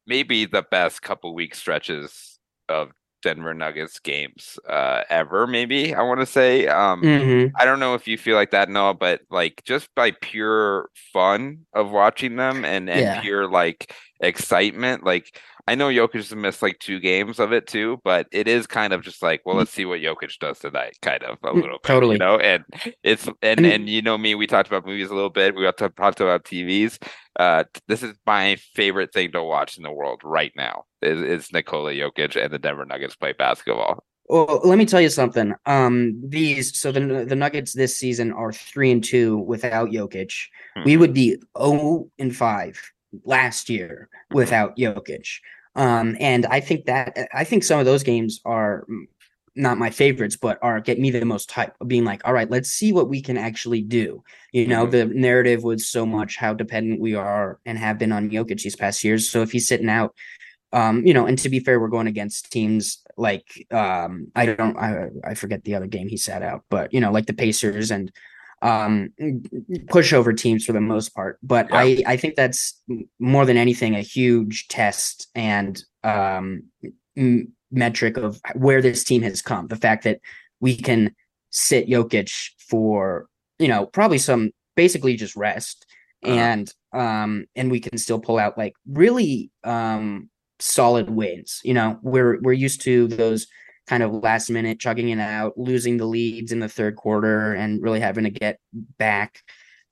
maybe 0.06 0.46
the 0.46 0.64
best 0.70 1.02
couple 1.02 1.34
week 1.34 1.54
stretches 1.54 2.38
of 2.68 2.90
Denver 3.22 3.54
Nuggets 3.54 4.00
games 4.00 4.58
uh, 4.68 5.02
ever. 5.08 5.46
Maybe 5.46 5.94
I 5.94 6.02
want 6.02 6.20
to 6.20 6.26
say. 6.26 6.66
Um, 6.66 7.02
mm-hmm. 7.02 7.56
I 7.56 7.64
don't 7.64 7.80
know 7.80 7.94
if 7.94 8.06
you 8.06 8.18
feel 8.18 8.36
like 8.36 8.50
that, 8.50 8.68
no, 8.68 8.92
but 8.92 9.22
like 9.30 9.62
just 9.64 9.88
by 9.94 10.10
pure 10.20 10.90
fun 11.12 11.60
of 11.72 11.90
watching 11.90 12.36
them 12.36 12.64
and 12.64 12.90
and 12.90 13.00
yeah. 13.00 13.20
pure 13.20 13.48
like 13.48 13.94
excitement, 14.20 15.04
like 15.04 15.40
I 15.68 15.76
know 15.76 15.88
Jokic 15.88 16.14
has 16.14 16.34
missed 16.34 16.60
like 16.60 16.78
two 16.80 16.98
games 16.98 17.38
of 17.38 17.52
it 17.52 17.68
too, 17.68 18.00
but 18.02 18.26
it 18.32 18.48
is 18.48 18.66
kind 18.66 18.92
of 18.92 19.02
just 19.02 19.22
like, 19.22 19.42
well, 19.44 19.56
let's 19.56 19.70
see 19.70 19.84
what 19.84 20.00
Jokic 20.00 20.36
does 20.40 20.58
tonight, 20.58 20.96
kind 21.02 21.22
of 21.22 21.38
a 21.44 21.48
mm, 21.48 21.54
little 21.54 21.78
bit, 21.78 21.84
totally. 21.84 22.14
You 22.16 22.18
know, 22.18 22.38
and 22.38 22.64
it's 23.04 23.28
and 23.42 23.64
and 23.64 23.88
you 23.88 24.02
know 24.02 24.18
me, 24.18 24.34
we 24.34 24.48
talked 24.48 24.68
about 24.68 24.84
movies 24.84 25.10
a 25.10 25.14
little 25.14 25.30
bit. 25.30 25.54
We 25.54 25.62
got 25.62 25.78
to 25.78 25.88
talk 25.90 26.18
about 26.18 26.44
TVs. 26.44 26.98
Uh, 27.38 27.64
this 27.86 28.02
is 28.02 28.14
my 28.26 28.56
favorite 28.74 29.12
thing 29.12 29.30
to 29.32 29.42
watch 29.42 29.76
in 29.76 29.84
the 29.84 29.92
world 29.92 30.20
right 30.24 30.52
now. 30.56 30.84
Is, 31.00 31.20
is 31.20 31.52
Nikola 31.52 31.92
Jokic 31.92 32.42
and 32.42 32.52
the 32.52 32.58
Denver 32.58 32.84
Nuggets 32.84 33.14
play 33.14 33.32
basketball. 33.32 34.04
Well, 34.28 34.60
let 34.64 34.78
me 34.78 34.86
tell 34.86 35.00
you 35.00 35.10
something. 35.10 35.54
Um, 35.66 36.20
these 36.28 36.76
so 36.78 36.90
the 36.90 37.24
the 37.24 37.36
Nuggets 37.36 37.72
this 37.72 37.96
season 37.96 38.32
are 38.32 38.52
three 38.52 38.90
and 38.90 39.02
two 39.02 39.38
without 39.38 39.90
Jokic. 39.90 40.32
Mm-hmm. 40.76 40.84
We 40.84 40.96
would 40.96 41.14
be 41.14 41.30
zero 41.30 41.46
oh 41.54 42.10
and 42.18 42.34
five 42.34 42.80
last 43.24 43.68
year 43.68 44.08
without 44.30 44.76
Jokic. 44.76 45.40
Um, 45.74 46.16
and 46.20 46.46
I 46.46 46.60
think 46.60 46.86
that 46.86 47.16
I 47.32 47.44
think 47.44 47.64
some 47.64 47.80
of 47.80 47.86
those 47.86 48.02
games 48.02 48.40
are 48.44 48.86
not 49.54 49.78
my 49.78 49.90
favorites, 49.90 50.36
but 50.36 50.58
are 50.62 50.80
get 50.80 50.98
me 50.98 51.10
the 51.10 51.24
most 51.24 51.50
hype 51.50 51.74
of 51.80 51.88
being 51.88 52.04
like, 52.04 52.26
all 52.26 52.32
right, 52.32 52.50
let's 52.50 52.70
see 52.70 52.92
what 52.92 53.08
we 53.08 53.20
can 53.20 53.36
actually 53.36 53.82
do. 53.82 54.22
You 54.52 54.66
know, 54.66 54.86
mm-hmm. 54.86 55.10
the 55.10 55.14
narrative 55.14 55.62
was 55.62 55.86
so 55.86 56.06
much 56.06 56.36
how 56.36 56.54
dependent 56.54 57.00
we 57.00 57.14
are 57.14 57.58
and 57.66 57.78
have 57.78 57.98
been 57.98 58.12
on 58.12 58.30
Jokic 58.30 58.62
these 58.62 58.76
past 58.76 59.04
years. 59.04 59.28
So 59.28 59.42
if 59.42 59.52
he's 59.52 59.68
sitting 59.68 59.90
out, 59.90 60.14
um, 60.72 61.04
you 61.06 61.12
know, 61.12 61.26
and 61.26 61.38
to 61.38 61.50
be 61.50 61.60
fair, 61.60 61.78
we're 61.78 61.88
going 61.88 62.06
against 62.06 62.50
teams 62.50 63.02
like 63.18 63.66
um, 63.70 64.28
I 64.34 64.46
don't 64.46 64.76
I 64.78 65.08
I 65.22 65.34
forget 65.34 65.64
the 65.64 65.74
other 65.74 65.86
game 65.86 66.08
he 66.08 66.16
sat 66.16 66.42
out, 66.42 66.64
but 66.70 66.92
you 66.94 67.00
know, 67.00 67.12
like 67.12 67.26
the 67.26 67.34
Pacers 67.34 67.90
and 67.90 68.10
um, 68.62 69.12
pushover 69.90 70.36
teams 70.36 70.64
for 70.64 70.72
the 70.72 70.80
most 70.80 71.10
part. 71.14 71.38
But 71.42 71.68
yeah. 71.68 71.78
I, 71.78 72.02
I 72.06 72.16
think 72.16 72.36
that's 72.36 72.80
more 73.18 73.44
than 73.44 73.56
anything 73.56 73.94
a 73.94 74.00
huge 74.00 74.68
test 74.68 75.28
and 75.34 75.82
um, 76.04 76.62
m- 77.16 77.52
metric 77.70 78.16
of 78.16 78.40
where 78.54 78.80
this 78.80 79.04
team 79.04 79.22
has 79.22 79.42
come. 79.42 79.66
The 79.66 79.76
fact 79.76 80.04
that 80.04 80.20
we 80.60 80.76
can 80.76 81.14
sit 81.50 81.88
Jokic 81.88 82.32
for, 82.58 83.26
you 83.58 83.68
know, 83.68 83.86
probably 83.86 84.18
some 84.18 84.52
basically 84.76 85.16
just 85.16 85.36
rest 85.36 85.84
uh-huh. 86.24 86.34
and 86.34 86.72
um, 86.92 87.46
and 87.56 87.70
we 87.70 87.80
can 87.80 87.98
still 87.98 88.20
pull 88.20 88.38
out 88.38 88.56
like 88.56 88.74
really 88.86 89.50
um 89.64 90.30
solid 90.60 91.10
wins. 91.10 91.60
You 91.64 91.74
know, 91.74 91.98
we're 92.02 92.40
we're 92.40 92.52
used 92.52 92.80
to 92.82 93.08
those 93.08 93.48
kind 93.86 94.02
of 94.02 94.12
last 94.12 94.50
minute 94.50 94.78
chugging 94.78 95.08
it 95.08 95.18
out, 95.18 95.56
losing 95.56 95.96
the 95.96 96.06
leads 96.06 96.52
in 96.52 96.60
the 96.60 96.68
third 96.68 96.96
quarter, 96.96 97.54
and 97.54 97.82
really 97.82 98.00
having 98.00 98.24
to 98.24 98.30
get 98.30 98.58
back. 98.98 99.42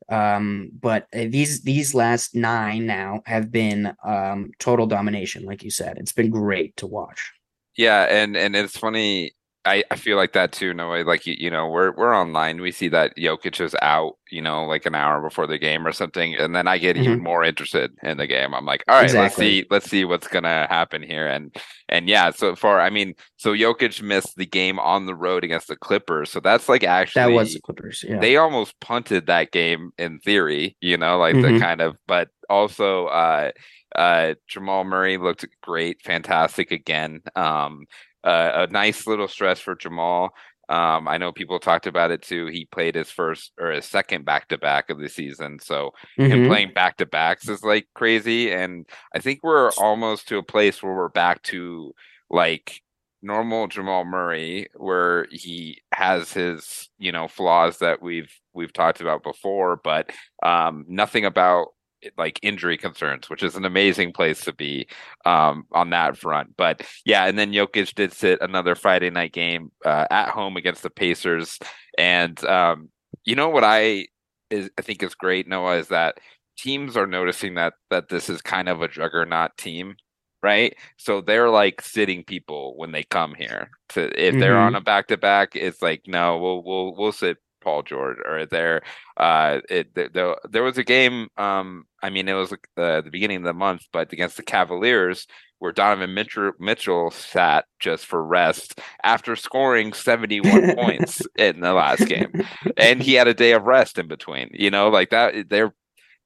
Um, 0.09 0.71
but 0.79 1.07
uh, 1.15 1.27
these 1.29 1.63
these 1.63 1.95
last 1.95 2.35
nine 2.35 2.87
now 2.87 3.23
have 3.27 3.53
been 3.53 3.95
um, 4.05 4.51
total 4.59 4.87
domination, 4.87 5.45
like 5.45 5.63
you 5.63 5.71
said. 5.71 5.99
It's 5.99 6.13
been 6.13 6.31
great 6.31 6.77
to 6.77 6.87
watch. 6.87 7.33
Yeah, 7.77 8.03
and 8.03 8.37
and 8.37 8.57
it's 8.57 8.77
funny 8.77 9.33
I, 9.67 9.85
I 9.91 9.97
feel 9.97 10.17
like 10.17 10.33
that 10.33 10.53
too, 10.53 10.73
Noah. 10.73 11.05
Like 11.05 11.27
you, 11.27 11.35
you 11.39 11.51
know, 11.51 11.69
we're 11.69 11.93
we're 11.93 12.17
online. 12.17 12.63
We 12.63 12.73
see 12.73 12.89
that 12.89 13.15
Jokic 13.19 13.61
is 13.61 13.77
out, 13.83 14.15
you 14.31 14.41
know, 14.41 14.65
like 14.65 14.87
an 14.87 14.95
hour 14.95 15.21
before 15.21 15.47
the 15.47 15.59
game 15.59 15.87
or 15.87 15.93
something, 15.93 16.35
and 16.35 16.57
then 16.57 16.67
I 16.67 16.79
get 16.79 16.97
mm-hmm. 16.97 17.05
even 17.05 17.23
more 17.23 17.45
interested 17.45 17.93
in 18.03 18.17
the 18.17 18.27
game. 18.27 18.55
I'm 18.55 18.65
like, 18.65 18.83
all 18.89 18.95
right, 18.95 19.05
exactly. 19.05 19.23
let's 19.23 19.37
see, 19.37 19.67
let's 19.71 19.91
see 19.91 20.05
what's 20.07 20.29
gonna 20.29 20.67
happen 20.71 21.03
here. 21.03 21.27
And 21.27 21.55
and 21.91 22.09
yeah, 22.09 22.31
so 22.31 22.57
far, 22.57 22.81
I 22.81 22.89
mean, 22.89 23.15
so 23.37 23.53
Jokic 23.53 24.01
missed 24.01 24.37
the 24.37 24.47
game 24.47 24.79
on 24.79 25.05
the 25.05 25.15
road 25.15 25.45
against 25.45 25.69
the 25.69 25.77
Clippers, 25.77 26.31
so 26.31 26.41
that's 26.41 26.67
like 26.67 26.83
actually 26.83 27.21
that 27.21 27.37
was 27.37 27.53
the 27.53 27.61
Clippers. 27.61 28.03
Yeah, 28.09 28.19
they 28.19 28.37
almost 28.37 28.81
punted 28.81 29.27
that 29.27 29.53
game 29.53 29.91
in 29.99 30.21
theory, 30.21 30.77
you 30.81 30.97
know, 30.97 31.19
like 31.19 31.35
mm-hmm. 31.35 31.55
the 31.55 31.61
kind 31.61 31.83
of, 31.83 31.97
but 32.07 32.29
also. 32.49 33.07
uh 33.07 33.51
uh 33.93 34.35
Jamal 34.47 34.85
Murray 34.85 35.19
looked 35.19 35.45
great, 35.65 36.01
fantastic 36.01 36.71
again. 36.71 37.23
Um 37.35 37.87
uh, 38.25 38.67
a 38.69 38.73
nice 38.73 39.07
little 39.07 39.29
stress 39.29 39.61
for 39.61 39.75
Jamal. 39.75 40.35
Um, 40.69 41.09
I 41.09 41.19
know 41.19 41.33
people 41.33 41.59
talked 41.59 41.89
about 41.89 42.13
it 42.13 42.23
too. 42.23 42.47
He 42.47 42.65
played 42.65 42.95
his 42.95 43.11
first 43.11 43.53
or 43.59 43.73
his 43.73 43.87
second 43.87 44.25
back 44.25 44.47
to 44.49 44.59
back 44.59 44.89
of 44.89 45.01
the 45.01 45.09
season. 45.09 45.59
So 45.59 45.91
mm-hmm. 46.19 46.31
him 46.31 46.47
playing 46.47 46.73
back 46.75 46.97
to 46.99 47.07
backs 47.07 47.49
is 47.49 47.65
like 47.65 47.89
crazy. 47.95 48.53
And 48.53 48.89
I 49.13 49.19
think 49.19 49.41
we're 49.43 49.73
almost 49.73 50.29
to 50.29 50.39
a 50.39 50.45
place 50.45 50.81
where 50.81 50.95
we're 50.95 51.09
back 51.09 51.43
to 51.45 51.93
like 52.31 52.81
normal 53.21 53.67
Jamal 53.67 54.05
Murray, 54.05 54.69
where 54.77 55.27
he 55.33 55.83
has 55.93 56.33
his, 56.33 56.89
you 56.99 57.11
know, 57.11 57.27
flaws 57.27 57.79
that 57.79 58.01
we've 58.01 58.33
we've 58.55 58.73
talked 58.73 59.01
about 59.01 59.25
before, 59.25 59.81
but 59.83 60.11
um, 60.45 60.85
nothing 60.89 61.25
about 61.25 61.69
like 62.17 62.39
injury 62.43 62.77
concerns, 62.77 63.29
which 63.29 63.43
is 63.43 63.57
an 63.57 63.65
amazing 63.65 64.13
place 64.13 64.45
to 64.45 64.53
be 64.53 64.89
um, 65.25 65.65
on 65.73 65.91
that 65.91 66.17
front. 66.17 66.57
But 66.57 66.87
yeah, 67.05 67.27
and 67.27 67.39
then 67.39 67.53
Jokic 67.53 67.95
did 67.95 68.13
sit 68.13 68.41
another 68.41 68.75
Friday 68.75 69.11
night 69.11 69.33
game 69.33 69.71
uh, 69.85 70.07
at 70.11 70.31
home 70.31 70.57
against 70.57 70.83
the 70.83 70.91
Pacers, 70.91 71.59
and 71.99 72.43
um, 72.45 72.89
you 73.25 73.35
know 73.37 73.49
what 73.49 73.65
I 73.65 74.07
is 74.51 74.71
I 74.79 74.83
think 74.83 75.03
is 75.03 75.15
great, 75.15 75.47
Noah, 75.49 75.77
is 75.79 75.89
that 75.89 76.19
teams 76.57 76.97
are 76.97 77.07
noticing 77.07 77.55
that 77.55 77.75
that 77.91 78.09
this 78.09 78.29
is 78.29 78.43
kind 78.43 78.69
of 78.69 78.83
a 78.83 78.89
juggernaut 78.89 79.57
team 79.57 79.97
right? 80.43 80.75
So 80.97 81.21
they're 81.21 81.51
like 81.51 81.83
sitting 81.83 82.25
people 82.25 82.75
when 82.77 82.93
they 82.93 83.03
come 83.05 83.35
here. 83.35 83.71
To 83.91 84.05
if 84.05 84.39
they're 84.39 84.55
mm-hmm. 84.55 84.67
on 84.69 84.75
a 84.75 84.81
back 84.81 85.09
to 85.09 85.17
back, 85.17 85.55
it's 85.55 85.83
like 85.83 86.03
no, 86.07 86.39
we'll 86.39 86.63
we'll 86.63 86.95
we'll 86.97 87.13
sit 87.13 87.39
Paul 87.61 87.83
George 87.83 88.19
or 88.25 88.47
there. 88.47 88.83
Uh, 89.17 89.61
it 89.69 89.95
the, 89.95 90.11
the, 90.13 90.49
there 90.49 90.63
was 90.63 90.79
a 90.79 90.85
game. 90.85 91.29
Um, 91.37 91.85
I 92.03 92.11
mean, 92.11 92.29
it 92.29 92.35
was 92.35 92.53
uh, 92.53 93.01
the 93.01 93.11
beginning 93.11 93.39
of 93.39 93.45
the 93.45 93.53
month, 93.53 93.83
but 93.93 94.13
against 94.13 94.37
the 94.37 94.43
Cavaliers, 94.43 95.27
where 95.59 95.73
Donovan 95.73 96.15
Mitchell, 96.15 96.53
Mitchell 96.59 97.11
sat 97.11 97.67
just 97.79 98.07
for 98.07 98.25
rest 98.25 98.81
after 99.05 99.37
scoring 99.37 99.93
71 99.93 100.75
points 100.77 101.23
in 101.37 101.61
the 101.61 101.73
last 101.73 102.07
game, 102.07 102.33
and 102.77 103.03
he 103.03 103.15
had 103.15 103.29
a 103.29 103.35
day 103.35 103.53
of 103.53 103.65
rest 103.65 103.99
in 103.99 104.09
between. 104.09 104.51
You 104.53 104.71
know, 104.71 104.89
like 104.89 105.11
that. 105.11 105.49
They're 105.49 105.75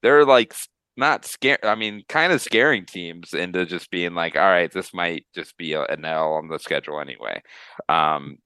they're 0.01 0.25
like 0.25 0.53
not 0.97 1.25
scare. 1.25 1.59
I 1.63 1.75
mean, 1.75 2.03
kind 2.07 2.31
of 2.31 2.41
scaring 2.41 2.85
teams 2.85 3.33
into 3.33 3.65
just 3.65 3.91
being 3.91 4.13
like, 4.13 4.35
all 4.35 4.43
right, 4.43 4.71
this 4.71 4.93
might 4.93 5.25
just 5.33 5.57
be 5.57 5.73
a, 5.73 5.83
an 5.83 6.05
L 6.05 6.33
on 6.33 6.47
the 6.47 6.59
schedule 6.59 6.99
anyway. 6.99 7.41
Um, 7.89 8.37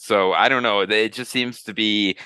so 0.00 0.32
I 0.32 0.48
don't 0.48 0.62
know. 0.62 0.80
It 0.80 1.12
just 1.12 1.30
seems 1.30 1.62
to 1.64 1.74
be 1.74 2.16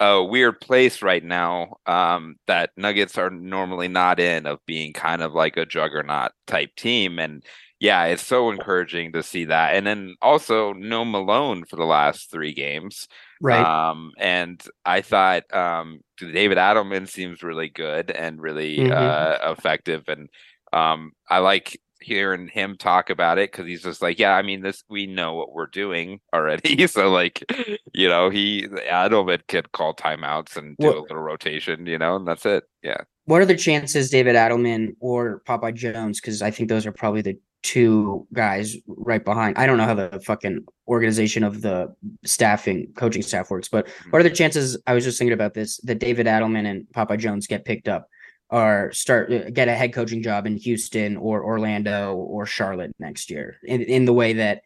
a 0.00 0.20
weird 0.20 0.60
place 0.60 1.00
right 1.00 1.22
now 1.22 1.76
um, 1.86 2.34
that 2.48 2.70
Nuggets 2.76 3.16
are 3.18 3.30
normally 3.30 3.86
not 3.86 4.18
in 4.18 4.46
of 4.46 4.58
being 4.66 4.92
kind 4.92 5.22
of 5.22 5.32
like 5.32 5.56
a 5.56 5.64
juggernaut 5.64 6.32
type 6.48 6.74
team. 6.74 7.20
And 7.20 7.44
yeah, 7.78 8.06
it's 8.06 8.26
so 8.26 8.50
encouraging 8.50 9.12
to 9.12 9.22
see 9.22 9.44
that. 9.44 9.76
And 9.76 9.86
then 9.86 10.16
also 10.20 10.72
no 10.72 11.04
Malone 11.04 11.64
for 11.66 11.76
the 11.76 11.84
last 11.84 12.32
three 12.32 12.52
games. 12.52 13.06
Right. 13.40 13.64
Um, 13.64 14.10
and 14.18 14.60
I 14.84 15.00
thought 15.00 15.44
um, 15.54 16.00
David 16.18 16.58
Adelman 16.58 17.08
seems 17.08 17.44
really 17.44 17.68
good 17.68 18.10
and 18.10 18.42
really 18.42 18.78
mm-hmm. 18.78 18.92
uh, 18.92 19.52
effective. 19.52 20.08
And 20.08 20.28
um, 20.72 21.12
I 21.28 21.38
like 21.38 21.80
hearing 22.00 22.48
him 22.48 22.76
talk 22.76 23.10
about 23.10 23.38
it 23.38 23.52
because 23.52 23.66
he's 23.66 23.82
just 23.82 24.02
like, 24.02 24.18
yeah, 24.18 24.34
I 24.34 24.42
mean, 24.42 24.62
this 24.62 24.84
we 24.88 25.06
know 25.06 25.34
what 25.34 25.52
we're 25.52 25.66
doing 25.66 26.20
already. 26.34 26.86
so 26.86 27.10
like, 27.10 27.44
you 27.92 28.08
know, 28.08 28.30
he 28.30 28.66
Adelman 28.68 29.40
could 29.48 29.72
call 29.72 29.94
timeouts 29.94 30.56
and 30.56 30.76
do 30.78 30.86
what, 30.86 30.96
a 30.96 31.02
little 31.02 31.18
rotation, 31.18 31.86
you 31.86 31.98
know, 31.98 32.16
and 32.16 32.26
that's 32.26 32.46
it. 32.46 32.64
Yeah. 32.82 33.02
What 33.26 33.42
are 33.42 33.46
the 33.46 33.56
chances 33.56 34.10
David 34.10 34.34
Adelman 34.34 34.96
or 35.00 35.42
Popeye 35.46 35.74
Jones? 35.74 36.20
Because 36.20 36.42
I 36.42 36.50
think 36.50 36.68
those 36.68 36.86
are 36.86 36.92
probably 36.92 37.22
the 37.22 37.38
two 37.62 38.26
guys 38.32 38.76
right 38.86 39.24
behind. 39.24 39.58
I 39.58 39.66
don't 39.66 39.76
know 39.76 39.84
how 39.84 39.94
the 39.94 40.20
fucking 40.24 40.64
organization 40.88 41.44
of 41.44 41.60
the 41.60 41.94
staffing 42.24 42.90
coaching 42.96 43.22
staff 43.22 43.50
works, 43.50 43.68
but 43.68 43.86
mm-hmm. 43.86 44.10
what 44.10 44.20
are 44.20 44.24
the 44.24 44.30
chances? 44.30 44.78
I 44.86 44.94
was 44.94 45.04
just 45.04 45.18
thinking 45.18 45.34
about 45.34 45.54
this 45.54 45.76
that 45.82 45.98
David 45.98 46.26
Adelman 46.26 46.66
and 46.66 46.86
Popeye 46.94 47.18
Jones 47.18 47.46
get 47.46 47.64
picked 47.64 47.88
up 47.88 48.08
or 48.50 48.90
start 48.92 49.32
uh, 49.32 49.50
get 49.50 49.68
a 49.68 49.74
head 49.74 49.92
coaching 49.92 50.22
job 50.22 50.46
in 50.46 50.56
Houston 50.56 51.16
or 51.16 51.44
Orlando 51.44 52.14
or 52.14 52.46
Charlotte 52.46 52.94
next 52.98 53.30
year 53.30 53.56
in, 53.62 53.82
in 53.82 54.04
the 54.04 54.12
way 54.12 54.34
that 54.34 54.62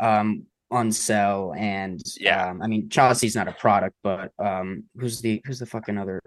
um 0.00 0.44
Unseld 0.72 1.56
and 1.56 2.02
yeah 2.18 2.50
um, 2.50 2.60
I 2.60 2.66
mean 2.66 2.88
Chauncey's 2.88 3.36
not 3.36 3.48
a 3.48 3.52
product 3.52 3.96
but 4.02 4.32
um 4.38 4.84
who's 4.98 5.20
the 5.20 5.40
who's 5.44 5.60
the 5.60 5.66
fucking 5.66 5.96
other 5.96 6.20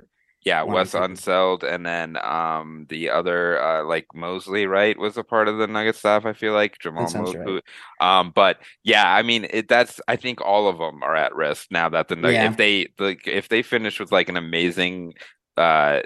yeah 0.43 0.63
Wes 0.63 0.93
Unseld 0.93 1.61
and 1.61 1.85
then 1.85 2.17
um 2.23 2.87
the 2.89 3.11
other 3.11 3.61
uh 3.61 3.83
like 3.83 4.07
Mosley 4.15 4.65
right 4.65 4.97
was 4.97 5.17
a 5.17 5.23
part 5.23 5.47
of 5.47 5.59
the 5.59 5.67
Nugget 5.67 5.95
staff 5.95 6.25
I 6.25 6.33
feel 6.33 6.53
like 6.53 6.79
Jamahl 6.79 7.13
Mosley 7.13 7.37
right. 7.37 7.63
um 7.99 8.31
but 8.33 8.57
yeah 8.83 9.13
I 9.13 9.21
mean 9.21 9.45
it, 9.49 9.67
that's 9.67 10.01
I 10.07 10.15
think 10.15 10.41
all 10.41 10.67
of 10.67 10.79
them 10.79 11.03
are 11.03 11.15
at 11.15 11.35
risk 11.35 11.67
now 11.69 11.89
that 11.89 12.07
the 12.07 12.15
yeah. 12.15 12.49
if 12.49 12.57
they 12.57 12.87
like 12.97 13.27
if 13.27 13.47
they 13.47 13.61
finish 13.61 13.99
with 13.99 14.11
like 14.11 14.29
an 14.29 14.37
amazing 14.37 15.13
uh 15.57 16.01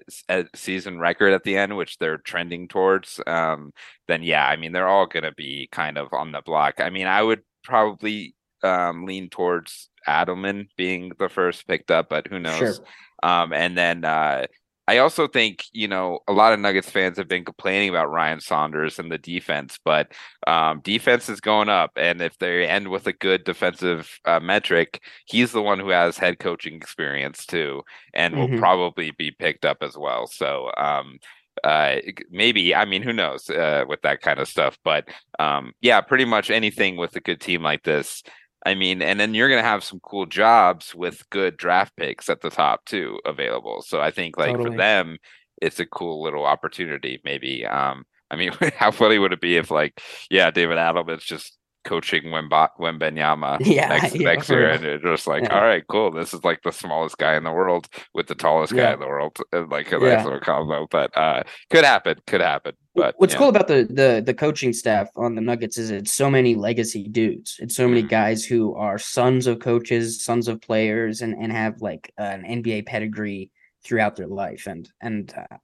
season 0.56 1.00
record 1.00 1.34
at 1.34 1.44
the 1.44 1.58
end 1.58 1.76
which 1.78 1.98
they're 1.98 2.18
trending 2.18 2.68
towards 2.68 3.20
um 3.28 3.72
then 4.08 4.24
yeah 4.24 4.48
i 4.48 4.56
mean 4.56 4.72
they're 4.72 4.88
all 4.88 5.06
going 5.06 5.24
to 5.24 5.34
be 5.34 5.70
kind 5.72 5.98
of 5.98 6.12
on 6.14 6.32
the 6.32 6.42
block 6.42 6.76
i 6.80 6.90
mean 6.90 7.06
i 7.06 7.22
would 7.22 7.42
probably 7.64 8.36
um 8.64 9.06
lean 9.06 9.30
towards 9.30 9.90
adelman 10.08 10.68
being 10.78 11.12
the 11.20 11.30
first 11.30 11.68
picked 11.68 11.92
up 11.92 12.10
but 12.10 12.28
who 12.28 12.40
knows 12.40 12.78
sure. 12.78 12.86
um 13.22 13.54
and 13.54 13.78
then 13.78 14.04
uh 14.04 14.46
I 14.88 15.00
also 15.00 15.28
think, 15.28 15.66
you 15.72 15.88
know, 15.88 16.20
a 16.28 16.34
lot 16.34 16.54
of 16.54 16.60
Nuggets 16.60 16.90
fans 16.90 17.18
have 17.18 17.28
been 17.28 17.44
complaining 17.44 17.90
about 17.90 18.12
Ryan 18.12 18.40
Saunders 18.40 19.00
and 19.00 19.12
the 19.12 19.18
defense, 19.18 19.80
but 19.84 20.12
um, 20.46 20.82
defense 20.82 21.28
is 21.28 21.42
going 21.42 21.70
up. 21.70 21.92
And 21.96 22.22
if 22.22 22.38
they 22.38 22.68
end 22.68 22.90
with 22.90 23.08
a 23.08 23.14
good 23.14 23.44
defensive 23.44 24.20
uh, 24.26 24.40
metric, 24.40 25.02
he's 25.26 25.52
the 25.52 25.62
one 25.62 25.80
who 25.80 25.90
has 25.90 26.18
head 26.18 26.40
coaching 26.40 26.76
experience 26.76 27.46
too, 27.46 27.82
and 28.14 28.36
mm-hmm. 28.36 28.54
will 28.54 28.60
probably 28.60 29.12
be 29.12 29.32
picked 29.32 29.66
up 29.66 29.78
as 29.82 29.98
well. 29.98 30.28
So, 30.28 30.72
um, 30.78 31.18
uh, 31.64 31.96
maybe, 32.30 32.76
I 32.76 32.86
mean, 32.86 33.02
who 33.02 33.14
knows 33.14 33.50
uh, 33.50 33.86
with 33.88 34.02
that 34.04 34.22
kind 34.22 34.40
of 34.40 34.48
stuff. 34.48 34.78
But 34.84 35.08
um, 35.40 35.72
yeah, 35.82 36.02
pretty 36.02 36.26
much 36.26 36.52
anything 36.52 36.98
with 36.98 37.16
a 37.16 37.22
good 37.22 37.42
team 37.42 37.64
like 37.64 37.84
this 37.84 38.22
I 38.66 38.74
mean, 38.74 39.02
and 39.02 39.20
then 39.20 39.36
you're 39.36 39.50
going 39.50 39.62
to 39.62 39.68
have 39.68 39.84
some 39.84 40.00
cool 40.00 40.26
jobs 40.26 40.96
with 40.96 41.30
good 41.30 41.56
draft 41.56 41.96
picks 41.96 42.30
at 42.30 42.42
the 42.42 42.50
top 42.50 42.86
too 42.86 43.20
available. 43.24 43.84
So 43.84 44.02
I 44.02 44.10
think 44.10 44.38
like 44.38 44.52
totally. 44.52 44.72
for 44.72 44.78
them, 44.78 45.18
it's 45.62 45.80
a 45.80 45.86
cool 45.86 46.24
little 46.24 46.46
opportunity. 46.46 47.22
Maybe. 47.24 47.66
Um, 47.66 48.06
I 48.32 48.36
mean, 48.36 48.52
how 48.76 48.92
funny 48.92 49.20
would 49.20 49.34
it 49.34 49.42
be 49.42 49.58
if 49.58 49.70
like, 49.70 50.02
yeah, 50.32 50.50
David 50.50 50.78
Adelman's 50.78 51.24
just 51.24 51.58
coaching 51.86 52.24
Wemba, 52.26 52.70
Wembanyama 52.80 53.58
yeah, 53.62 53.88
next, 53.88 54.16
yeah, 54.16 54.26
next 54.26 54.50
year, 54.50 54.70
and 54.70 54.84
it's 54.84 55.04
just 55.04 55.28
like, 55.28 55.44
yeah. 55.44 55.56
all 55.56 55.62
right, 55.62 55.86
cool. 55.88 56.12
This 56.12 56.34
is 56.34 56.44
like 56.44 56.62
the 56.64 56.72
smallest 56.72 57.18
guy 57.18 57.36
in 57.36 57.44
the 57.44 57.52
world 57.52 57.88
with 58.14 58.28
the 58.28 58.36
tallest 58.36 58.74
yeah. 58.74 58.84
guy 58.84 58.94
in 58.94 59.00
the 59.00 59.08
world, 59.08 59.38
and 59.52 59.70
like 59.70 59.92
a 59.92 60.00
nice 60.00 60.26
little 60.26 60.40
combo. 60.40 60.88
But 60.90 61.16
uh, 61.16 61.44
could 61.70 61.86
happen, 61.86 62.18
could 62.28 62.42
happen. 62.42 62.74
But 62.96 63.16
what's 63.18 63.36
cool 63.36 63.50
about 63.50 63.68
the 63.68 63.88
the 63.90 64.24
the 64.26 64.34
coaching 64.34 64.74
staff 64.74 65.10
on 65.16 65.36
the 65.36 65.42
Nuggets 65.42 65.78
is 65.78 65.92
it's 65.92 66.14
so 66.14 66.30
many 66.30 66.56
legacy 66.56 67.08
dudes. 67.08 67.58
It's 67.60 67.76
so 67.76 67.88
many 67.88 68.02
mm-hmm. 68.02 68.10
guys 68.10 68.46
who 68.46 68.74
are 68.76 68.98
sons 68.98 69.48
of 69.48 69.60
coaches, 69.60 70.24
sons 70.24 70.48
of 70.48 70.62
players, 70.62 71.22
and 71.22 71.34
and 71.36 71.52
have 71.52 71.82
like 71.82 72.14
an 72.18 72.44
NBA 72.44 72.86
pedigree 72.86 73.52
throughout 73.84 74.16
their 74.16 74.28
life. 74.28 74.68
And 74.68 74.90
and 75.02 75.34
uh, 75.36 75.58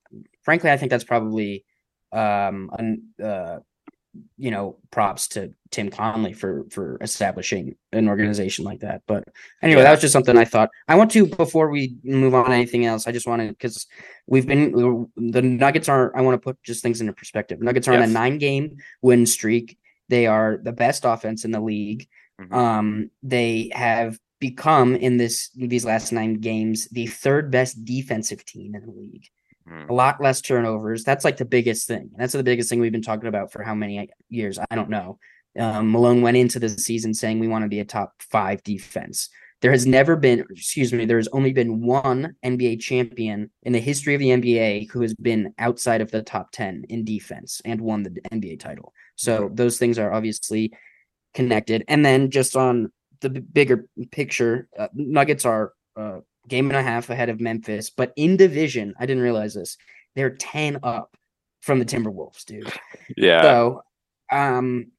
frankly, 0.44 0.72
I 0.72 0.78
think 0.78 0.92
that's 0.92 1.04
probably 1.04 1.66
um 2.12 2.70
an, 2.78 3.04
uh, 3.24 3.60
you 4.38 4.52
know, 4.52 4.78
props 4.92 5.28
to 5.30 5.54
Tim 5.70 5.90
Connelly 5.90 6.34
for 6.34 6.66
for 6.70 6.98
establishing 7.02 7.76
an 7.92 8.08
organization 8.08 8.66
like 8.66 8.82
that. 8.82 9.02
But 9.08 9.24
anyway, 9.62 9.84
that 9.84 9.92
was 9.92 10.02
just 10.02 10.14
something 10.14 10.38
I 10.38 10.46
thought. 10.46 10.70
I 10.88 10.96
want 10.96 11.12
to 11.12 11.28
before 11.28 11.70
we 11.70 11.96
move 12.04 12.36
on 12.36 12.46
to 12.46 12.52
anything 12.52 12.86
else. 12.86 13.08
I 13.08 13.12
just 13.12 13.28
want 13.28 13.42
to 13.42 13.50
because 13.50 13.88
we've 14.28 14.48
been 14.48 15.08
the 15.16 15.42
Nuggets 15.42 15.90
are. 15.90 16.16
I 16.16 16.22
want 16.22 16.36
to 16.36 16.44
put 16.44 16.62
just 16.64 16.84
things 16.84 17.02
into 17.02 17.14
perspective. 17.14 17.62
Nuggets 17.62 17.88
are 17.88 17.94
yes. 17.94 18.04
on 18.04 18.10
a 18.10 18.14
nine 18.14 18.38
game 18.38 18.78
win 19.02 19.26
streak. 19.26 19.78
They 20.10 20.28
are 20.28 20.60
the 20.62 20.74
best 20.74 21.06
offense 21.06 21.46
in 21.46 21.52
the 21.52 21.62
league. 21.62 22.08
Mm-hmm. 22.40 22.54
Um, 22.54 23.12
they 23.24 23.72
have 23.74 24.20
become 24.40 24.96
in 24.96 25.18
this 25.18 25.52
these 25.56 25.86
last 25.86 26.12
nine 26.12 26.34
games 26.34 26.90
the 26.90 27.08
third 27.08 27.52
best 27.52 27.86
defensive 27.86 28.44
team 28.44 28.76
in 28.76 28.86
the 28.86 28.92
league. 28.92 29.28
Mm. 29.72 29.90
A 29.90 29.94
lot 29.94 30.22
less 30.22 30.42
turnovers. 30.42 31.04
That's 31.04 31.24
like 31.24 31.38
the 31.38 31.46
biggest 31.46 31.88
thing. 31.88 32.12
That's 32.18 32.34
the 32.34 32.44
biggest 32.44 32.70
thing 32.70 32.80
we've 32.80 32.92
been 32.92 33.02
talking 33.02 33.28
about 33.28 33.52
for 33.52 33.64
how 33.64 33.74
many 33.74 34.10
years? 34.30 34.60
I 34.70 34.76
don't 34.76 34.90
know. 34.90 35.18
Um, 35.58 35.92
Malone 35.92 36.22
went 36.22 36.38
into 36.38 36.60
the 36.60 36.70
season 36.70 37.14
saying 37.14 37.40
we 37.40 37.48
want 37.48 37.64
to 37.64 37.70
be 37.70 37.80
a 37.80 37.86
top 37.86 38.14
five 38.20 38.64
defense. 38.64 39.30
There 39.62 39.72
has 39.72 39.86
never 39.86 40.16
been, 40.16 40.44
excuse 40.50 40.92
me, 40.92 41.06
there 41.06 41.18
has 41.18 41.28
only 41.34 41.54
been 41.54 41.86
one 41.86 42.36
NBA 42.44 42.80
champion 42.82 43.52
in 43.62 43.74
the 43.74 43.80
history 43.80 44.16
of 44.16 44.20
the 44.20 44.30
NBA 44.30 44.90
who 44.90 45.02
has 45.02 45.14
been 45.14 45.54
outside 45.60 46.02
of 46.02 46.10
the 46.10 46.24
top 46.24 46.52
10 46.52 46.86
in 46.90 47.06
defense 47.06 47.62
and 47.64 47.80
won 47.80 48.02
the 48.02 48.10
NBA 48.32 48.60
title. 48.60 48.92
So 49.16 49.50
mm. 49.50 49.56
those 49.56 49.78
things 49.78 50.00
are 50.00 50.12
obviously 50.12 50.74
connected. 51.36 51.84
And 51.88 52.04
then 52.04 52.32
just 52.32 52.56
on 52.56 52.92
the 53.22 53.30
bigger 53.30 53.88
picture, 54.12 54.68
uh, 54.78 54.88
Nuggets 54.94 55.46
are 55.46 55.74
uh, 55.96 56.20
game 56.48 56.70
and 56.70 56.78
a 56.78 56.84
half 56.84 57.10
ahead 57.10 57.30
of 57.30 57.40
Memphis, 57.40 57.90
but 57.90 58.14
in 58.16 58.38
division, 58.38 58.94
I 59.00 59.06
didn't 59.06 59.24
realize 59.24 59.54
this. 59.54 59.78
They're 60.16 60.36
10 60.36 60.80
up 60.84 61.16
from 61.62 61.80
the 61.80 61.86
Timberwolves, 61.86 62.46
dude. 62.46 62.72
Yeah. 63.18 63.42
So, 63.42 63.84
um, 64.32 64.92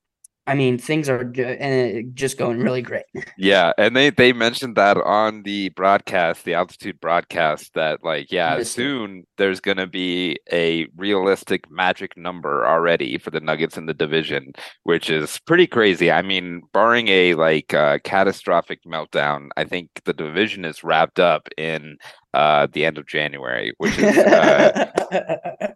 I 0.47 0.55
mean, 0.55 0.77
things 0.77 1.09
are 1.09 1.21
uh, 1.21 2.03
just 2.15 2.37
going 2.37 2.59
really 2.59 2.83
great. 2.83 3.05
Yeah, 3.39 3.73
and 3.79 3.97
they 3.97 4.11
they 4.11 4.33
mentioned 4.33 4.77
that 4.77 4.97
on 4.97 5.43
the 5.43 5.71
broadcast, 5.71 6.45
the 6.45 6.55
altitude 6.55 7.01
broadcast, 7.01 7.73
that 7.75 8.05
like, 8.05 8.31
yeah, 8.31 8.63
soon 8.63 9.25
there's 9.37 9.61
going 9.61 9.79
to 9.79 9.87
be 9.87 10.39
a 10.53 10.87
realistic 10.97 11.71
magic 11.71 12.17
number 12.17 12.67
already 12.67 13.19
for 13.19 13.31
the 13.31 13.41
Nuggets 13.41 13.77
in 13.77 13.87
the 13.87 13.95
division, 13.95 14.53
which 14.85 15.11
is 15.11 15.41
pretty 15.47 15.67
crazy. 15.67 16.11
I 16.11 16.23
mean, 16.23 16.63
barring 16.73 17.09
a 17.09 17.35
like 17.35 17.75
uh, 17.75 17.99
catastrophic 18.05 18.85
meltdown, 18.85 19.49
I 19.57 19.65
think 19.65 19.89
the 20.05 20.13
division 20.13 20.65
is 20.65 20.85
wrapped 20.85 21.19
up 21.19 21.49
in 21.57 21.97
uh, 22.35 22.67
the 22.73 22.85
end 22.85 22.99
of 22.99 23.07
January, 23.07 23.75
which 23.79 23.99
is 23.99 24.17
uh, 24.17 24.91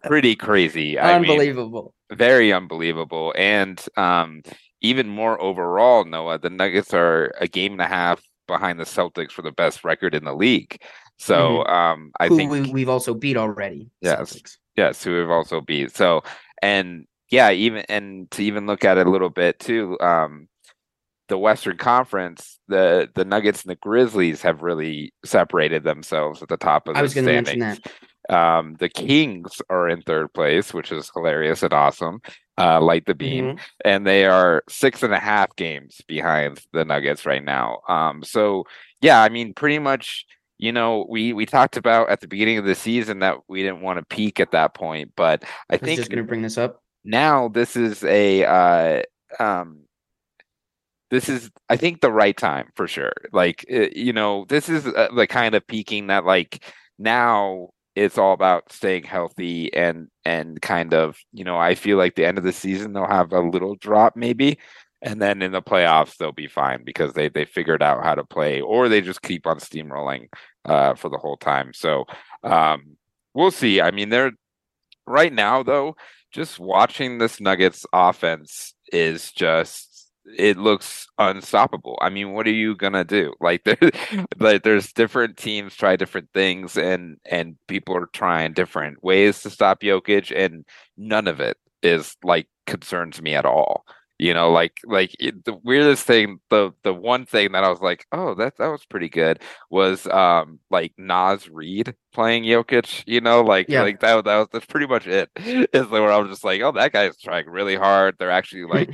pretty 0.05 0.35
crazy. 0.35 0.99
Unbelievable. 0.99 1.95
I 2.11 2.15
mean, 2.15 2.19
very 2.19 2.53
unbelievable. 2.53 3.35
And 3.37 3.83
um, 3.97 4.43
even 4.81 5.09
more 5.09 5.41
overall, 5.41 6.05
Noah, 6.05 6.39
the 6.39 6.51
Nuggets 6.51 6.95
are 6.95 7.35
a 7.41 7.49
game 7.49 7.73
and 7.73 7.83
a 7.83 7.87
half 7.87 8.23
behind 8.47 8.79
the 8.79 8.85
Celtics 8.85 9.33
for 9.33 9.43
the 9.43 9.53
best 9.53 9.85
record 9.85 10.15
in 10.15 10.25
the 10.25 10.35
league. 10.35 10.81
So 11.19 11.65
mm-hmm. 11.65 11.73
um, 11.73 12.13
I 12.21 12.29
who 12.29 12.37
think 12.37 12.73
we, 12.73 12.81
have 12.81 12.89
also 12.89 13.15
beat 13.15 13.37
already. 13.37 13.91
Yes, 14.01 14.35
Celtics. 14.35 14.57
yes, 14.77 15.03
who 15.03 15.17
we've 15.17 15.31
also 15.31 15.61
beat. 15.61 15.95
So 15.95 16.23
and 16.63 17.07
yeah, 17.31 17.51
even 17.51 17.85
and 17.89 18.31
to 18.33 18.43
even 18.43 18.67
look 18.67 18.85
at 18.85 18.99
it 18.99 19.07
a 19.07 19.11
little 19.11 19.31
bit 19.31 19.59
too. 19.59 19.99
Um, 20.01 20.49
the 21.29 21.39
Western 21.39 21.77
Conference, 21.77 22.59
the 22.69 23.09
the 23.15 23.25
Nuggets 23.25 23.63
and 23.63 23.71
the 23.71 23.77
Grizzlies 23.77 24.43
have 24.43 24.63
really 24.63 25.13
separated 25.25 25.85
themselves 25.85 26.43
at 26.43 26.49
the 26.49 26.57
top 26.57 26.89
of 26.89 26.95
the 26.95 26.99
I 26.99 27.03
was 27.03 27.15
going 27.15 27.27
to 27.27 27.33
mention 27.33 27.59
that. 27.61 27.81
Um, 28.29 28.75
the 28.81 28.89
Kings 28.89 29.63
are 29.71 29.89
in 29.89 30.03
third 30.03 30.33
place, 30.35 30.75
which 30.75 30.91
is 30.91 31.11
hilarious 31.15 31.63
and 31.63 31.73
awesome. 31.73 32.21
Uh, 32.59 32.81
light 32.81 33.07
the 33.07 33.15
beam, 33.15 33.45
mm-hmm. 33.45 33.59
and 33.85 34.07
they 34.07 34.25
are 34.25 34.63
six 34.69 35.03
and 35.03 35.13
a 35.13 35.19
half 35.19 35.55
games 35.57 36.01
behind 36.09 36.61
the 36.73 36.85
Nuggets 36.85 37.27
right 37.27 37.45
now. 37.45 37.81
Um, 37.89 38.23
so 38.23 38.65
yeah, 39.01 39.23
I 39.23 39.29
mean, 39.29 39.55
pretty 39.55 39.79
much. 39.79 40.27
You 40.59 40.73
know, 40.73 41.05
we 41.11 41.35
we 41.35 41.45
talked 41.45 41.77
about 41.77 42.09
at 42.09 42.23
the 42.23 42.29
beginning 42.29 42.57
of 42.57 42.65
the 42.65 42.75
season 42.75 43.19
that 43.19 43.37
we 43.47 43.63
didn't 43.63 43.83
want 43.83 43.99
to 43.99 44.07
peak 44.07 44.41
at 44.41 44.53
that 44.53 44.73
point, 44.73 45.13
but 45.15 45.45
I, 45.69 45.75
I 45.75 45.77
think 45.77 45.99
just 45.99 46.09
going 46.09 46.25
to 46.25 46.27
bring 46.27 46.41
this 46.41 46.57
up 46.57 46.83
now. 47.05 47.49
This 47.49 47.77
is 47.77 48.03
a 48.05 48.45
uh, 48.45 49.03
um, 49.39 49.86
this 51.11 51.29
is 51.29 51.51
i 51.69 51.77
think 51.77 52.01
the 52.01 52.13
right 52.13 52.37
time 52.37 52.69
for 52.75 52.89
sure. 52.89 53.13
Like 53.33 53.65
eh, 53.69 53.91
you 53.95 54.13
know 54.13 54.45
this 54.49 54.69
is 54.69 54.87
uh, 54.87 55.09
the 55.15 55.27
kind 55.27 55.55
of 55.55 55.67
peaking 55.67 56.09
that 56.09 56.25
like 56.25 56.65
now 56.99 57.71
it's 57.95 58.19
all 58.19 58.33
about 58.33 58.73
staying 58.73 59.05
healthy 59.05 59.73
and 59.73 60.09
and 60.25 60.61
kind 60.61 60.93
of 60.95 61.17
you 61.33 61.45
know 61.45 61.59
i 61.59 61.75
feel 61.75 61.97
like 61.97 62.15
the 62.15 62.27
end 62.27 62.39
of 62.39 62.45
the 62.45 62.53
season 62.53 62.93
they'll 62.93 63.07
have 63.07 63.33
a 63.33 63.41
little 63.41 63.75
drop 63.77 64.17
maybe 64.17 64.59
and 65.03 65.21
then 65.21 65.43
in 65.43 65.53
the 65.53 65.63
playoffs 65.63 66.17
they'll 66.17 66.33
be 66.33 66.49
fine 66.49 66.83
because 66.85 67.13
they 67.13 67.29
they 67.29 67.45
figured 67.45 67.83
out 67.83 68.03
how 68.03 68.15
to 68.15 68.25
play 68.25 68.61
or 68.61 68.89
they 68.89 69.01
just 69.01 69.23
keep 69.23 69.47
on 69.47 69.59
steamrolling 69.59 70.27
uh 70.65 70.95
for 70.95 71.09
the 71.09 71.19
whole 71.19 71.37
time. 71.37 71.73
So 71.75 72.05
um 72.43 72.97
we'll 73.35 73.51
see. 73.51 73.81
I 73.81 73.91
mean 73.91 74.09
they're 74.09 74.33
right 75.07 75.33
now 75.33 75.63
though 75.63 75.97
just 76.33 76.59
watching 76.59 77.19
this 77.19 77.41
nuggets 77.41 77.87
offense 77.93 78.75
is 78.93 79.33
just 79.33 79.96
it 80.39 80.57
looks 80.59 81.07
unstoppable. 81.19 81.99
I 82.01 82.11
mean, 82.11 82.33
what 82.33 82.47
are 82.47 82.51
you 82.51 82.75
gonna 82.77 83.05
do? 83.05 83.33
Like, 83.41 83.65
there, 83.65 83.79
like 84.39 84.63
there's 84.65 84.93
different 84.93 85.37
teams 85.37 85.77
try 85.77 85.97
different 85.97 86.29
things, 86.35 86.77
and 86.77 87.19
and 87.27 87.57
people 87.69 87.97
are 87.97 88.07
trying 88.13 88.53
different 88.55 89.03
ways 89.05 89.43
to 89.43 89.51
stop 89.51 89.83
Jokic, 89.83 90.33
and 90.37 90.65
none 90.97 91.29
of 91.29 91.41
it 91.41 91.57
is 91.83 92.17
like 92.25 92.49
concerns 92.67 93.23
me 93.23 93.35
at 93.35 93.47
all. 93.47 93.85
You 94.19 94.35
know, 94.35 94.51
like 94.51 94.81
like 94.85 95.15
it, 95.19 95.45
the 95.45 95.55
weirdest 95.55 96.05
thing, 96.07 96.41
the 96.51 96.73
the 96.83 96.95
one 96.95 97.27
thing 97.27 97.53
that 97.53 97.65
I 97.65 97.69
was 97.69 97.81
like, 97.81 98.07
oh, 98.13 98.35
that 98.35 98.57
that 98.59 98.69
was 98.69 98.85
pretty 98.87 99.09
good 99.09 99.43
was 99.71 100.07
um 100.07 100.59
like 100.71 100.93
Naz 100.97 101.49
Reid 101.49 101.95
playing 102.17 102.45
Jokic, 102.45 103.05
you 103.07 103.21
know, 103.21 103.43
like 103.43 103.69
yeah. 103.69 103.83
like 103.83 104.01
that 104.01 104.25
that 104.25 104.37
was 104.37 104.49
that's 104.51 104.65
pretty 104.65 104.87
much 104.87 105.07
it. 105.07 105.29
Is 105.37 105.87
where 105.89 106.11
I 106.11 106.17
was 106.17 106.31
just 106.31 106.45
like, 106.45 106.63
oh, 106.63 106.73
that 106.73 106.93
guy's 106.93 107.21
trying 107.21 107.47
really 107.47 107.77
hard. 107.77 108.17
They're 108.19 108.31
actually 108.31 108.65
like 108.65 108.91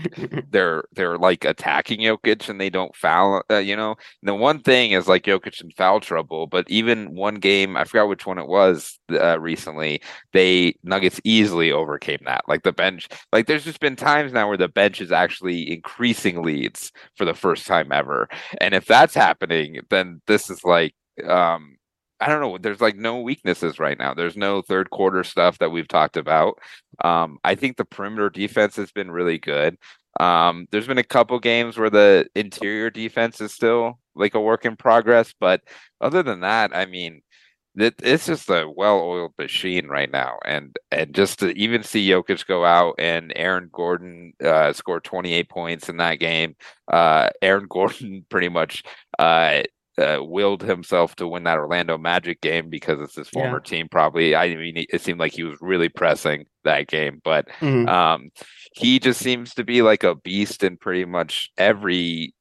they're 0.50 0.82
they're 0.92 1.18
like 1.18 1.44
attacking 1.44 2.00
Jokic 2.00 2.48
and 2.48 2.60
they 2.60 2.68
don't 2.68 2.94
foul, 2.96 3.42
uh, 3.48 3.58
you 3.58 3.76
know. 3.76 3.90
And 3.90 4.28
the 4.28 4.34
one 4.34 4.60
thing 4.60 4.90
is 4.90 5.06
like 5.06 5.22
Jokic 5.22 5.62
in 5.62 5.70
foul 5.70 6.00
trouble, 6.00 6.48
but 6.48 6.68
even 6.68 7.14
one 7.14 7.36
game, 7.36 7.76
I 7.76 7.84
forgot 7.84 8.08
which 8.08 8.26
one 8.26 8.38
it 8.38 8.48
was 8.48 8.98
uh, 9.12 9.38
recently, 9.38 10.02
they 10.32 10.74
Nuggets 10.82 11.20
easily 11.22 11.70
overcame 11.70 12.22
that. 12.24 12.42
Like 12.48 12.64
the 12.64 12.72
bench, 12.72 13.08
like 13.32 13.46
there's 13.46 13.64
just 13.64 13.78
been 13.78 13.94
times 13.94 14.32
now 14.32 14.48
where 14.48 14.56
the 14.56 14.66
bench 14.66 15.00
is 15.00 15.11
actually 15.12 15.70
increasing 15.72 16.42
leads 16.42 16.92
for 17.16 17.24
the 17.24 17.34
first 17.34 17.66
time 17.66 17.92
ever. 17.92 18.28
And 18.60 18.74
if 18.74 18.86
that's 18.86 19.14
happening, 19.14 19.80
then 19.90 20.20
this 20.26 20.50
is 20.50 20.64
like 20.64 20.94
um 21.26 21.76
I 22.20 22.28
don't 22.28 22.40
know. 22.40 22.56
There's 22.56 22.80
like 22.80 22.96
no 22.96 23.20
weaknesses 23.20 23.80
right 23.80 23.98
now. 23.98 24.14
There's 24.14 24.36
no 24.36 24.62
third 24.62 24.90
quarter 24.90 25.24
stuff 25.24 25.58
that 25.58 25.70
we've 25.70 25.88
talked 25.88 26.16
about. 26.16 26.56
Um, 27.02 27.38
I 27.42 27.56
think 27.56 27.76
the 27.76 27.84
perimeter 27.84 28.30
defense 28.30 28.76
has 28.76 28.92
been 28.92 29.10
really 29.10 29.38
good. 29.38 29.76
Um, 30.20 30.68
there's 30.70 30.86
been 30.86 30.98
a 30.98 31.04
couple 31.04 31.38
games 31.40 31.76
where 31.78 31.90
the 31.90 32.28
interior 32.36 32.90
defense 32.90 33.40
is 33.40 33.52
still 33.52 33.98
like 34.14 34.34
a 34.34 34.40
work 34.40 34.64
in 34.64 34.76
progress, 34.76 35.34
but 35.40 35.62
other 36.00 36.22
than 36.22 36.40
that, 36.40 36.76
I 36.76 36.86
mean, 36.86 37.22
it's 37.74 38.26
just 38.26 38.50
a 38.50 38.68
well-oiled 38.68 39.32
machine 39.38 39.86
right 39.86 40.10
now, 40.10 40.38
and 40.44 40.76
and 40.90 41.14
just 41.14 41.38
to 41.38 41.50
even 41.56 41.82
see 41.82 42.08
Jokic 42.08 42.46
go 42.46 42.64
out 42.64 42.96
and 42.98 43.32
Aaron 43.34 43.70
Gordon 43.72 44.34
uh, 44.44 44.72
score 44.72 45.00
28 45.00 45.48
points 45.48 45.88
in 45.88 45.96
that 45.96 46.16
game. 46.16 46.54
Uh, 46.92 47.30
Aaron 47.40 47.66
Gordon 47.70 48.26
pretty 48.28 48.50
much 48.50 48.82
uh, 49.18 49.62
uh, 49.98 50.18
willed 50.20 50.62
himself 50.62 51.16
to 51.16 51.28
win 51.28 51.44
that 51.44 51.58
Orlando 51.58 51.98
Magic 51.98 52.40
game 52.40 52.68
because 52.68 53.00
it's 53.00 53.16
his 53.16 53.28
former 53.28 53.62
yeah. 53.64 53.70
team. 53.70 53.88
Probably, 53.90 54.34
I 54.34 54.54
mean, 54.54 54.84
it 54.90 55.00
seemed 55.00 55.20
like 55.20 55.32
he 55.32 55.44
was 55.44 55.58
really 55.60 55.88
pressing 55.88 56.46
that 56.64 56.88
game, 56.88 57.20
but 57.24 57.48
mm-hmm. 57.60 57.88
um, 57.88 58.30
he 58.74 58.98
just 58.98 59.20
seems 59.20 59.54
to 59.54 59.64
be 59.64 59.82
like 59.82 60.04
a 60.04 60.14
beast 60.14 60.62
in 60.62 60.76
pretty 60.76 61.04
much 61.04 61.50
every 61.56 62.34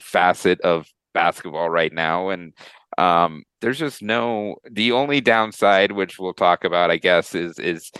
facet 0.00 0.60
of 0.60 0.86
basketball 1.14 1.70
right 1.70 1.92
now, 1.92 2.28
and 2.28 2.52
um, 2.98 3.44
there's 3.60 3.78
just 3.78 4.02
no. 4.02 4.56
The 4.70 4.92
only 4.92 5.20
downside, 5.20 5.92
which 5.92 6.18
we'll 6.18 6.34
talk 6.34 6.64
about, 6.64 6.90
I 6.90 6.96
guess, 6.96 7.34
is 7.34 7.58
is 7.58 7.90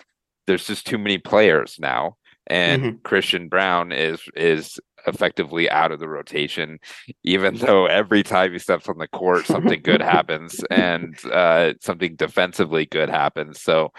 there's 0.46 0.66
just 0.66 0.86
too 0.86 0.98
many 0.98 1.18
players 1.18 1.76
now 1.78 2.16
and 2.46 2.82
mm-hmm. 2.82 2.96
Christian 3.02 3.48
Braun 3.48 3.92
is 3.92 4.20
is 4.34 4.78
effectively 5.06 5.70
out 5.70 5.92
of 5.92 6.00
the 6.00 6.08
rotation, 6.08 6.78
even 7.24 7.56
though 7.58 7.86
every 7.86 8.22
time 8.22 8.52
he 8.52 8.58
steps 8.58 8.88
on 8.88 8.98
the 8.98 9.08
court, 9.08 9.46
something 9.46 9.80
good 9.82 10.02
happens 10.02 10.62
and 10.70 11.18
uh, 11.26 11.74
something 11.80 12.16
defensively 12.16 12.86
good 12.86 13.08
happens. 13.08 13.60
So, 13.60 13.92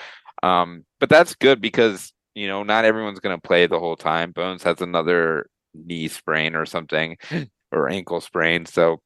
um, 0.43 0.85
but 0.99 1.09
that's 1.09 1.35
good 1.35 1.61
because 1.61 2.13
you 2.35 2.47
know 2.47 2.63
not 2.63 2.85
everyone's 2.85 3.19
going 3.19 3.35
to 3.39 3.47
play 3.47 3.67
the 3.67 3.79
whole 3.79 3.97
time. 3.97 4.31
Bones 4.31 4.63
has 4.63 4.81
another 4.81 5.49
knee 5.73 6.07
sprain 6.07 6.55
or 6.55 6.65
something 6.65 7.17
or 7.71 7.89
ankle 7.89 8.21
sprain, 8.21 8.65
so 8.65 9.01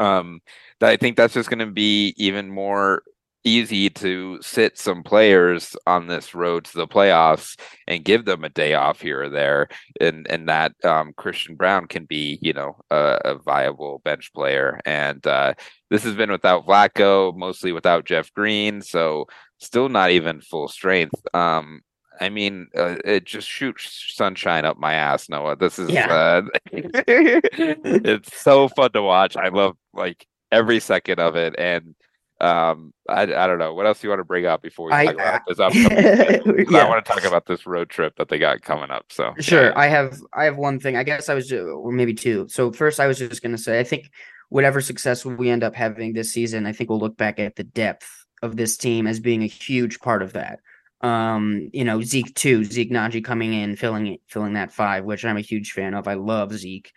um, 0.00 0.40
that 0.80 0.90
I 0.90 0.96
think 0.96 1.16
that's 1.16 1.34
just 1.34 1.50
going 1.50 1.60
to 1.60 1.66
be 1.72 2.14
even 2.16 2.50
more 2.50 3.02
easy 3.44 3.88
to 3.88 4.38
sit 4.42 4.76
some 4.76 5.02
players 5.02 5.74
on 5.86 6.06
this 6.06 6.34
road 6.34 6.64
to 6.64 6.76
the 6.76 6.86
playoffs 6.86 7.58
and 7.86 8.04
give 8.04 8.24
them 8.26 8.44
a 8.44 8.50
day 8.50 8.74
off 8.74 9.00
here 9.00 9.22
or 9.22 9.28
there, 9.28 9.68
and 10.00 10.26
and 10.30 10.48
that 10.48 10.72
um, 10.84 11.12
Christian 11.16 11.56
Braun 11.56 11.86
can 11.86 12.04
be 12.04 12.38
you 12.42 12.52
know 12.52 12.76
a, 12.90 13.18
a 13.24 13.34
viable 13.38 14.00
bench 14.04 14.32
player. 14.34 14.80
And 14.84 15.24
uh, 15.26 15.54
this 15.90 16.04
has 16.04 16.14
been 16.14 16.30
without 16.30 16.66
Vlatko, 16.66 17.36
mostly 17.36 17.72
without 17.72 18.04
Jeff 18.04 18.32
Green, 18.34 18.82
so 18.82 19.26
still 19.58 19.88
not 19.88 20.10
even 20.10 20.40
full 20.40 20.68
strength. 20.68 21.14
Um, 21.34 21.82
I 22.20 22.28
mean, 22.28 22.68
uh, 22.76 22.96
it 23.04 23.24
just 23.24 23.48
shoots 23.48 24.12
sunshine 24.14 24.66
up 24.66 24.78
my 24.78 24.92
ass, 24.92 25.28
Noah. 25.28 25.56
This 25.56 25.78
is 25.78 25.90
yeah. 25.90 26.12
uh, 26.12 26.42
it's 26.72 28.36
so 28.36 28.68
fun 28.68 28.92
to 28.92 29.02
watch. 29.02 29.36
I 29.36 29.48
love 29.48 29.76
like 29.94 30.26
every 30.52 30.80
second 30.80 31.18
of 31.18 31.34
it, 31.36 31.54
and 31.58 31.94
um, 32.40 32.92
I, 33.08 33.22
I 33.22 33.46
don't 33.46 33.58
know 33.58 33.72
what 33.72 33.86
else 33.86 34.02
you 34.02 34.10
want 34.10 34.20
to 34.20 34.24
bring 34.24 34.44
up 34.44 34.60
before 34.60 34.88
we 34.88 34.92
I, 34.92 35.06
talk 35.06 35.14
about 35.14 35.42
this 35.48 35.60
upcoming. 35.60 36.66
yeah. 36.70 36.78
I 36.78 36.88
want 36.88 37.04
to 37.04 37.12
talk 37.12 37.24
about 37.24 37.46
this 37.46 37.66
road 37.66 37.88
trip 37.88 38.16
that 38.16 38.28
they 38.28 38.38
got 38.38 38.62
coming 38.62 38.90
up. 38.90 39.06
So 39.10 39.34
sure, 39.40 39.68
yeah. 39.68 39.72
I 39.76 39.86
have 39.86 40.20
I 40.34 40.44
have 40.44 40.56
one 40.56 40.78
thing. 40.78 40.96
I 40.96 41.02
guess 41.02 41.30
I 41.30 41.34
was 41.34 41.50
or 41.52 41.90
maybe 41.90 42.14
two. 42.14 42.48
So 42.48 42.70
first, 42.70 43.00
I 43.00 43.06
was 43.06 43.18
just 43.18 43.42
going 43.42 43.56
to 43.56 43.62
say 43.62 43.80
I 43.80 43.84
think 43.84 44.10
whatever 44.50 44.82
success 44.82 45.24
we 45.24 45.48
end 45.48 45.64
up 45.64 45.74
having 45.74 46.12
this 46.12 46.32
season, 46.32 46.66
I 46.66 46.72
think 46.72 46.90
we'll 46.90 46.98
look 46.98 47.16
back 47.16 47.38
at 47.38 47.56
the 47.56 47.64
depth 47.64 48.26
of 48.42 48.56
this 48.56 48.76
team 48.76 49.06
as 49.06 49.20
being 49.20 49.42
a 49.42 49.46
huge 49.46 50.00
part 50.00 50.22
of 50.22 50.34
that. 50.34 50.60
Um, 51.02 51.70
you 51.72 51.84
know, 51.84 52.02
Zeke 52.02 52.34
too, 52.34 52.64
Zeke 52.64 52.90
Nnaji 52.90 53.24
coming 53.24 53.54
in, 53.54 53.76
filling 53.76 54.06
it, 54.06 54.20
filling 54.26 54.52
that 54.54 54.72
five, 54.72 55.04
which 55.04 55.24
I'm 55.24 55.38
a 55.38 55.42
huge 55.42 55.72
fan 55.72 55.94
of. 55.94 56.06
I 56.06 56.14
love 56.14 56.52
Zeke. 56.52 56.92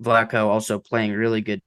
Vlatko 0.00 0.46
also 0.46 0.78
playing 0.78 1.12
really 1.12 1.40
good 1.40 1.62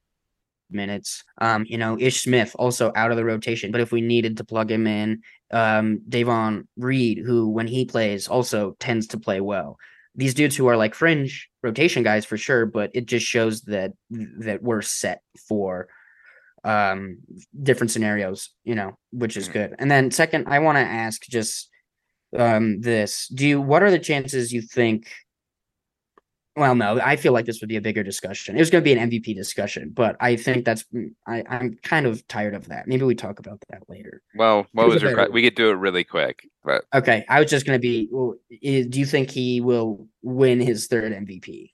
minutes. 0.70 1.24
Um, 1.38 1.66
you 1.68 1.78
know, 1.78 1.98
Ish 2.00 2.24
Smith 2.24 2.56
also 2.60 2.92
out 2.96 3.12
of 3.12 3.18
the 3.18 3.26
rotation, 3.26 3.72
but 3.72 3.82
if 3.82 3.92
we 3.92 4.02
needed 4.02 4.38
to 4.38 4.44
plug 4.44 4.70
him 4.70 4.86
in, 4.86 5.22
um, 5.52 6.02
Davon 6.10 6.68
Reed, 6.78 7.20
who 7.20 7.50
when 7.50 7.68
he 7.68 7.86
plays 7.86 8.28
also 8.28 8.76
tends 8.80 9.08
to 9.08 9.20
play 9.20 9.40
well. 9.40 9.78
These 10.16 10.34
dudes 10.34 10.56
who 10.56 10.68
are 10.68 10.78
like 10.78 10.96
fringe 10.96 11.48
rotation 11.62 12.04
guys 12.04 12.26
for 12.26 12.38
sure, 12.38 12.66
but 12.66 12.92
it 12.94 13.06
just 13.06 13.26
shows 13.26 13.62
that 13.62 13.94
that 14.10 14.64
we're 14.64 14.82
set 14.82 15.22
for 15.48 15.88
um 16.64 17.20
different 17.62 17.92
scenarios, 17.92 18.50
you 18.64 18.76
know, 18.76 18.98
which 19.12 19.38
is 19.38 19.46
mm-hmm. 19.46 19.54
good. 19.54 19.76
And 19.78 19.92
then 19.92 20.12
second, 20.12 20.48
I 20.48 20.60
want 20.60 20.78
to 20.78 20.82
ask 20.82 21.22
just 21.22 21.70
um 22.36 22.82
this. 22.82 23.28
Do 23.28 23.48
you 23.48 23.62
what 23.62 23.84
are 23.84 23.92
the 23.92 24.00
chances 24.00 24.52
you 24.52 24.62
think 24.62 25.10
well, 26.58 26.74
no, 26.74 27.00
I 27.00 27.18
feel 27.18 27.34
like 27.34 27.46
this 27.46 27.62
would 27.62 27.70
be 27.70 27.76
a 27.76 27.82
bigger 27.82 28.02
discussion. 28.02 28.56
It 28.56 28.60
was 28.60 28.72
going 28.72 28.84
to 28.84 28.84
be 28.84 29.00
an 29.00 29.12
MVP 29.12 29.36
discussion, 29.36 29.92
but 29.94 30.16
I 30.20 30.36
think 30.36 30.66
that's 30.66 30.84
I, 31.28 31.44
I'm 31.48 31.78
kind 31.84 32.08
of 32.08 32.28
tired 32.28 32.56
of 32.56 32.68
that. 32.70 32.88
Maybe 32.88 33.04
we 33.06 33.14
talk 33.14 33.38
about 33.38 33.60
that 33.70 33.84
later. 33.88 34.24
Well, 34.34 34.66
what 34.72 34.88
was, 34.88 35.04
was 35.04 35.04
your? 35.04 35.30
We 35.30 35.44
could 35.44 35.54
do 35.54 35.70
it 35.70 35.74
really 35.74 36.04
quick, 36.04 36.50
but 36.64 36.86
okay. 36.96 37.24
I 37.30 37.40
was 37.40 37.52
just 37.52 37.68
going 37.68 37.78
to 37.78 37.80
be. 37.82 38.10
Well, 38.12 38.34
is, 38.50 38.88
do 38.88 39.00
you 39.00 39.06
think 39.06 39.30
he 39.30 39.62
will 39.62 40.08
win 40.24 40.60
his 40.60 40.88
third 40.88 41.14
MVP? 41.14 41.74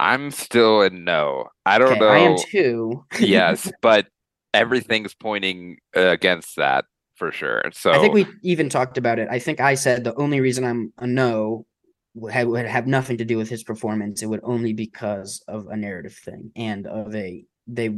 I'm 0.00 0.32
still 0.32 0.82
in 0.82 1.04
no. 1.04 1.50
I 1.64 1.78
don't 1.78 1.92
okay, 1.92 2.00
know. 2.00 2.08
I 2.08 2.18
am 2.18 2.36
too. 2.36 3.04
yes, 3.20 3.70
but 3.80 4.08
everything's 4.52 5.14
pointing 5.14 5.76
against 5.94 6.56
that 6.56 6.86
for 7.14 7.32
sure. 7.32 7.62
So 7.72 7.92
I 7.92 7.98
think 7.98 8.14
we 8.14 8.26
even 8.42 8.68
talked 8.68 8.98
about 8.98 9.18
it. 9.18 9.28
I 9.30 9.38
think 9.38 9.60
I 9.60 9.74
said 9.74 10.04
the 10.04 10.14
only 10.16 10.40
reason 10.40 10.64
I'm 10.64 10.92
a 10.98 11.06
no 11.06 11.66
would, 12.14 12.32
have 12.32 12.86
nothing 12.86 13.18
to 13.18 13.24
do 13.24 13.36
with 13.36 13.48
his 13.48 13.62
performance. 13.62 14.22
It 14.22 14.26
would 14.26 14.40
only 14.42 14.72
because 14.72 15.42
of 15.48 15.66
a 15.68 15.76
narrative 15.76 16.14
thing 16.14 16.50
and 16.56 16.86
of 16.86 17.14
a 17.14 17.44
they 17.66 17.90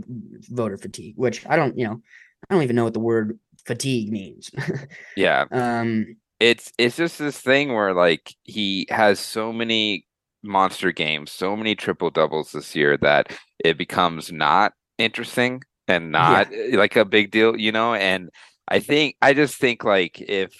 voter 0.48 0.76
fatigue, 0.76 1.14
which 1.16 1.44
I 1.46 1.56
don't, 1.56 1.76
you 1.76 1.86
know, 1.86 2.00
I 2.48 2.54
don't 2.54 2.62
even 2.62 2.76
know 2.76 2.84
what 2.84 2.94
the 2.94 3.00
word 3.00 3.38
fatigue 3.64 4.10
means. 4.12 4.50
yeah. 5.16 5.44
Um 5.50 6.16
it's 6.38 6.72
it's 6.78 6.96
just 6.96 7.18
this 7.18 7.40
thing 7.40 7.74
where 7.74 7.94
like 7.94 8.34
he 8.44 8.86
has 8.90 9.18
so 9.18 9.52
many 9.52 10.06
monster 10.42 10.92
games, 10.92 11.32
so 11.32 11.56
many 11.56 11.74
triple 11.74 12.10
doubles 12.10 12.52
this 12.52 12.76
year 12.76 12.96
that 12.98 13.32
it 13.64 13.76
becomes 13.76 14.30
not 14.30 14.72
interesting 14.98 15.62
and 15.88 16.10
not 16.10 16.48
yeah. 16.52 16.76
like 16.76 16.96
a 16.96 17.04
big 17.04 17.30
deal, 17.30 17.56
you 17.56 17.72
know? 17.72 17.94
And 17.94 18.30
I 18.68 18.80
think 18.80 19.16
I 19.22 19.32
just 19.34 19.56
think 19.56 19.84
like 19.84 20.20
if 20.20 20.52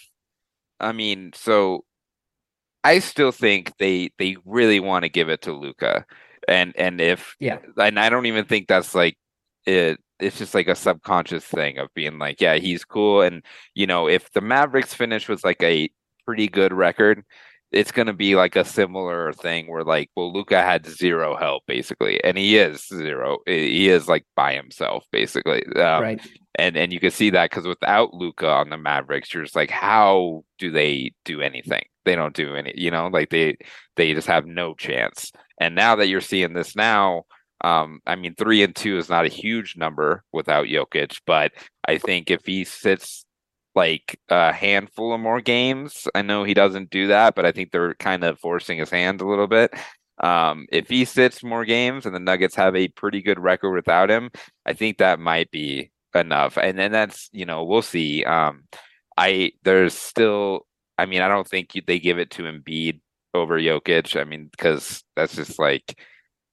I 0.81 0.93
mean, 0.93 1.33
so 1.35 1.85
I 2.85 3.01
still 3.01 3.33
think 3.33 3.73
they 3.79 4.11
they 4.19 4.37
really 4.45 4.81
want 4.81 5.05
to 5.05 5.09
give 5.09 5.29
it 5.29 5.43
to 5.43 5.53
Luka, 5.53 6.07
and 6.49 6.73
and 6.77 7.01
if 7.01 7.37
yeah, 7.41 7.59
and 7.77 7.99
I 7.99 8.09
don't 8.11 8.27
even 8.27 8.45
think 8.45 8.69
that's 8.69 8.95
like 8.95 9.17
it. 9.67 9.99
It's 10.19 10.39
just 10.39 10.55
like 10.55 10.69
a 10.69 10.75
subconscious 10.75 11.45
thing 11.45 11.79
of 11.79 11.93
being 11.95 12.19
like, 12.19 12.41
yeah, 12.41 12.55
he's 12.57 12.85
cool, 12.85 13.23
and 13.23 13.43
you 13.75 13.87
know, 13.87 14.09
if 14.09 14.31
the 14.33 14.41
Mavericks 14.41 14.95
finish 14.95 15.29
with 15.29 15.45
like 15.45 15.63
a 15.63 15.91
pretty 16.25 16.49
good 16.49 16.73
record, 16.73 17.25
it's 17.73 17.93
going 17.93 18.07
to 18.07 18.13
be 18.13 18.37
like 18.37 18.57
a 18.57 18.65
similar 18.65 19.33
thing 19.33 19.67
where 19.67 19.85
like 19.85 20.09
well 20.17 20.33
luka 20.33 20.63
had 20.63 20.87
zero 20.87 21.37
help 21.37 21.63
basically 21.67 22.23
and 22.23 22.39
he 22.39 22.57
is 22.57 22.87
zero 22.87 23.39
he 23.47 23.89
is 23.89 24.09
like 24.09 24.25
by 24.35 24.55
himself 24.55 25.05
basically 25.11 25.65
um, 25.77 26.03
right. 26.03 26.21
and 26.55 26.77
and 26.77 26.93
you 26.93 27.01
can 27.01 27.11
see 27.11 27.31
that 27.31 27.51
because 27.51 27.67
without 27.67 28.15
luka 28.15 28.49
on 28.49 28.71
the 28.71 28.77
Mavericks 28.79 29.35
you're 29.35 29.43
just 29.43 29.57
like 29.57 29.71
how 29.71 30.45
do 30.59 30.71
they 30.71 31.13
do 31.25 31.41
anything? 31.41 31.83
They 32.05 32.17
don't 32.17 32.35
do 32.35 32.55
any 32.55 32.73
you 32.77 32.91
know 32.91 33.09
like 33.09 33.31
they 33.31 33.57
they 33.97 34.15
just 34.15 34.29
have 34.29 34.47
no 34.47 34.75
chance. 34.75 35.33
And 35.61 35.75
now 35.75 35.97
that 35.97 36.09
you're 36.09 36.21
seeing 36.21 36.55
this 36.55 36.77
now 36.77 37.25
um 37.63 38.01
I 38.07 38.17
mean 38.17 38.35
3 38.35 38.63
and 38.63 38.77
2 38.77 38.99
is 38.99 39.09
not 39.09 39.27
a 39.27 39.29
huge 39.29 39.77
number 39.77 40.25
without 40.33 40.67
Jokic 40.67 41.21
but 41.27 41.53
I 41.87 41.99
think 41.99 42.31
if 42.31 42.45
he 42.47 42.65
sits 42.65 43.26
like 43.77 44.19
a 44.31 44.53
handful 44.53 45.13
of 45.15 45.21
more 45.21 45.41
games. 45.41 46.09
I 46.15 46.23
know 46.23 46.45
he 46.45 46.55
doesn't 46.55 46.91
do 46.91 47.09
that, 47.09 47.35
but 47.37 47.47
I 47.47 47.53
think 47.53 47.71
they're 47.71 47.95
kind 47.95 48.25
of 48.25 48.41
forcing 48.41 48.79
his 48.79 48.91
hand 48.91 49.21
a 49.21 49.27
little 49.29 49.47
bit. 49.47 49.75
Um, 50.19 50.67
if 50.73 50.89
he 50.89 51.05
sits 51.05 51.45
more 51.45 51.65
games 51.67 52.07
and 52.07 52.15
the 52.15 52.21
Nuggets 52.21 52.55
have 52.57 52.75
a 52.75 52.89
pretty 52.89 53.23
good 53.23 53.39
record 53.39 53.73
without 53.75 54.11
him, 54.11 54.31
I 54.65 54.73
think 54.73 54.99
that 54.99 55.21
might 55.21 55.51
be 55.51 55.91
enough. 56.15 56.57
And 56.59 56.79
then 56.79 56.91
that's 56.93 57.29
you 57.33 57.45
know 57.45 57.65
we'll 57.65 57.83
see. 57.83 58.25
Um, 58.25 58.65
I 59.17 59.53
there's 59.63 59.95
still. 59.95 60.67
I 60.99 61.05
mean, 61.07 61.21
I 61.21 61.29
don't 61.29 61.47
think 61.47 61.73
they 61.87 61.99
give 61.99 62.19
it 62.19 62.31
to 62.33 62.45
Embiid 62.45 63.01
over 63.35 63.61
Jokic. 63.61 64.19
I 64.19 64.25
mean, 64.25 64.49
because 64.51 65.05
that's 65.15 65.37
just 65.37 65.59
like 65.59 66.01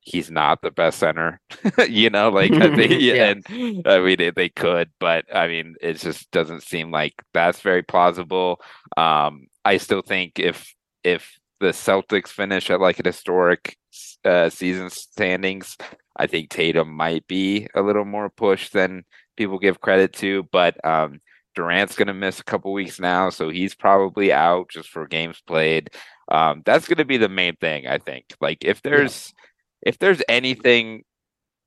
he's 0.04 0.30
not 0.30 0.62
the 0.62 0.72
best 0.72 1.00
center, 1.00 1.40
you 1.90 2.10
know, 2.10 2.30
like 2.30 2.52
I 2.52 2.76
think, 2.76 3.02
yeah. 3.02 3.30
and 3.30 3.46
I 3.88 4.00
mean, 4.00 4.18
they, 4.18 4.32
they 4.32 4.50
could, 4.50 4.92
but 5.00 5.26
I 5.34 5.48
mean, 5.48 5.76
it 5.82 5.94
just 5.94 6.30
doesn't 6.32 6.64
seem 6.64 6.92
like 6.92 7.14
that's 7.34 7.62
very 7.62 7.84
plausible. 7.84 8.62
Um, 8.98 9.48
I 9.64 9.78
still 9.78 10.02
think 10.02 10.40
if, 10.40 10.74
if 11.04 11.38
the 11.60 11.68
Celtics 11.68 12.30
finish 12.30 12.70
at 12.70 12.82
like 12.82 13.00
an 13.00 13.06
historic 13.06 13.78
uh, 14.26 14.50
season 14.50 14.90
standings, 14.90 15.78
I 16.18 16.28
think 16.28 16.50
Tatum 16.50 16.94
might 16.94 17.26
be 17.28 17.68
a 17.74 17.82
little 17.82 18.06
more 18.06 18.30
pushed 18.30 18.74
than 18.74 19.06
people 19.38 19.58
give 19.58 19.82
credit 19.82 20.14
to, 20.14 20.44
but, 20.52 20.84
um, 20.86 21.20
Durant's 21.56 21.96
going 21.96 22.08
to 22.08 22.16
miss 22.16 22.40
a 22.40 22.44
couple 22.44 22.74
weeks 22.74 23.00
now, 23.00 23.30
so 23.30 23.50
he's 23.50 23.76
probably 23.76 24.34
out 24.34 24.70
just 24.70 24.90
for 24.90 25.06
games 25.06 25.40
played. 25.46 25.92
Um, 26.28 26.64
that's 26.66 26.88
going 26.88 26.98
to 26.98 27.06
be 27.06 27.18
the 27.18 27.30
main 27.30 27.56
thing, 27.58 27.86
I 27.86 28.00
think. 28.00 28.26
Like, 28.42 28.66
if 28.66 28.82
there's 28.82 29.32
yeah 29.38 29.44
if 29.86 30.00
there's 30.00 30.22
anything 30.28 31.04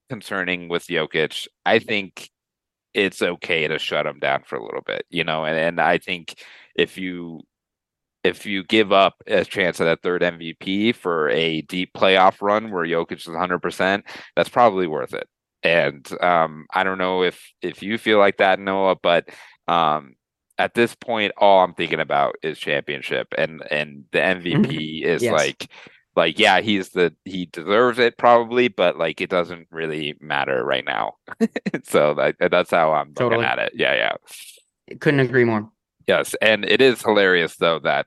concerning 0.08 0.68
with 0.68 0.86
Jokic, 0.86 1.46
I 1.64 1.78
think 1.78 2.30
it's 2.94 3.20
okay 3.20 3.68
to 3.68 3.78
shut 3.78 4.06
him 4.06 4.18
down 4.18 4.42
for 4.44 4.56
a 4.56 4.64
little 4.64 4.80
bit, 4.80 5.04
you 5.10 5.22
know, 5.22 5.44
and, 5.44 5.58
and 5.58 5.80
I 5.80 5.98
think 5.98 6.42
if 6.74 6.96
you 6.96 7.42
if 8.24 8.44
you 8.44 8.64
give 8.64 8.90
up 8.90 9.22
a 9.26 9.44
chance 9.44 9.80
at 9.80 9.84
that 9.84 10.02
third 10.02 10.22
MVP 10.22 10.94
for 10.96 11.28
a 11.28 11.62
deep 11.62 11.92
playoff 11.94 12.42
run 12.42 12.72
where 12.72 12.84
Jokic 12.84 13.18
is 13.18 13.26
100%, 13.26 14.02
that's 14.34 14.48
probably 14.48 14.88
worth 14.88 15.14
it. 15.14 15.28
And 15.62 16.10
um, 16.20 16.66
I 16.74 16.82
don't 16.82 16.98
know 16.98 17.22
if 17.22 17.40
if 17.62 17.82
you 17.82 17.98
feel 17.98 18.18
like 18.18 18.38
that, 18.38 18.58
Noah, 18.58 18.96
but 19.00 19.28
um, 19.68 20.14
at 20.58 20.74
this 20.74 20.94
point, 20.94 21.32
all 21.36 21.62
I'm 21.62 21.74
thinking 21.74 22.00
about 22.00 22.36
is 22.42 22.58
championship, 22.58 23.28
and 23.36 23.62
and 23.70 24.04
the 24.12 24.18
MVP 24.18 25.02
is 25.02 25.22
yes. 25.22 25.32
like 25.32 25.70
like 26.16 26.38
yeah 26.38 26.60
he's 26.60 26.90
the 26.90 27.14
he 27.24 27.46
deserves 27.46 27.98
it 27.98 28.18
probably 28.18 28.68
but 28.68 28.98
like 28.98 29.20
it 29.20 29.30
doesn't 29.30 29.68
really 29.70 30.16
matter 30.20 30.64
right 30.64 30.84
now 30.84 31.14
so 31.84 32.14
that, 32.14 32.34
that's 32.50 32.70
how 32.70 32.92
i'm 32.92 33.12
totally. 33.14 33.42
looking 33.42 33.50
at 33.50 33.58
it 33.58 33.72
yeah 33.74 33.94
yeah 33.94 34.96
couldn't 34.98 35.20
agree 35.20 35.44
more 35.44 35.70
yes 36.06 36.34
and 36.40 36.64
it 36.64 36.80
is 36.80 37.02
hilarious 37.02 37.56
though 37.56 37.78
that 37.78 38.06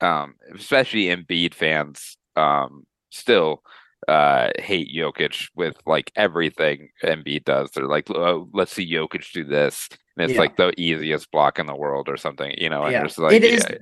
um 0.00 0.34
especially 0.54 1.04
Embiid 1.04 1.54
fans 1.54 2.16
um 2.36 2.86
still 3.10 3.62
uh 4.06 4.50
hate 4.58 4.94
Jokic 4.94 5.48
with 5.56 5.76
like 5.84 6.12
everything 6.14 6.90
Embiid 7.02 7.44
does. 7.44 7.72
They're 7.72 7.88
like, 7.88 8.08
oh, 8.10 8.48
let's 8.54 8.72
see 8.72 8.90
Jokic 8.90 9.32
do 9.32 9.42
this. 9.42 9.88
And 10.16 10.24
it's 10.24 10.34
yeah. 10.34 10.40
like 10.40 10.56
the 10.56 10.72
easiest 10.80 11.30
block 11.32 11.58
in 11.58 11.66
the 11.66 11.74
world 11.74 12.08
or 12.08 12.16
something, 12.16 12.54
you 12.56 12.70
know, 12.70 12.84
and 12.84 12.92
yeah. 12.92 13.08
like, 13.18 13.34
it 13.34 13.44
is 13.44 13.66
yeah 13.68 13.78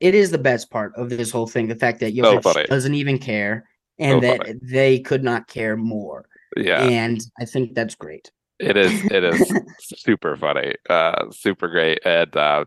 it 0.00 0.14
is 0.14 0.30
the 0.30 0.38
best 0.38 0.70
part 0.70 0.92
of 0.96 1.10
this 1.10 1.30
whole 1.30 1.46
thing. 1.46 1.68
The 1.68 1.74
fact 1.74 2.00
that 2.00 2.14
Jokic 2.14 2.42
so 2.42 2.62
doesn't 2.64 2.94
even 2.94 3.18
care 3.18 3.68
and 3.98 4.22
so 4.22 4.28
that 4.28 4.38
funny. 4.38 4.58
they 4.62 4.98
could 5.00 5.24
not 5.24 5.48
care 5.48 5.76
more. 5.76 6.26
Yeah. 6.56 6.82
And 6.82 7.20
I 7.40 7.44
think 7.44 7.74
that's 7.74 7.94
great. 7.94 8.30
It 8.58 8.76
is. 8.76 9.04
It 9.10 9.24
is 9.24 9.52
super 9.80 10.36
funny. 10.36 10.74
Uh, 10.88 11.30
super 11.30 11.68
great. 11.68 11.98
And 12.04 12.34
uh, 12.36 12.64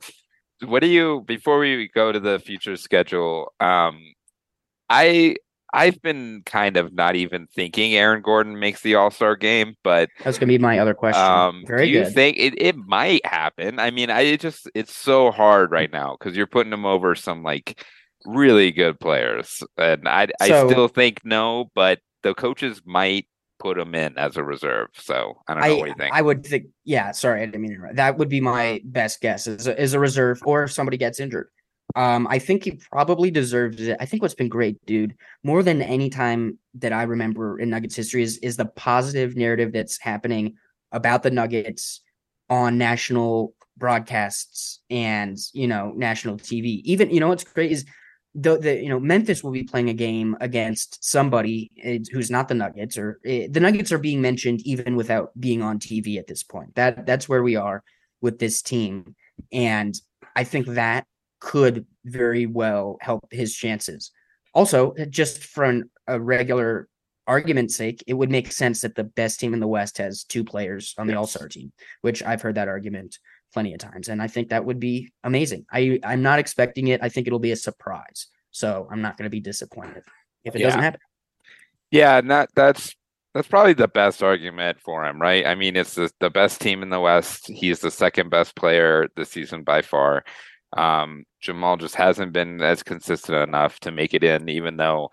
what 0.65 0.81
do 0.81 0.87
you? 0.87 1.23
Before 1.25 1.59
we 1.59 1.89
go 1.93 2.11
to 2.11 2.19
the 2.19 2.39
future 2.39 2.75
schedule, 2.75 3.53
um, 3.59 3.99
I 4.89 5.35
I've 5.73 6.01
been 6.01 6.41
kind 6.45 6.77
of 6.77 6.93
not 6.93 7.15
even 7.15 7.47
thinking 7.47 7.93
Aaron 7.93 8.21
Gordon 8.21 8.59
makes 8.59 8.81
the 8.81 8.95
All 8.95 9.11
Star 9.11 9.35
game, 9.35 9.75
but 9.83 10.09
that's 10.23 10.37
gonna 10.37 10.47
be 10.49 10.57
my 10.57 10.79
other 10.79 10.93
question. 10.93 11.23
Um, 11.23 11.63
Very 11.67 11.85
do 11.85 11.91
you 11.91 12.03
good. 12.05 12.13
think 12.13 12.37
it, 12.37 12.61
it 12.61 12.75
might 12.75 13.25
happen? 13.25 13.79
I 13.79 13.91
mean, 13.91 14.09
I 14.09 14.21
it 14.21 14.41
just 14.41 14.69
it's 14.73 14.95
so 14.95 15.31
hard 15.31 15.71
right 15.71 15.91
now 15.91 16.17
because 16.17 16.35
you're 16.35 16.47
putting 16.47 16.73
him 16.73 16.85
over 16.85 17.15
some 17.15 17.43
like 17.43 17.83
really 18.25 18.71
good 18.71 18.99
players, 18.99 19.63
and 19.77 20.07
I 20.07 20.27
so, 20.45 20.67
I 20.67 20.69
still 20.69 20.87
think 20.87 21.21
no, 21.23 21.69
but 21.75 21.99
the 22.23 22.33
coaches 22.33 22.81
might 22.85 23.27
put 23.59 23.77
him 23.77 23.93
in 23.93 24.17
as 24.17 24.37
a 24.37 24.43
reserve. 24.43 24.87
So 24.93 25.41
I 25.47 25.53
don't 25.53 25.63
know 25.63 25.69
I, 25.69 25.79
what 25.79 25.89
you 25.89 25.95
think. 25.97 26.13
I 26.13 26.21
would 26.21 26.45
think, 26.45 26.67
yeah. 26.85 27.11
Sorry, 27.11 27.41
I 27.41 27.45
didn't 27.45 27.61
mean 27.61 27.73
to. 27.73 27.93
That 27.93 28.17
would 28.17 28.29
be 28.29 28.41
my 28.41 28.81
best 28.85 29.21
guess 29.21 29.45
is 29.47 29.67
a, 29.67 29.79
is 29.79 29.93
a 29.93 29.99
reserve, 29.99 30.41
or 30.45 30.63
if 30.63 30.71
somebody 30.71 30.97
gets 30.97 31.19
injured. 31.19 31.49
Um, 31.95 32.27
I 32.29 32.39
think 32.39 32.63
he 32.63 32.79
probably 32.91 33.31
deserves 33.31 33.81
it. 33.81 33.97
I 33.99 34.05
think 34.05 34.21
what's 34.21 34.35
been 34.35 34.49
great, 34.49 34.77
dude, 34.85 35.15
more 35.43 35.63
than 35.63 35.81
any 35.81 36.09
time 36.09 36.59
that 36.75 36.93
I 36.93 37.03
remember 37.03 37.59
in 37.59 37.69
Nuggets 37.69 37.95
history 37.95 38.21
is 38.21 38.37
is 38.37 38.57
the 38.57 38.65
positive 38.65 39.35
narrative 39.35 39.71
that's 39.73 39.99
happening 39.99 40.55
about 40.91 41.23
the 41.23 41.31
Nuggets 41.31 42.01
on 42.49 42.77
national 42.77 43.53
broadcasts 43.77 44.81
and 44.89 45.37
you 45.53 45.67
know 45.67 45.93
national 45.95 46.37
TV. 46.37 46.81
Even 46.83 47.09
you 47.09 47.19
know 47.19 47.29
what's 47.29 47.43
great 47.43 47.71
is 47.71 47.85
the, 48.35 48.57
the 48.57 48.75
you 48.75 48.89
know 48.89 48.99
Memphis 48.99 49.43
will 49.43 49.51
be 49.51 49.63
playing 49.63 49.89
a 49.89 49.93
game 49.93 50.37
against 50.41 51.03
somebody 51.03 51.71
eh, 51.83 51.99
who's 52.11 52.29
not 52.29 52.47
the 52.47 52.53
Nuggets 52.53 52.97
or 52.97 53.19
uh, 53.25 53.49
the 53.49 53.59
Nuggets 53.59 53.91
are 53.91 53.97
being 53.97 54.21
mentioned 54.21 54.61
even 54.61 54.95
without 54.95 55.31
being 55.39 55.63
on 55.63 55.79
TV 55.79 56.17
at 56.19 56.27
this 56.27 56.43
point. 56.43 56.75
That 56.75 57.07
that's 57.07 57.27
where 57.27 57.41
we 57.41 57.55
are 57.55 57.83
with 58.21 58.37
this 58.37 58.61
team, 58.61 59.15
and 59.51 59.99
I 60.35 60.43
think 60.43 60.67
that 60.67 61.07
could 61.39 61.85
very 62.05 62.45
well 62.45 62.97
help 63.01 63.25
his 63.31 63.55
chances. 63.55 64.11
Also, 64.53 64.93
just 65.09 65.43
for 65.43 65.83
a 66.07 66.19
regular 66.19 66.87
argument's 67.27 67.75
sake, 67.75 68.03
it 68.07 68.13
would 68.13 68.31
make 68.31 68.51
sense 68.51 68.81
that 68.81 68.95
the 68.95 69.03
best 69.03 69.39
team 69.39 69.53
in 69.53 69.59
the 69.59 69.67
West 69.67 69.99
has 69.99 70.23
two 70.23 70.43
players 70.43 70.95
on 70.97 71.07
the 71.07 71.13
yes. 71.13 71.17
All 71.17 71.27
Star 71.27 71.47
team, 71.47 71.71
which 72.01 72.23
I've 72.23 72.41
heard 72.41 72.55
that 72.55 72.67
argument 72.67 73.19
plenty 73.53 73.73
of 73.73 73.79
times, 73.79 74.09
and 74.09 74.21
I 74.21 74.27
think 74.27 74.49
that 74.49 74.65
would 74.65 74.79
be 74.79 75.11
amazing. 75.23 75.65
I 75.71 75.99
I'm 76.03 76.21
not 76.21 76.39
expecting 76.39 76.87
it. 76.87 77.01
I 77.03 77.09
think 77.09 77.27
it'll 77.27 77.39
be 77.39 77.51
a 77.51 77.55
surprise, 77.55 78.27
so 78.51 78.87
I'm 78.91 79.01
not 79.01 79.17
going 79.17 79.25
to 79.25 79.29
be 79.29 79.39
disappointed 79.39 80.03
if 80.43 80.55
it 80.55 80.61
yeah. 80.61 80.67
doesn't 80.67 80.81
happen. 80.81 80.99
Yeah, 81.91 82.21
not 82.23 82.49
that's 82.55 82.95
that's 83.33 83.47
probably 83.47 83.73
the 83.73 83.87
best 83.87 84.23
argument 84.23 84.79
for 84.81 85.05
him, 85.05 85.21
right? 85.21 85.45
I 85.45 85.53
mean, 85.53 85.75
it's 85.75 85.93
the, 85.95 86.11
the 86.19 86.31
best 86.31 86.61
team 86.61 86.81
in 86.81 86.89
the 86.89 86.99
West. 86.99 87.47
He's 87.47 87.79
the 87.79 87.91
second 87.91 88.29
best 88.29 88.55
player 88.55 89.07
this 89.15 89.29
season 89.29 89.63
by 89.63 89.81
far. 89.81 90.23
Um, 90.77 91.25
Jamal 91.41 91.77
just 91.77 91.95
hasn't 91.95 92.33
been 92.33 92.61
as 92.61 92.83
consistent 92.83 93.37
enough 93.37 93.79
to 93.81 93.91
make 93.91 94.13
it 94.13 94.23
in, 94.23 94.49
even 94.49 94.77
though 94.77 95.09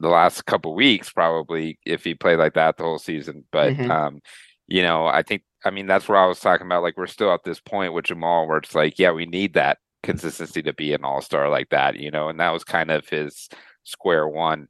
the 0.00 0.08
last 0.08 0.46
couple 0.46 0.74
weeks 0.74 1.10
probably 1.10 1.78
if 1.84 2.04
he 2.04 2.14
played 2.14 2.38
like 2.38 2.54
that 2.54 2.76
the 2.76 2.84
whole 2.84 2.98
season. 2.98 3.44
But 3.50 3.72
mm-hmm. 3.74 3.90
um, 3.90 4.20
you 4.68 4.82
know, 4.82 5.06
I 5.06 5.22
think 5.22 5.42
I 5.64 5.70
mean 5.70 5.86
that's 5.86 6.08
where 6.08 6.18
I 6.18 6.26
was 6.26 6.40
talking 6.40 6.66
about. 6.66 6.82
Like 6.82 6.96
we're 6.96 7.06
still 7.06 7.32
at 7.32 7.44
this 7.44 7.60
point 7.60 7.92
with 7.92 8.06
Jamal 8.06 8.46
where 8.46 8.58
it's 8.58 8.74
like, 8.74 8.98
yeah, 8.98 9.10
we 9.10 9.26
need 9.26 9.54
that 9.54 9.78
consistency 10.02 10.62
to 10.62 10.72
be 10.72 10.92
an 10.94 11.04
all 11.04 11.20
star 11.20 11.48
like 11.48 11.70
that, 11.70 11.96
you 11.96 12.10
know, 12.10 12.28
and 12.28 12.40
that 12.40 12.52
was 12.52 12.64
kind 12.64 12.90
of 12.90 13.08
his 13.08 13.48
square 13.84 14.28
one 14.28 14.68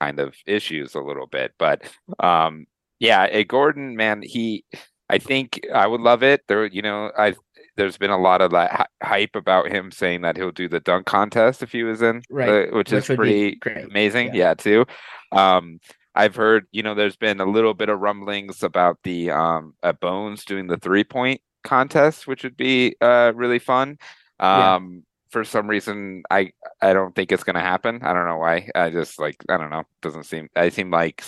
kind 0.00 0.20
of 0.20 0.36
issues 0.46 0.94
a 0.94 1.00
little 1.00 1.26
bit. 1.26 1.52
But 1.58 1.82
um 2.20 2.66
yeah, 3.00 3.26
a 3.30 3.44
Gordon, 3.44 3.96
man, 3.96 4.22
he 4.22 4.64
I 5.10 5.18
think 5.18 5.60
I 5.74 5.86
would 5.86 6.00
love 6.00 6.22
it. 6.22 6.42
There, 6.48 6.66
you 6.66 6.82
know, 6.82 7.10
I 7.16 7.34
there's 7.78 7.96
been 7.96 8.10
a 8.10 8.18
lot 8.18 8.42
of 8.42 8.50
that 8.50 8.90
hype 9.02 9.36
about 9.36 9.70
him 9.70 9.92
saying 9.92 10.22
that 10.22 10.36
he'll 10.36 10.50
do 10.50 10.68
the 10.68 10.80
dunk 10.80 11.06
contest 11.06 11.62
if 11.62 11.70
he 11.70 11.84
was 11.84 12.02
in, 12.02 12.22
right? 12.28 12.48
Uh, 12.48 12.76
which, 12.76 12.90
which, 12.90 12.92
is 12.92 13.16
pretty 13.16 13.58
amazing. 13.64 14.26
Yeah. 14.28 14.34
yeah, 14.34 14.54
too. 14.54 14.84
Um, 15.30 15.78
I've 16.14 16.34
heard, 16.34 16.66
you 16.72 16.82
know, 16.82 16.96
there's 16.96 17.16
been 17.16 17.40
a 17.40 17.46
little 17.46 17.74
bit 17.74 17.88
of 17.88 18.00
rumblings 18.00 18.64
about 18.64 18.98
the 19.04 19.30
um 19.30 19.74
at 19.82 20.00
Bones 20.00 20.44
doing 20.44 20.66
the 20.66 20.76
three 20.76 21.04
point 21.04 21.40
contest, 21.62 22.26
which 22.26 22.42
would 22.42 22.56
be 22.56 22.96
uh 23.00 23.32
really 23.34 23.60
fun. 23.60 23.98
Um, 24.40 24.48
yeah. 24.50 25.00
for 25.30 25.44
some 25.44 25.68
reason, 25.68 26.24
I 26.30 26.50
I 26.82 26.92
don't 26.92 27.14
think 27.14 27.30
it's 27.30 27.44
gonna 27.44 27.60
happen. 27.60 28.00
I 28.02 28.12
don't 28.12 28.26
know 28.26 28.38
why. 28.38 28.68
I 28.74 28.90
just 28.90 29.20
like 29.20 29.36
I 29.48 29.56
don't 29.56 29.70
know. 29.70 29.84
Doesn't 30.02 30.24
seem. 30.24 30.48
I 30.56 30.70
seem 30.70 30.90
like 30.90 31.24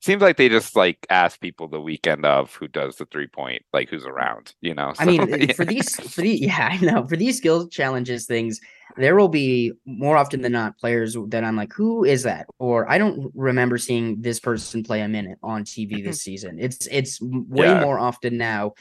seems 0.00 0.22
like 0.22 0.36
they 0.36 0.48
just 0.48 0.74
like 0.74 1.06
ask 1.10 1.40
people 1.40 1.68
the 1.68 1.80
weekend 1.80 2.24
of 2.24 2.54
who 2.54 2.66
does 2.66 2.96
the 2.96 3.06
three 3.06 3.26
point, 3.26 3.62
like 3.72 3.90
who's 3.90 4.06
around, 4.06 4.54
you 4.60 4.74
know. 4.74 4.92
So, 4.94 5.02
I 5.02 5.06
mean, 5.06 5.28
yeah. 5.40 5.52
for 5.52 5.64
these, 5.64 5.94
for 6.10 6.22
the 6.22 6.30
yeah, 6.30 6.70
I 6.72 6.84
know 6.84 7.06
for 7.06 7.16
these 7.16 7.36
skill 7.36 7.68
challenges 7.68 8.26
things, 8.26 8.60
there 8.96 9.14
will 9.16 9.28
be 9.28 9.72
more 9.84 10.16
often 10.16 10.40
than 10.40 10.52
not 10.52 10.78
players 10.78 11.16
that 11.28 11.44
I'm 11.44 11.56
like, 11.56 11.72
who 11.72 12.04
is 12.04 12.22
that? 12.22 12.46
Or 12.58 12.90
I 12.90 12.98
don't 12.98 13.30
remember 13.34 13.78
seeing 13.78 14.22
this 14.22 14.40
person 14.40 14.82
play 14.82 15.02
a 15.02 15.08
minute 15.08 15.38
on 15.42 15.64
TV 15.64 16.02
this 16.02 16.22
season. 16.22 16.58
It's 16.58 16.86
it's 16.86 17.20
way 17.20 17.66
yeah. 17.66 17.80
more 17.80 17.98
often 17.98 18.36
now. 18.36 18.74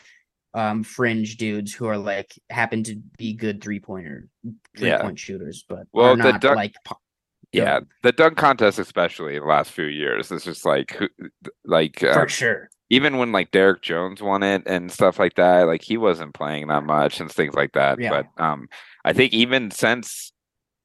Um, 0.55 0.81
fringe 0.81 1.37
dudes 1.37 1.75
who 1.75 1.85
are 1.85 1.97
like 1.99 2.33
happen 2.49 2.81
to 2.85 2.95
be 3.19 3.33
good 3.33 3.61
three 3.61 3.79
pointer 3.79 4.27
three 4.75 4.87
yeah. 4.87 4.99
point 4.99 5.19
shooters, 5.19 5.63
but 5.69 5.85
well, 5.93 6.17
not 6.17 6.41
duck- 6.41 6.55
like 6.55 6.73
yeah, 7.51 7.79
the 8.03 8.11
dunk 8.11 8.37
contest, 8.37 8.79
especially 8.79 9.35
in 9.35 9.41
the 9.41 9.47
last 9.47 9.71
few 9.71 9.85
years, 9.85 10.31
is 10.31 10.43
just 10.43 10.65
like, 10.65 10.99
like 11.65 11.99
for 11.99 12.21
um, 12.21 12.27
sure. 12.27 12.69
Even 12.91 13.17
when 13.17 13.31
like 13.31 13.51
Derrick 13.51 13.81
Jones 13.81 14.21
won 14.21 14.41
it 14.43 14.63
and 14.65 14.91
stuff 14.91 15.19
like 15.19 15.35
that, 15.35 15.67
like 15.67 15.83
he 15.83 15.97
wasn't 15.97 16.33
playing 16.33 16.67
that 16.67 16.83
much 16.83 17.19
and 17.19 17.31
things 17.31 17.53
like 17.53 17.73
that. 17.73 17.99
Yeah. 17.99 18.09
But 18.09 18.43
um, 18.43 18.67
I 19.05 19.13
think 19.13 19.33
even 19.33 19.71
since 19.71 20.31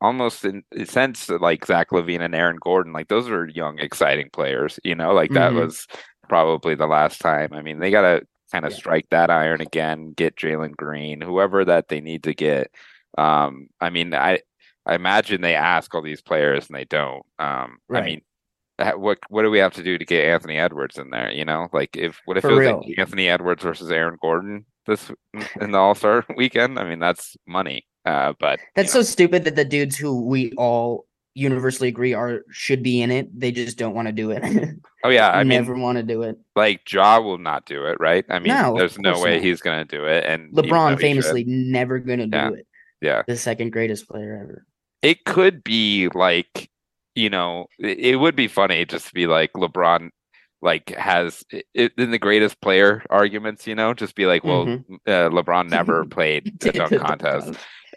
almost 0.00 0.44
in 0.44 0.62
since 0.84 1.28
like 1.30 1.64
Zach 1.64 1.90
LaVine 1.90 2.20
and 2.20 2.34
Aaron 2.34 2.58
Gordon, 2.60 2.92
like 2.92 3.08
those 3.08 3.28
are 3.28 3.48
young, 3.48 3.78
exciting 3.78 4.28
players. 4.32 4.78
You 4.84 4.94
know, 4.94 5.12
like 5.14 5.30
that 5.32 5.52
mm-hmm. 5.52 5.60
was 5.60 5.86
probably 6.28 6.74
the 6.74 6.86
last 6.86 7.20
time. 7.20 7.52
I 7.52 7.62
mean, 7.62 7.78
they 7.78 7.90
gotta 7.90 8.26
kind 8.52 8.64
of 8.66 8.72
yeah. 8.72 8.78
strike 8.78 9.06
that 9.10 9.30
iron 9.30 9.60
again, 9.60 10.12
get 10.12 10.36
Jalen 10.36 10.76
Green, 10.76 11.20
whoever 11.20 11.64
that 11.64 11.88
they 11.88 12.00
need 12.00 12.24
to 12.24 12.34
get. 12.34 12.70
Um, 13.16 13.68
I 13.80 13.90
mean, 13.90 14.14
I 14.14 14.40
I 14.86 14.94
imagine 14.94 15.40
they 15.40 15.54
ask 15.54 15.94
all 15.94 16.02
these 16.02 16.20
players 16.20 16.66
and 16.66 16.76
they 16.76 16.84
don't. 16.84 17.24
Um, 17.38 17.78
right. 17.88 18.02
I 18.02 18.06
mean, 18.06 18.22
what 18.96 19.18
what 19.28 19.42
do 19.42 19.50
we 19.50 19.58
have 19.58 19.74
to 19.74 19.82
do 19.82 19.98
to 19.98 20.04
get 20.04 20.24
Anthony 20.24 20.58
Edwards 20.58 20.98
in 20.98 21.10
there? 21.10 21.30
You 21.30 21.44
know, 21.44 21.68
like 21.72 21.96
if 21.96 22.20
what 22.24 22.36
if 22.36 22.42
For 22.42 22.50
it 22.50 22.54
was 22.54 22.60
real. 22.60 22.82
like 22.86 22.98
Anthony 22.98 23.28
Edwards 23.28 23.62
versus 23.62 23.90
Aaron 23.90 24.18
Gordon 24.20 24.66
this 24.86 25.10
in 25.60 25.70
the 25.70 25.78
All 25.78 25.94
Star 25.94 26.24
weekend? 26.36 26.78
I 26.78 26.84
mean, 26.84 26.98
that's 26.98 27.36
money. 27.46 27.86
Uh, 28.04 28.34
but 28.38 28.60
that's 28.74 28.92
so 28.92 28.98
know. 28.98 29.04
stupid 29.04 29.44
that 29.44 29.56
the 29.56 29.64
dudes 29.64 29.96
who 29.96 30.26
we 30.26 30.52
all 30.52 31.06
universally 31.34 31.88
agree 31.88 32.12
are 32.12 32.42
should 32.50 32.82
be 32.82 33.00
in 33.00 33.10
it, 33.10 33.28
they 33.38 33.50
just 33.50 33.78
don't 33.78 33.94
want 33.94 34.08
to 34.08 34.12
do 34.12 34.30
it. 34.30 34.42
oh 35.04 35.08
yeah, 35.08 35.30
I 35.30 35.42
never 35.42 35.74
want 35.74 35.96
to 35.96 36.02
do 36.02 36.22
it. 36.22 36.36
Like 36.54 36.90
Ja 36.92 37.20
will 37.20 37.38
not 37.38 37.64
do 37.64 37.86
it, 37.86 37.96
right? 38.00 38.24
I 38.28 38.40
mean, 38.40 38.48
no, 38.48 38.76
there's 38.76 38.98
no 38.98 39.20
way 39.20 39.36
not. 39.36 39.42
he's 39.42 39.60
going 39.60 39.86
to 39.86 39.96
do 39.96 40.04
it, 40.04 40.24
and 40.26 40.52
LeBron 40.52 41.00
famously 41.00 41.44
never 41.44 41.98
going 41.98 42.18
to 42.18 42.26
do 42.26 42.36
yeah. 42.36 42.50
it. 42.50 42.66
Yeah, 43.00 43.22
the 43.26 43.36
second 43.36 43.70
greatest 43.70 44.08
player 44.08 44.38
ever 44.42 44.66
it 45.04 45.24
could 45.24 45.62
be 45.62 46.08
like 46.14 46.70
you 47.14 47.30
know 47.30 47.66
it, 47.78 48.18
would 48.18 48.34
be 48.34 48.48
funny 48.48 48.84
just 48.84 49.08
to 49.08 49.14
be 49.14 49.26
like 49.26 49.52
lebron 49.52 50.10
like 50.62 50.88
has 50.90 51.44
it, 51.74 51.92
in 51.96 52.10
the 52.10 52.18
greatest 52.18 52.60
player 52.60 53.04
arguments 53.10 53.66
you 53.66 53.74
know 53.74 53.94
just 53.94 54.14
be 54.14 54.26
like 54.26 54.42
well 54.42 54.64
mm-hmm. 54.64 54.94
uh, 55.06 55.28
lebron 55.28 55.68
never 55.68 56.04
played 56.16 56.58
the 56.60 56.72
dunk 56.72 56.98
contest. 56.98 57.46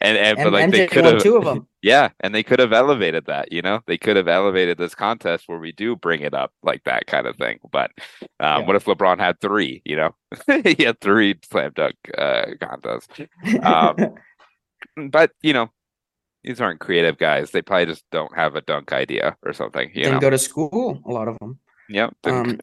and, 0.01 0.17
and, 0.17 0.37
and 0.37 0.43
but 0.43 0.53
like 0.53 0.69
they 0.69 0.85
could 0.85 1.05
have 1.05 1.23
two 1.23 1.37
of 1.37 1.45
them 1.45 1.65
yeah 1.81 2.09
and 2.19 2.35
they 2.35 2.43
could 2.43 2.59
have 2.59 2.73
elevated 2.73 3.25
that 3.25 3.51
you 3.51 3.61
know? 3.61 3.79
They 3.87 3.97
could 3.97 4.17
have 4.17 4.27
elevated 4.27 4.77
this 4.77 4.93
contest 4.93 5.45
where 5.47 5.59
we 5.59 5.71
do 5.71 5.95
bring 5.95 6.21
it 6.21 6.33
up 6.33 6.51
like 6.61 6.83
that 6.83 7.07
kind 7.07 7.25
of 7.25 7.37
thing. 7.37 7.59
But 7.71 7.91
um, 8.39 8.61
yeah. 8.61 8.67
what 8.67 8.75
if 8.75 8.85
lebron 8.85 9.19
had 9.19 9.39
three 9.39 9.81
you 9.85 9.95
know? 9.95 10.15
He 10.63 10.83
had 10.83 10.99
three 10.99 11.39
slam 11.49 11.71
dunk 11.73 11.95
uh, 12.17 12.47
contests. 12.59 13.21
Um, 13.63 13.95
but 15.09 15.31
you 15.41 15.53
know 15.53 15.69
these 16.47 16.61
aren't 16.61 16.79
creative 16.79 17.17
guys. 17.17 17.51
They 17.51 17.61
probably 17.61 17.87
just 17.87 18.05
don't 18.09 18.33
have 18.33 18.55
a 18.55 18.61
dunk 18.61 18.93
idea 18.93 19.35
or 19.43 19.51
something. 19.51 19.89
You 19.89 20.03
Didn't 20.03 20.13
know? 20.13 20.19
go 20.21 20.29
to 20.29 20.37
school. 20.37 21.01
A 21.05 21.11
lot 21.11 21.27
of 21.27 21.37
them. 21.39 21.59
Yep. 21.89 22.15
Um, 22.23 22.59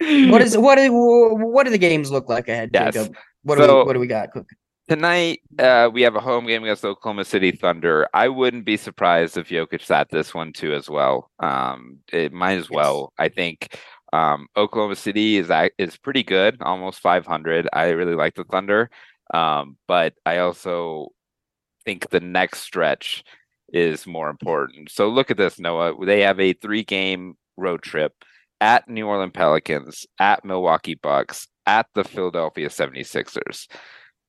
what 0.30 0.40
is 0.40 0.56
what 0.56 0.78
is 0.78 0.90
what 0.92 1.64
do 1.64 1.70
the 1.70 1.78
games 1.78 2.10
look 2.12 2.28
like 2.28 2.48
ahead, 2.48 2.70
yes. 2.72 2.94
Jacob? 2.94 3.16
What 3.42 3.58
so, 3.58 3.66
do 3.66 3.74
we 3.74 3.84
what 3.84 3.92
do 3.94 4.00
we 4.00 4.06
got? 4.06 4.30
Cook? 4.30 4.48
Tonight, 4.88 5.40
uh, 5.58 5.90
we 5.92 6.02
have 6.02 6.14
a 6.14 6.20
home 6.20 6.46
game 6.46 6.62
against 6.62 6.84
Oklahoma 6.84 7.24
City 7.24 7.50
Thunder. 7.50 8.06
I 8.14 8.28
wouldn't 8.28 8.64
be 8.64 8.76
surprised 8.76 9.36
if 9.36 9.48
Jokic 9.48 9.84
sat 9.84 10.10
this 10.10 10.32
one 10.32 10.52
too 10.52 10.72
as 10.72 10.88
well. 10.88 11.32
Um, 11.40 11.98
it 12.12 12.32
might 12.32 12.58
as 12.58 12.68
yes. 12.70 12.70
well. 12.70 13.12
I 13.18 13.28
think 13.28 13.76
um, 14.12 14.46
Oklahoma 14.56 14.94
City 14.94 15.38
is 15.38 15.50
is 15.76 15.96
pretty 15.96 16.22
good, 16.22 16.58
almost 16.62 17.00
500. 17.00 17.68
I 17.72 17.88
really 17.88 18.14
like 18.14 18.36
the 18.36 18.44
Thunder, 18.44 18.88
um, 19.34 19.76
but 19.88 20.14
I 20.24 20.38
also 20.38 21.10
think 21.86 22.10
the 22.10 22.20
next 22.20 22.60
stretch 22.60 23.24
is 23.72 24.06
more 24.06 24.28
important. 24.28 24.90
So 24.90 25.08
look 25.08 25.30
at 25.30 25.38
this, 25.38 25.58
Noah. 25.58 25.94
They 26.04 26.20
have 26.22 26.40
a 26.40 26.52
three 26.52 26.82
game 26.82 27.36
road 27.56 27.82
trip 27.82 28.12
at 28.60 28.88
New 28.88 29.06
Orleans 29.06 29.32
Pelicans, 29.34 30.06
at 30.18 30.44
Milwaukee 30.44 30.94
Bucks, 30.94 31.48
at 31.66 31.86
the 31.94 32.04
Philadelphia 32.04 32.68
76ers. 32.68 33.66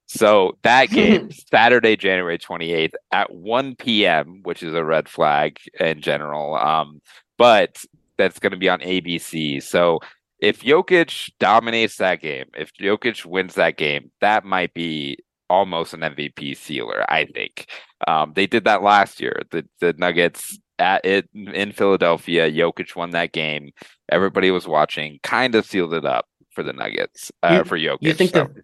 So 0.08 0.58
that 0.64 0.90
game, 0.92 1.30
Saturday, 1.32 1.96
January 1.96 2.38
28th 2.38 2.94
at 3.12 3.34
1 3.34 3.76
p.m., 3.76 4.42
which 4.44 4.64
is 4.64 4.74
a 4.74 4.86
red 4.86 5.10
flag 5.10 5.58
in 5.80 6.02
general. 6.02 6.56
Um, 6.56 7.02
but 7.38 7.84
that's 8.18 8.40
going 8.40 8.52
to 8.52 8.58
be 8.58 8.70
on 8.70 8.80
ABC. 8.80 9.62
So 9.62 10.00
if 10.40 10.62
Jokic 10.62 11.32
dominates 11.40 11.98
that 11.98 12.22
game, 12.22 12.46
if 12.56 12.72
Jokic 12.74 13.26
wins 13.26 13.56
that 13.56 13.78
game, 13.78 14.12
that 14.22 14.46
might 14.46 14.74
be 14.74 15.18
almost 15.50 15.94
an 15.94 16.02
MVP 16.02 16.58
sealer, 16.58 17.06
I 17.10 17.26
think. 17.26 17.68
Um, 18.08 18.34
they 18.36 18.48
did 18.48 18.66
that 18.66 18.84
last 18.84 19.20
year. 19.22 19.42
The 19.52 19.66
the 19.80 19.94
Nuggets 19.94 20.58
at 20.80 21.04
it 21.06 21.28
in 21.34 21.72
Philadelphia, 21.72 22.52
Jokic 22.52 22.96
won 22.96 23.12
that 23.12 23.32
game. 23.32 23.72
Everybody 24.10 24.52
was 24.52 24.68
watching, 24.68 25.20
kind 25.24 25.56
of 25.56 25.66
sealed 25.66 25.94
it 25.94 26.06
up 26.06 26.26
for 26.52 26.64
the 26.64 26.74
Nuggets, 26.74 27.32
uh, 27.44 27.58
you, 27.58 27.64
for 27.64 27.78
Jokic. 27.78 27.98
You 28.02 28.14
think 28.14 28.32
so. 28.32 28.46
the 28.46 28.64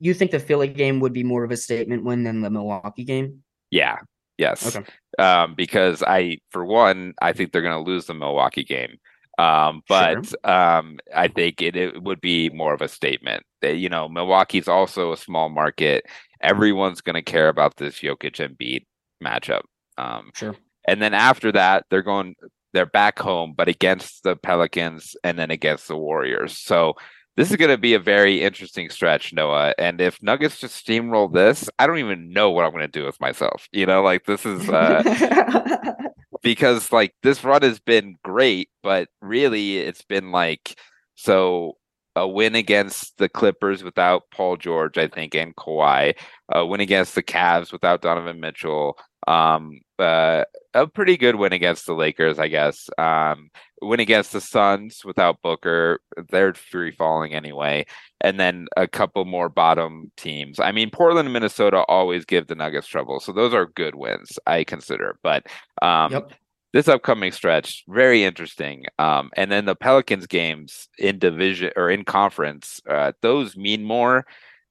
you 0.00 0.14
think 0.14 0.30
the 0.30 0.40
Philly 0.40 0.68
game 0.68 1.00
would 1.00 1.12
be 1.12 1.22
more 1.22 1.44
of 1.44 1.50
a 1.50 1.56
statement 1.56 2.04
win 2.04 2.24
than 2.24 2.40
the 2.40 2.50
Milwaukee 2.50 3.04
game? 3.04 3.42
Yeah. 3.70 3.98
Yes. 4.38 4.76
Okay. 4.76 4.86
Um, 5.18 5.54
because 5.54 6.02
I, 6.02 6.38
for 6.50 6.64
one, 6.64 7.14
I 7.20 7.32
think 7.32 7.52
they're 7.52 7.62
going 7.62 7.84
to 7.84 7.90
lose 7.90 8.06
the 8.06 8.14
Milwaukee 8.14 8.64
game. 8.64 8.98
Um, 9.38 9.82
but 9.88 10.26
sure. 10.26 10.50
um, 10.50 10.98
I 11.14 11.28
think 11.28 11.60
it, 11.60 11.76
it 11.76 12.02
would 12.02 12.20
be 12.20 12.48
more 12.50 12.72
of 12.72 12.80
a 12.80 12.88
statement 12.88 13.44
that 13.62 13.76
you 13.76 13.88
know 13.88 14.08
Milwaukee's 14.08 14.68
also 14.68 15.12
a 15.12 15.16
small 15.16 15.48
market. 15.48 16.06
Everyone's 16.40 17.00
going 17.00 17.14
to 17.14 17.22
care 17.22 17.48
about 17.48 17.76
this 17.76 18.00
Jokic 18.00 18.40
and 18.40 18.56
Embiid 18.56 18.84
matchup. 19.22 19.62
Um, 19.98 20.30
sure. 20.34 20.56
And 20.88 21.02
then 21.02 21.14
after 21.14 21.52
that, 21.52 21.84
they're 21.90 22.02
going 22.02 22.34
they're 22.72 22.86
back 22.86 23.18
home, 23.18 23.54
but 23.56 23.68
against 23.68 24.22
the 24.22 24.36
Pelicans 24.36 25.16
and 25.24 25.38
then 25.38 25.50
against 25.50 25.88
the 25.88 25.96
Warriors. 25.96 26.58
So 26.58 26.94
this 27.36 27.50
is 27.50 27.56
going 27.56 27.70
to 27.70 27.78
be 27.78 27.94
a 27.94 27.98
very 27.98 28.42
interesting 28.42 28.90
stretch, 28.90 29.32
Noah. 29.32 29.74
And 29.78 30.00
if 30.00 30.22
Nuggets 30.22 30.58
just 30.58 30.86
steamroll 30.86 31.32
this, 31.32 31.68
I 31.78 31.86
don't 31.86 31.98
even 31.98 32.32
know 32.32 32.50
what 32.50 32.64
I'm 32.64 32.72
going 32.72 32.82
to 32.82 32.88
do 32.88 33.04
with 33.04 33.20
myself. 33.20 33.68
You 33.72 33.86
know, 33.86 34.02
like 34.02 34.24
this 34.24 34.44
is 34.46 34.68
uh, 34.68 35.02
because 36.46 36.92
like 36.92 37.12
this 37.24 37.42
run 37.42 37.62
has 37.62 37.80
been 37.80 38.14
great, 38.22 38.68
but 38.80 39.08
really 39.20 39.78
it's 39.78 40.02
been 40.02 40.30
like 40.30 40.78
so 41.16 41.72
a 42.14 42.26
win 42.26 42.54
against 42.54 43.18
the 43.18 43.28
Clippers 43.28 43.82
without 43.82 44.22
Paul 44.30 44.56
George, 44.56 44.96
I 44.96 45.08
think, 45.08 45.34
and 45.34 45.56
Kawhi, 45.56 46.14
a 46.48 46.64
win 46.64 46.80
against 46.80 47.16
the 47.16 47.22
Cavs 47.24 47.72
without 47.72 48.00
Donovan 48.00 48.38
Mitchell, 48.38 48.96
um, 49.26 49.80
uh, 49.98 50.44
a 50.74 50.86
pretty 50.86 51.16
good 51.16 51.36
win 51.36 51.52
against 51.52 51.86
the 51.86 51.94
Lakers, 51.94 52.38
I 52.38 52.48
guess. 52.48 52.88
Um, 52.98 53.50
win 53.80 54.00
against 54.00 54.32
the 54.32 54.40
Suns 54.40 55.04
without 55.04 55.42
Booker. 55.42 56.00
They're 56.30 56.54
free 56.54 56.90
falling 56.90 57.34
anyway. 57.34 57.86
And 58.20 58.38
then 58.38 58.66
a 58.76 58.86
couple 58.86 59.24
more 59.24 59.48
bottom 59.48 60.12
teams. 60.16 60.60
I 60.60 60.72
mean, 60.72 60.90
Portland 60.90 61.26
and 61.26 61.32
Minnesota 61.32 61.78
always 61.88 62.24
give 62.24 62.46
the 62.46 62.54
Nuggets 62.54 62.86
trouble. 62.86 63.20
So 63.20 63.32
those 63.32 63.54
are 63.54 63.66
good 63.66 63.94
wins, 63.94 64.38
I 64.46 64.64
consider. 64.64 65.18
But 65.22 65.46
um, 65.82 66.12
yep. 66.12 66.32
this 66.72 66.88
upcoming 66.88 67.32
stretch, 67.32 67.84
very 67.88 68.24
interesting. 68.24 68.84
Um, 68.98 69.30
and 69.36 69.50
then 69.50 69.64
the 69.64 69.76
Pelicans 69.76 70.26
games 70.26 70.88
in 70.98 71.18
division 71.18 71.70
or 71.76 71.90
in 71.90 72.04
conference, 72.04 72.80
uh, 72.88 73.12
those 73.22 73.56
mean 73.56 73.84
more 73.84 74.26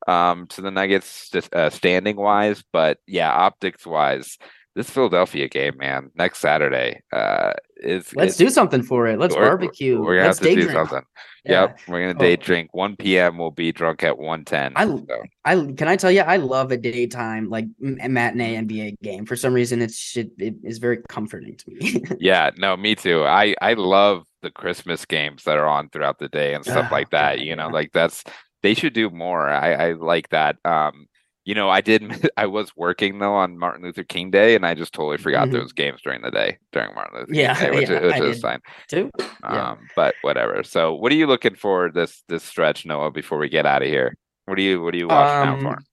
um, 0.07 0.47
to 0.47 0.61
the 0.61 0.71
Nuggets 0.71 1.29
just 1.29 1.53
uh, 1.53 1.69
standing 1.69 2.15
wise. 2.15 2.63
But 2.71 2.99
yeah, 3.07 3.31
optics 3.31 3.85
wise, 3.85 4.37
this 4.75 4.89
Philadelphia 4.89 5.47
game, 5.47 5.77
man, 5.77 6.11
next 6.15 6.39
Saturday, 6.39 7.01
uh, 7.13 7.53
is 7.77 8.13
let's 8.15 8.35
do 8.35 8.49
something 8.49 8.83
for 8.83 9.07
it. 9.07 9.17
Let's 9.17 9.35
we're, 9.35 9.45
barbecue. 9.45 10.01
We're 10.01 10.17
gonna 10.17 10.27
let's 10.27 10.39
have 10.39 10.49
to 10.49 10.55
do 10.55 10.61
drink. 10.63 10.73
something. 10.73 11.01
Yeah. 11.45 11.61
Yep, 11.61 11.79
we're 11.87 12.01
gonna 12.01 12.19
day 12.19 12.33
oh. 12.33 12.43
drink. 12.43 12.73
One 12.73 12.95
p.m. 12.97 13.37
We'll 13.37 13.51
be 13.51 13.71
drunk 13.71 14.03
at 14.03 14.17
one 14.17 14.43
ten. 14.43 14.73
I, 14.75 14.85
so. 14.85 15.23
I 15.45 15.55
can 15.55 15.87
I 15.87 15.95
tell 15.95 16.11
you, 16.11 16.21
I 16.21 16.37
love 16.37 16.71
a 16.71 16.77
daytime 16.77 17.49
like 17.49 17.67
matinee 17.79 18.57
NBA 18.57 18.99
game. 19.01 19.25
For 19.25 19.35
some 19.35 19.53
reason, 19.53 19.81
it's 19.81 20.17
it, 20.17 20.31
it 20.37 20.55
is 20.63 20.79
very 20.79 20.97
comforting 21.07 21.55
to 21.55 21.71
me. 21.71 22.01
yeah, 22.19 22.51
no, 22.57 22.75
me 22.75 22.95
too. 22.95 23.23
I 23.23 23.55
I 23.61 23.73
love 23.73 24.25
the 24.41 24.51
Christmas 24.51 25.05
games 25.05 25.43
that 25.43 25.57
are 25.57 25.67
on 25.67 25.89
throughout 25.89 26.19
the 26.19 26.29
day 26.29 26.53
and 26.53 26.65
stuff 26.65 26.87
oh, 26.91 26.93
like 26.93 27.11
that. 27.11 27.39
You 27.39 27.55
know, 27.55 27.69
like 27.69 27.91
that's 27.93 28.23
they 28.65 28.73
should 28.73 28.93
do 28.93 29.11
more. 29.11 29.47
I 29.47 29.73
I 29.73 29.91
like 29.93 30.29
that. 30.29 30.57
Um, 30.65 31.05
you 31.43 31.53
know, 31.53 31.69
I 31.69 31.81
did. 31.81 32.29
I 32.37 32.47
was 32.47 32.75
working 32.75 33.19
though 33.19 33.35
on 33.35 33.59
Martin 33.59 33.83
Luther 33.83 34.03
King 34.03 34.31
Day, 34.31 34.55
and 34.55 34.65
I 34.65 34.73
just 34.73 34.91
totally 34.91 35.17
forgot 35.17 35.47
mm-hmm. 35.47 35.57
those 35.57 35.71
games 35.71 36.01
during 36.03 36.23
the 36.23 36.31
day 36.31 36.57
during 36.71 36.95
Martin 36.95 37.19
Luther 37.19 37.33
yeah, 37.33 37.53
King 37.53 37.71
Day, 37.71 37.79
which, 37.79 37.89
yeah, 37.89 38.19
which 38.19 38.35
is 38.35 38.41
fine 38.41 38.59
too. 38.89 39.11
Yeah. 39.19 39.71
Um, 39.71 39.87
but 39.95 40.15
whatever. 40.23 40.63
So, 40.63 40.95
what 40.95 41.11
are 41.11 41.15
you 41.15 41.27
looking 41.27 41.53
for 41.53 41.91
this 41.91 42.23
this 42.27 42.43
stretch, 42.43 42.87
Noah? 42.87 43.11
Before 43.11 43.37
we 43.37 43.49
get 43.49 43.67
out 43.67 43.83
of 43.83 43.87
here, 43.87 44.17
what 44.45 44.55
do 44.55 44.63
you 44.63 44.81
what 44.81 44.93
do 44.93 44.97
you 44.97 45.07
watching 45.07 45.49
um, 45.49 45.67
out 45.67 45.77
for? 45.77 45.83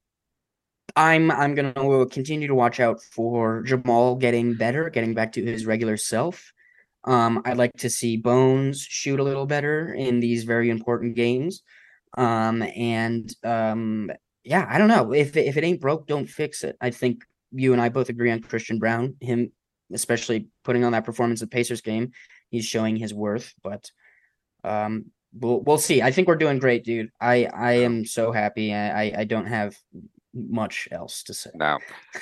I'm 0.97 1.31
I'm 1.31 1.55
gonna 1.55 2.07
continue 2.07 2.49
to 2.49 2.55
watch 2.55 2.81
out 2.81 3.03
for 3.03 3.62
Jamal 3.62 4.16
getting 4.16 4.55
better, 4.55 4.89
getting 4.89 5.12
back 5.12 5.33
to 5.33 5.45
his 5.45 5.66
regular 5.66 5.99
self. 5.99 6.53
Um, 7.05 7.43
I'd 7.45 7.59
like 7.59 7.73
to 7.79 7.91
see 7.91 8.16
Bones 8.16 8.81
shoot 8.81 9.20
a 9.20 9.25
little 9.25 9.45
better 9.45 9.93
in 9.93 10.20
these 10.20 10.45
very 10.45 10.70
important 10.70 11.16
games. 11.16 11.62
Um, 12.17 12.63
and 12.63 13.35
um, 13.45 14.11
yeah, 14.45 14.67
I 14.69 14.79
don't 14.79 14.89
know. 14.89 15.13
If 15.13 15.37
if 15.37 15.57
it 15.57 15.65
ain't 15.65 15.81
broke, 15.81 16.07
don't 16.07 16.27
fix 16.27 16.65
it. 16.65 16.77
I 16.81 16.91
think 16.91 17.25
you 17.53 17.73
and 17.73 17.81
I 17.81 17.89
both 17.89 18.09
agree 18.09 18.31
on 18.31 18.41
Christian 18.41 18.79
Braun. 18.79 19.17
Him, 19.21 19.53
especially 19.93 20.49
putting 20.65 20.85
on 20.85 20.93
that 20.93 21.05
performance 21.05 21.43
at 21.43 21.51
Pacers 21.51 21.81
game, 21.81 22.13
he's 22.51 22.65
showing 22.65 22.97
his 22.97 23.15
worth. 23.15 23.55
But 23.63 23.91
um, 24.65 25.07
we'll 25.33 25.61
we'll 25.61 25.79
see. 25.79 26.03
I 26.03 26.11
think 26.11 26.29
we're 26.29 26.37
doing 26.37 26.59
great, 26.59 26.85
dude. 26.85 27.11
I 27.21 27.47
I 27.47 27.73
am 27.73 28.05
so 28.05 28.33
happy. 28.33 28.75
I 28.75 29.21
I 29.21 29.25
don't 29.25 29.47
have 29.47 29.77
much 30.35 30.89
else 30.91 31.23
to 31.25 31.35
say. 31.35 31.51
No, 31.55 31.79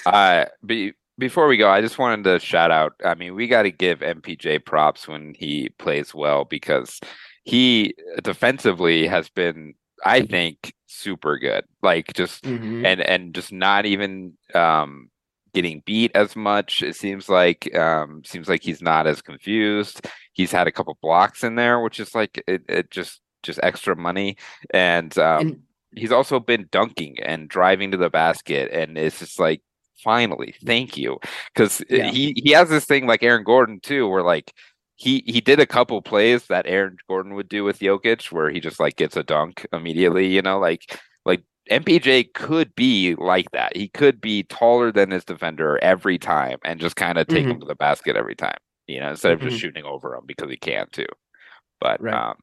uh, 0.06 0.46
be, 0.64 0.92
before 1.18 1.46
we 1.46 1.56
go, 1.56 1.70
I 1.70 1.80
just 1.80 1.98
wanted 1.98 2.24
to 2.24 2.40
shout 2.40 2.70
out. 2.70 2.94
I 3.04 3.14
mean, 3.14 3.34
we 3.34 3.46
got 3.46 3.62
to 3.62 3.70
give 3.70 4.00
MPJ 4.00 4.64
props 4.64 5.06
when 5.06 5.34
he 5.34 5.68
plays 5.78 6.14
well 6.14 6.44
because 6.44 7.00
he 7.50 7.94
defensively 8.22 9.06
has 9.06 9.28
been 9.28 9.74
I 10.04 10.22
think 10.22 10.72
super 10.86 11.38
good. 11.38 11.64
Like 11.82 12.12
just 12.14 12.44
mm-hmm. 12.44 12.86
and 12.86 13.00
and 13.00 13.34
just 13.34 13.52
not 13.52 13.86
even 13.86 14.34
um 14.54 15.10
getting 15.52 15.82
beat 15.84 16.12
as 16.14 16.36
much. 16.36 16.82
It 16.82 16.96
seems 16.96 17.28
like 17.28 17.74
um 17.76 18.22
seems 18.24 18.48
like 18.48 18.62
he's 18.62 18.82
not 18.82 19.06
as 19.06 19.22
confused. 19.22 20.06
He's 20.32 20.52
had 20.52 20.66
a 20.66 20.72
couple 20.72 20.96
blocks 21.02 21.42
in 21.42 21.56
there, 21.56 21.80
which 21.80 22.00
is 22.00 22.14
like 22.14 22.42
it, 22.46 22.62
it 22.68 22.90
just 22.90 23.20
just 23.42 23.60
extra 23.62 23.96
money. 23.96 24.36
And 24.72 25.16
um 25.18 25.40
and- 25.40 25.62
he's 25.96 26.12
also 26.12 26.38
been 26.38 26.68
dunking 26.70 27.18
and 27.20 27.48
driving 27.48 27.90
to 27.90 27.96
the 27.96 28.10
basket 28.10 28.70
and 28.72 28.96
it's 28.96 29.18
just 29.18 29.40
like 29.40 29.60
finally 30.04 30.54
thank 30.64 30.96
you 30.96 31.18
because 31.52 31.82
yeah. 31.90 32.10
he 32.10 32.32
he 32.36 32.52
has 32.52 32.68
this 32.68 32.84
thing 32.84 33.08
like 33.08 33.24
aaron 33.24 33.42
gordon 33.42 33.80
too 33.80 34.08
where 34.08 34.22
like 34.22 34.54
he 35.00 35.24
he 35.26 35.40
did 35.40 35.58
a 35.58 35.66
couple 35.66 36.02
plays 36.02 36.46
that 36.48 36.66
Aaron 36.66 36.98
Gordon 37.08 37.34
would 37.34 37.48
do 37.48 37.64
with 37.64 37.78
Jokic, 37.78 38.30
where 38.30 38.50
he 38.50 38.60
just 38.60 38.78
like 38.78 38.96
gets 38.96 39.16
a 39.16 39.22
dunk 39.22 39.66
immediately. 39.72 40.26
You 40.26 40.42
know, 40.42 40.58
like 40.58 41.00
like 41.24 41.42
MPJ 41.70 42.34
could 42.34 42.74
be 42.74 43.14
like 43.14 43.50
that. 43.52 43.74
He 43.74 43.88
could 43.88 44.20
be 44.20 44.42
taller 44.42 44.92
than 44.92 45.10
his 45.10 45.24
defender 45.24 45.78
every 45.82 46.18
time 46.18 46.58
and 46.66 46.78
just 46.78 46.96
kind 46.96 47.16
of 47.16 47.26
take 47.28 47.44
mm-hmm. 47.44 47.52
him 47.52 47.60
to 47.60 47.66
the 47.66 47.74
basket 47.74 48.14
every 48.14 48.34
time. 48.34 48.58
You 48.88 49.00
know, 49.00 49.08
instead 49.08 49.32
of 49.32 49.38
mm-hmm. 49.38 49.48
just 49.48 49.60
shooting 49.60 49.84
over 49.84 50.14
him 50.14 50.24
because 50.26 50.50
he 50.50 50.58
can 50.58 50.86
too. 50.92 51.06
But 51.80 52.02
right. 52.02 52.12
um, 52.12 52.34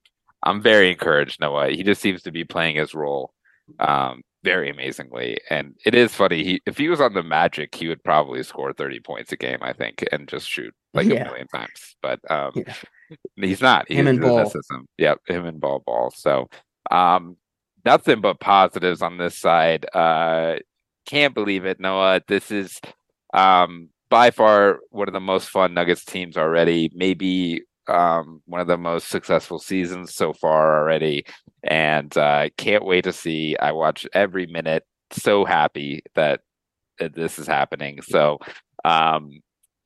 I'm 0.41 0.59
very 0.59 0.89
encouraged, 0.89 1.39
Noah. 1.39 1.69
He 1.69 1.83
just 1.83 2.01
seems 2.01 2.23
to 2.23 2.31
be 2.31 2.43
playing 2.43 2.77
his 2.77 2.95
role 2.95 3.33
um, 3.79 4.23
very 4.47 4.69
amazingly. 4.69 5.37
And 5.49 5.75
it 5.85 5.93
is 5.93 6.15
funny. 6.15 6.41
He 6.41 6.61
if 6.65 6.77
he 6.77 6.87
was 6.87 7.01
on 7.01 7.13
the 7.13 7.21
Magic, 7.21 7.75
he 7.75 7.89
would 7.89 8.01
probably 8.01 8.41
score 8.43 8.71
30 8.71 9.01
points 9.01 9.33
a 9.33 9.35
game, 9.35 9.59
I 9.61 9.73
think, 9.73 10.05
and 10.11 10.25
just 10.25 10.47
shoot 10.47 10.73
like 10.93 11.07
yeah. 11.07 11.23
a 11.23 11.25
million 11.25 11.47
times. 11.47 11.97
But 12.01 12.19
um 12.31 12.51
yeah. 12.55 12.73
he's 13.35 13.61
not. 13.61 13.89
He's 13.89 13.97
him 13.97 14.07
and 14.07 14.21
ball. 14.21 14.49
System. 14.49 14.87
Yep, 14.97 15.19
him 15.27 15.45
and 15.45 15.59
ball 15.59 15.83
ball. 15.85 16.13
So 16.15 16.47
um 16.91 17.35
nothing 17.83 18.21
but 18.21 18.39
positives 18.39 19.01
on 19.01 19.17
this 19.17 19.37
side. 19.37 19.85
Uh 19.93 20.57
can't 21.05 21.33
believe 21.33 21.65
it, 21.65 21.81
Noah. 21.81 22.21
This 22.25 22.49
is 22.49 22.79
um 23.33 23.89
by 24.09 24.31
far 24.31 24.79
one 24.91 25.09
of 25.09 25.13
the 25.13 25.19
most 25.19 25.49
fun 25.49 25.73
Nuggets 25.73 26.05
teams 26.05 26.37
already. 26.37 26.89
Maybe 26.95 27.63
um, 27.87 28.41
one 28.45 28.61
of 28.61 28.67
the 28.67 28.77
most 28.77 29.09
successful 29.09 29.59
seasons 29.59 30.13
so 30.15 30.33
far 30.33 30.79
already, 30.79 31.25
and 31.63 32.15
uh, 32.17 32.49
can't 32.57 32.85
wait 32.85 33.03
to 33.03 33.13
see. 33.13 33.55
I 33.57 33.71
watch 33.71 34.07
every 34.13 34.45
minute. 34.45 34.83
So 35.11 35.45
happy 35.45 36.01
that, 36.15 36.41
this 36.99 37.39
is 37.39 37.47
happening. 37.47 38.01
So 38.01 38.39
um, 38.83 39.39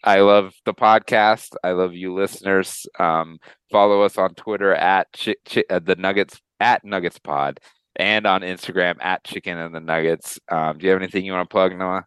I 0.03 0.21
love 0.21 0.53
the 0.65 0.73
podcast. 0.73 1.55
I 1.63 1.71
love 1.71 1.93
you 1.93 2.13
listeners. 2.13 2.87
Um, 2.99 3.37
follow 3.71 4.01
us 4.01 4.17
on 4.17 4.33
Twitter 4.33 4.73
at 4.73 5.11
ch- 5.13 5.35
ch- 5.47 5.59
uh, 5.69 5.79
the 5.79 5.95
Nuggets 5.95 6.41
at 6.59 6.83
Nuggets 6.83 7.19
Pod 7.19 7.59
and 7.95 8.25
on 8.25 8.41
Instagram 8.41 8.95
at 9.01 9.23
Chicken 9.23 9.57
and 9.57 9.75
the 9.75 9.79
Nuggets. 9.79 10.39
Um, 10.49 10.77
do 10.77 10.85
you 10.85 10.91
have 10.91 11.01
anything 11.01 11.25
you 11.25 11.33
want 11.33 11.49
to 11.49 11.53
plug, 11.53 11.77
Noah? 11.77 12.05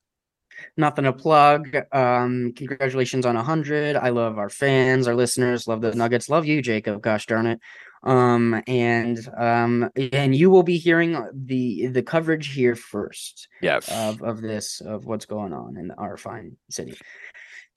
Nothing 0.77 1.05
to 1.05 1.13
plug. 1.13 1.77
Um, 1.93 2.53
congratulations 2.55 3.27
on 3.27 3.37
100. 3.37 3.97
I 3.97 4.11
love 4.11 4.39
our 4.39 4.51
fans, 4.51 5.09
our 5.09 5.15
listeners, 5.15 5.67
love 5.69 5.81
the 5.81 5.95
Nuggets, 5.95 6.29
love 6.29 6.47
you, 6.47 6.63
Jacob. 6.63 7.03
Gosh 7.03 7.27
darn 7.27 7.47
it. 7.47 7.61
Um, 8.03 8.63
and 8.67 9.19
um, 9.39 9.91
and 9.97 10.35
you 10.37 10.51
will 10.51 10.63
be 10.63 10.77
hearing 10.77 11.17
the 11.33 11.87
the 11.87 12.03
coverage 12.03 12.53
here 12.53 12.77
first. 12.77 13.49
Yes. 13.63 13.89
Of 13.91 14.23
of 14.23 14.43
this 14.43 14.83
of 14.83 15.07
what's 15.07 15.25
going 15.25 15.55
on 15.55 15.79
in 15.79 15.91
our 15.93 16.17
fine 16.19 16.57
city. 16.69 16.99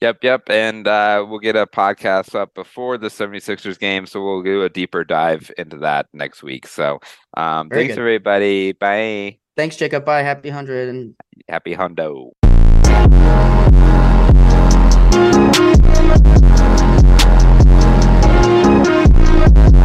Yep, 0.00 0.18
yep. 0.22 0.42
And 0.48 0.86
uh, 0.86 1.26
we'll 1.28 1.40
get 1.40 1.56
a 1.56 1.66
podcast 1.66 2.34
up 2.34 2.54
before 2.54 2.98
the 2.98 3.08
76ers 3.08 3.78
game. 3.78 4.06
So 4.06 4.22
we'll 4.22 4.42
do 4.42 4.62
a 4.62 4.68
deeper 4.68 5.02
dive 5.02 5.50
into 5.58 5.78
that 5.78 6.06
next 6.12 6.42
week. 6.42 6.68
So 6.68 7.00
um, 7.36 7.68
thanks, 7.68 7.94
good. 7.94 8.00
everybody. 8.00 8.72
Bye. 8.72 9.38
Thanks, 9.56 9.76
Jacob. 9.76 10.04
Bye. 10.04 10.22
Happy 10.22 10.50
100 10.50 10.88
and 10.88 11.14
happy 11.48 11.74
hundo. 11.74 12.30
Thank 15.38 15.78
you. 19.72 19.77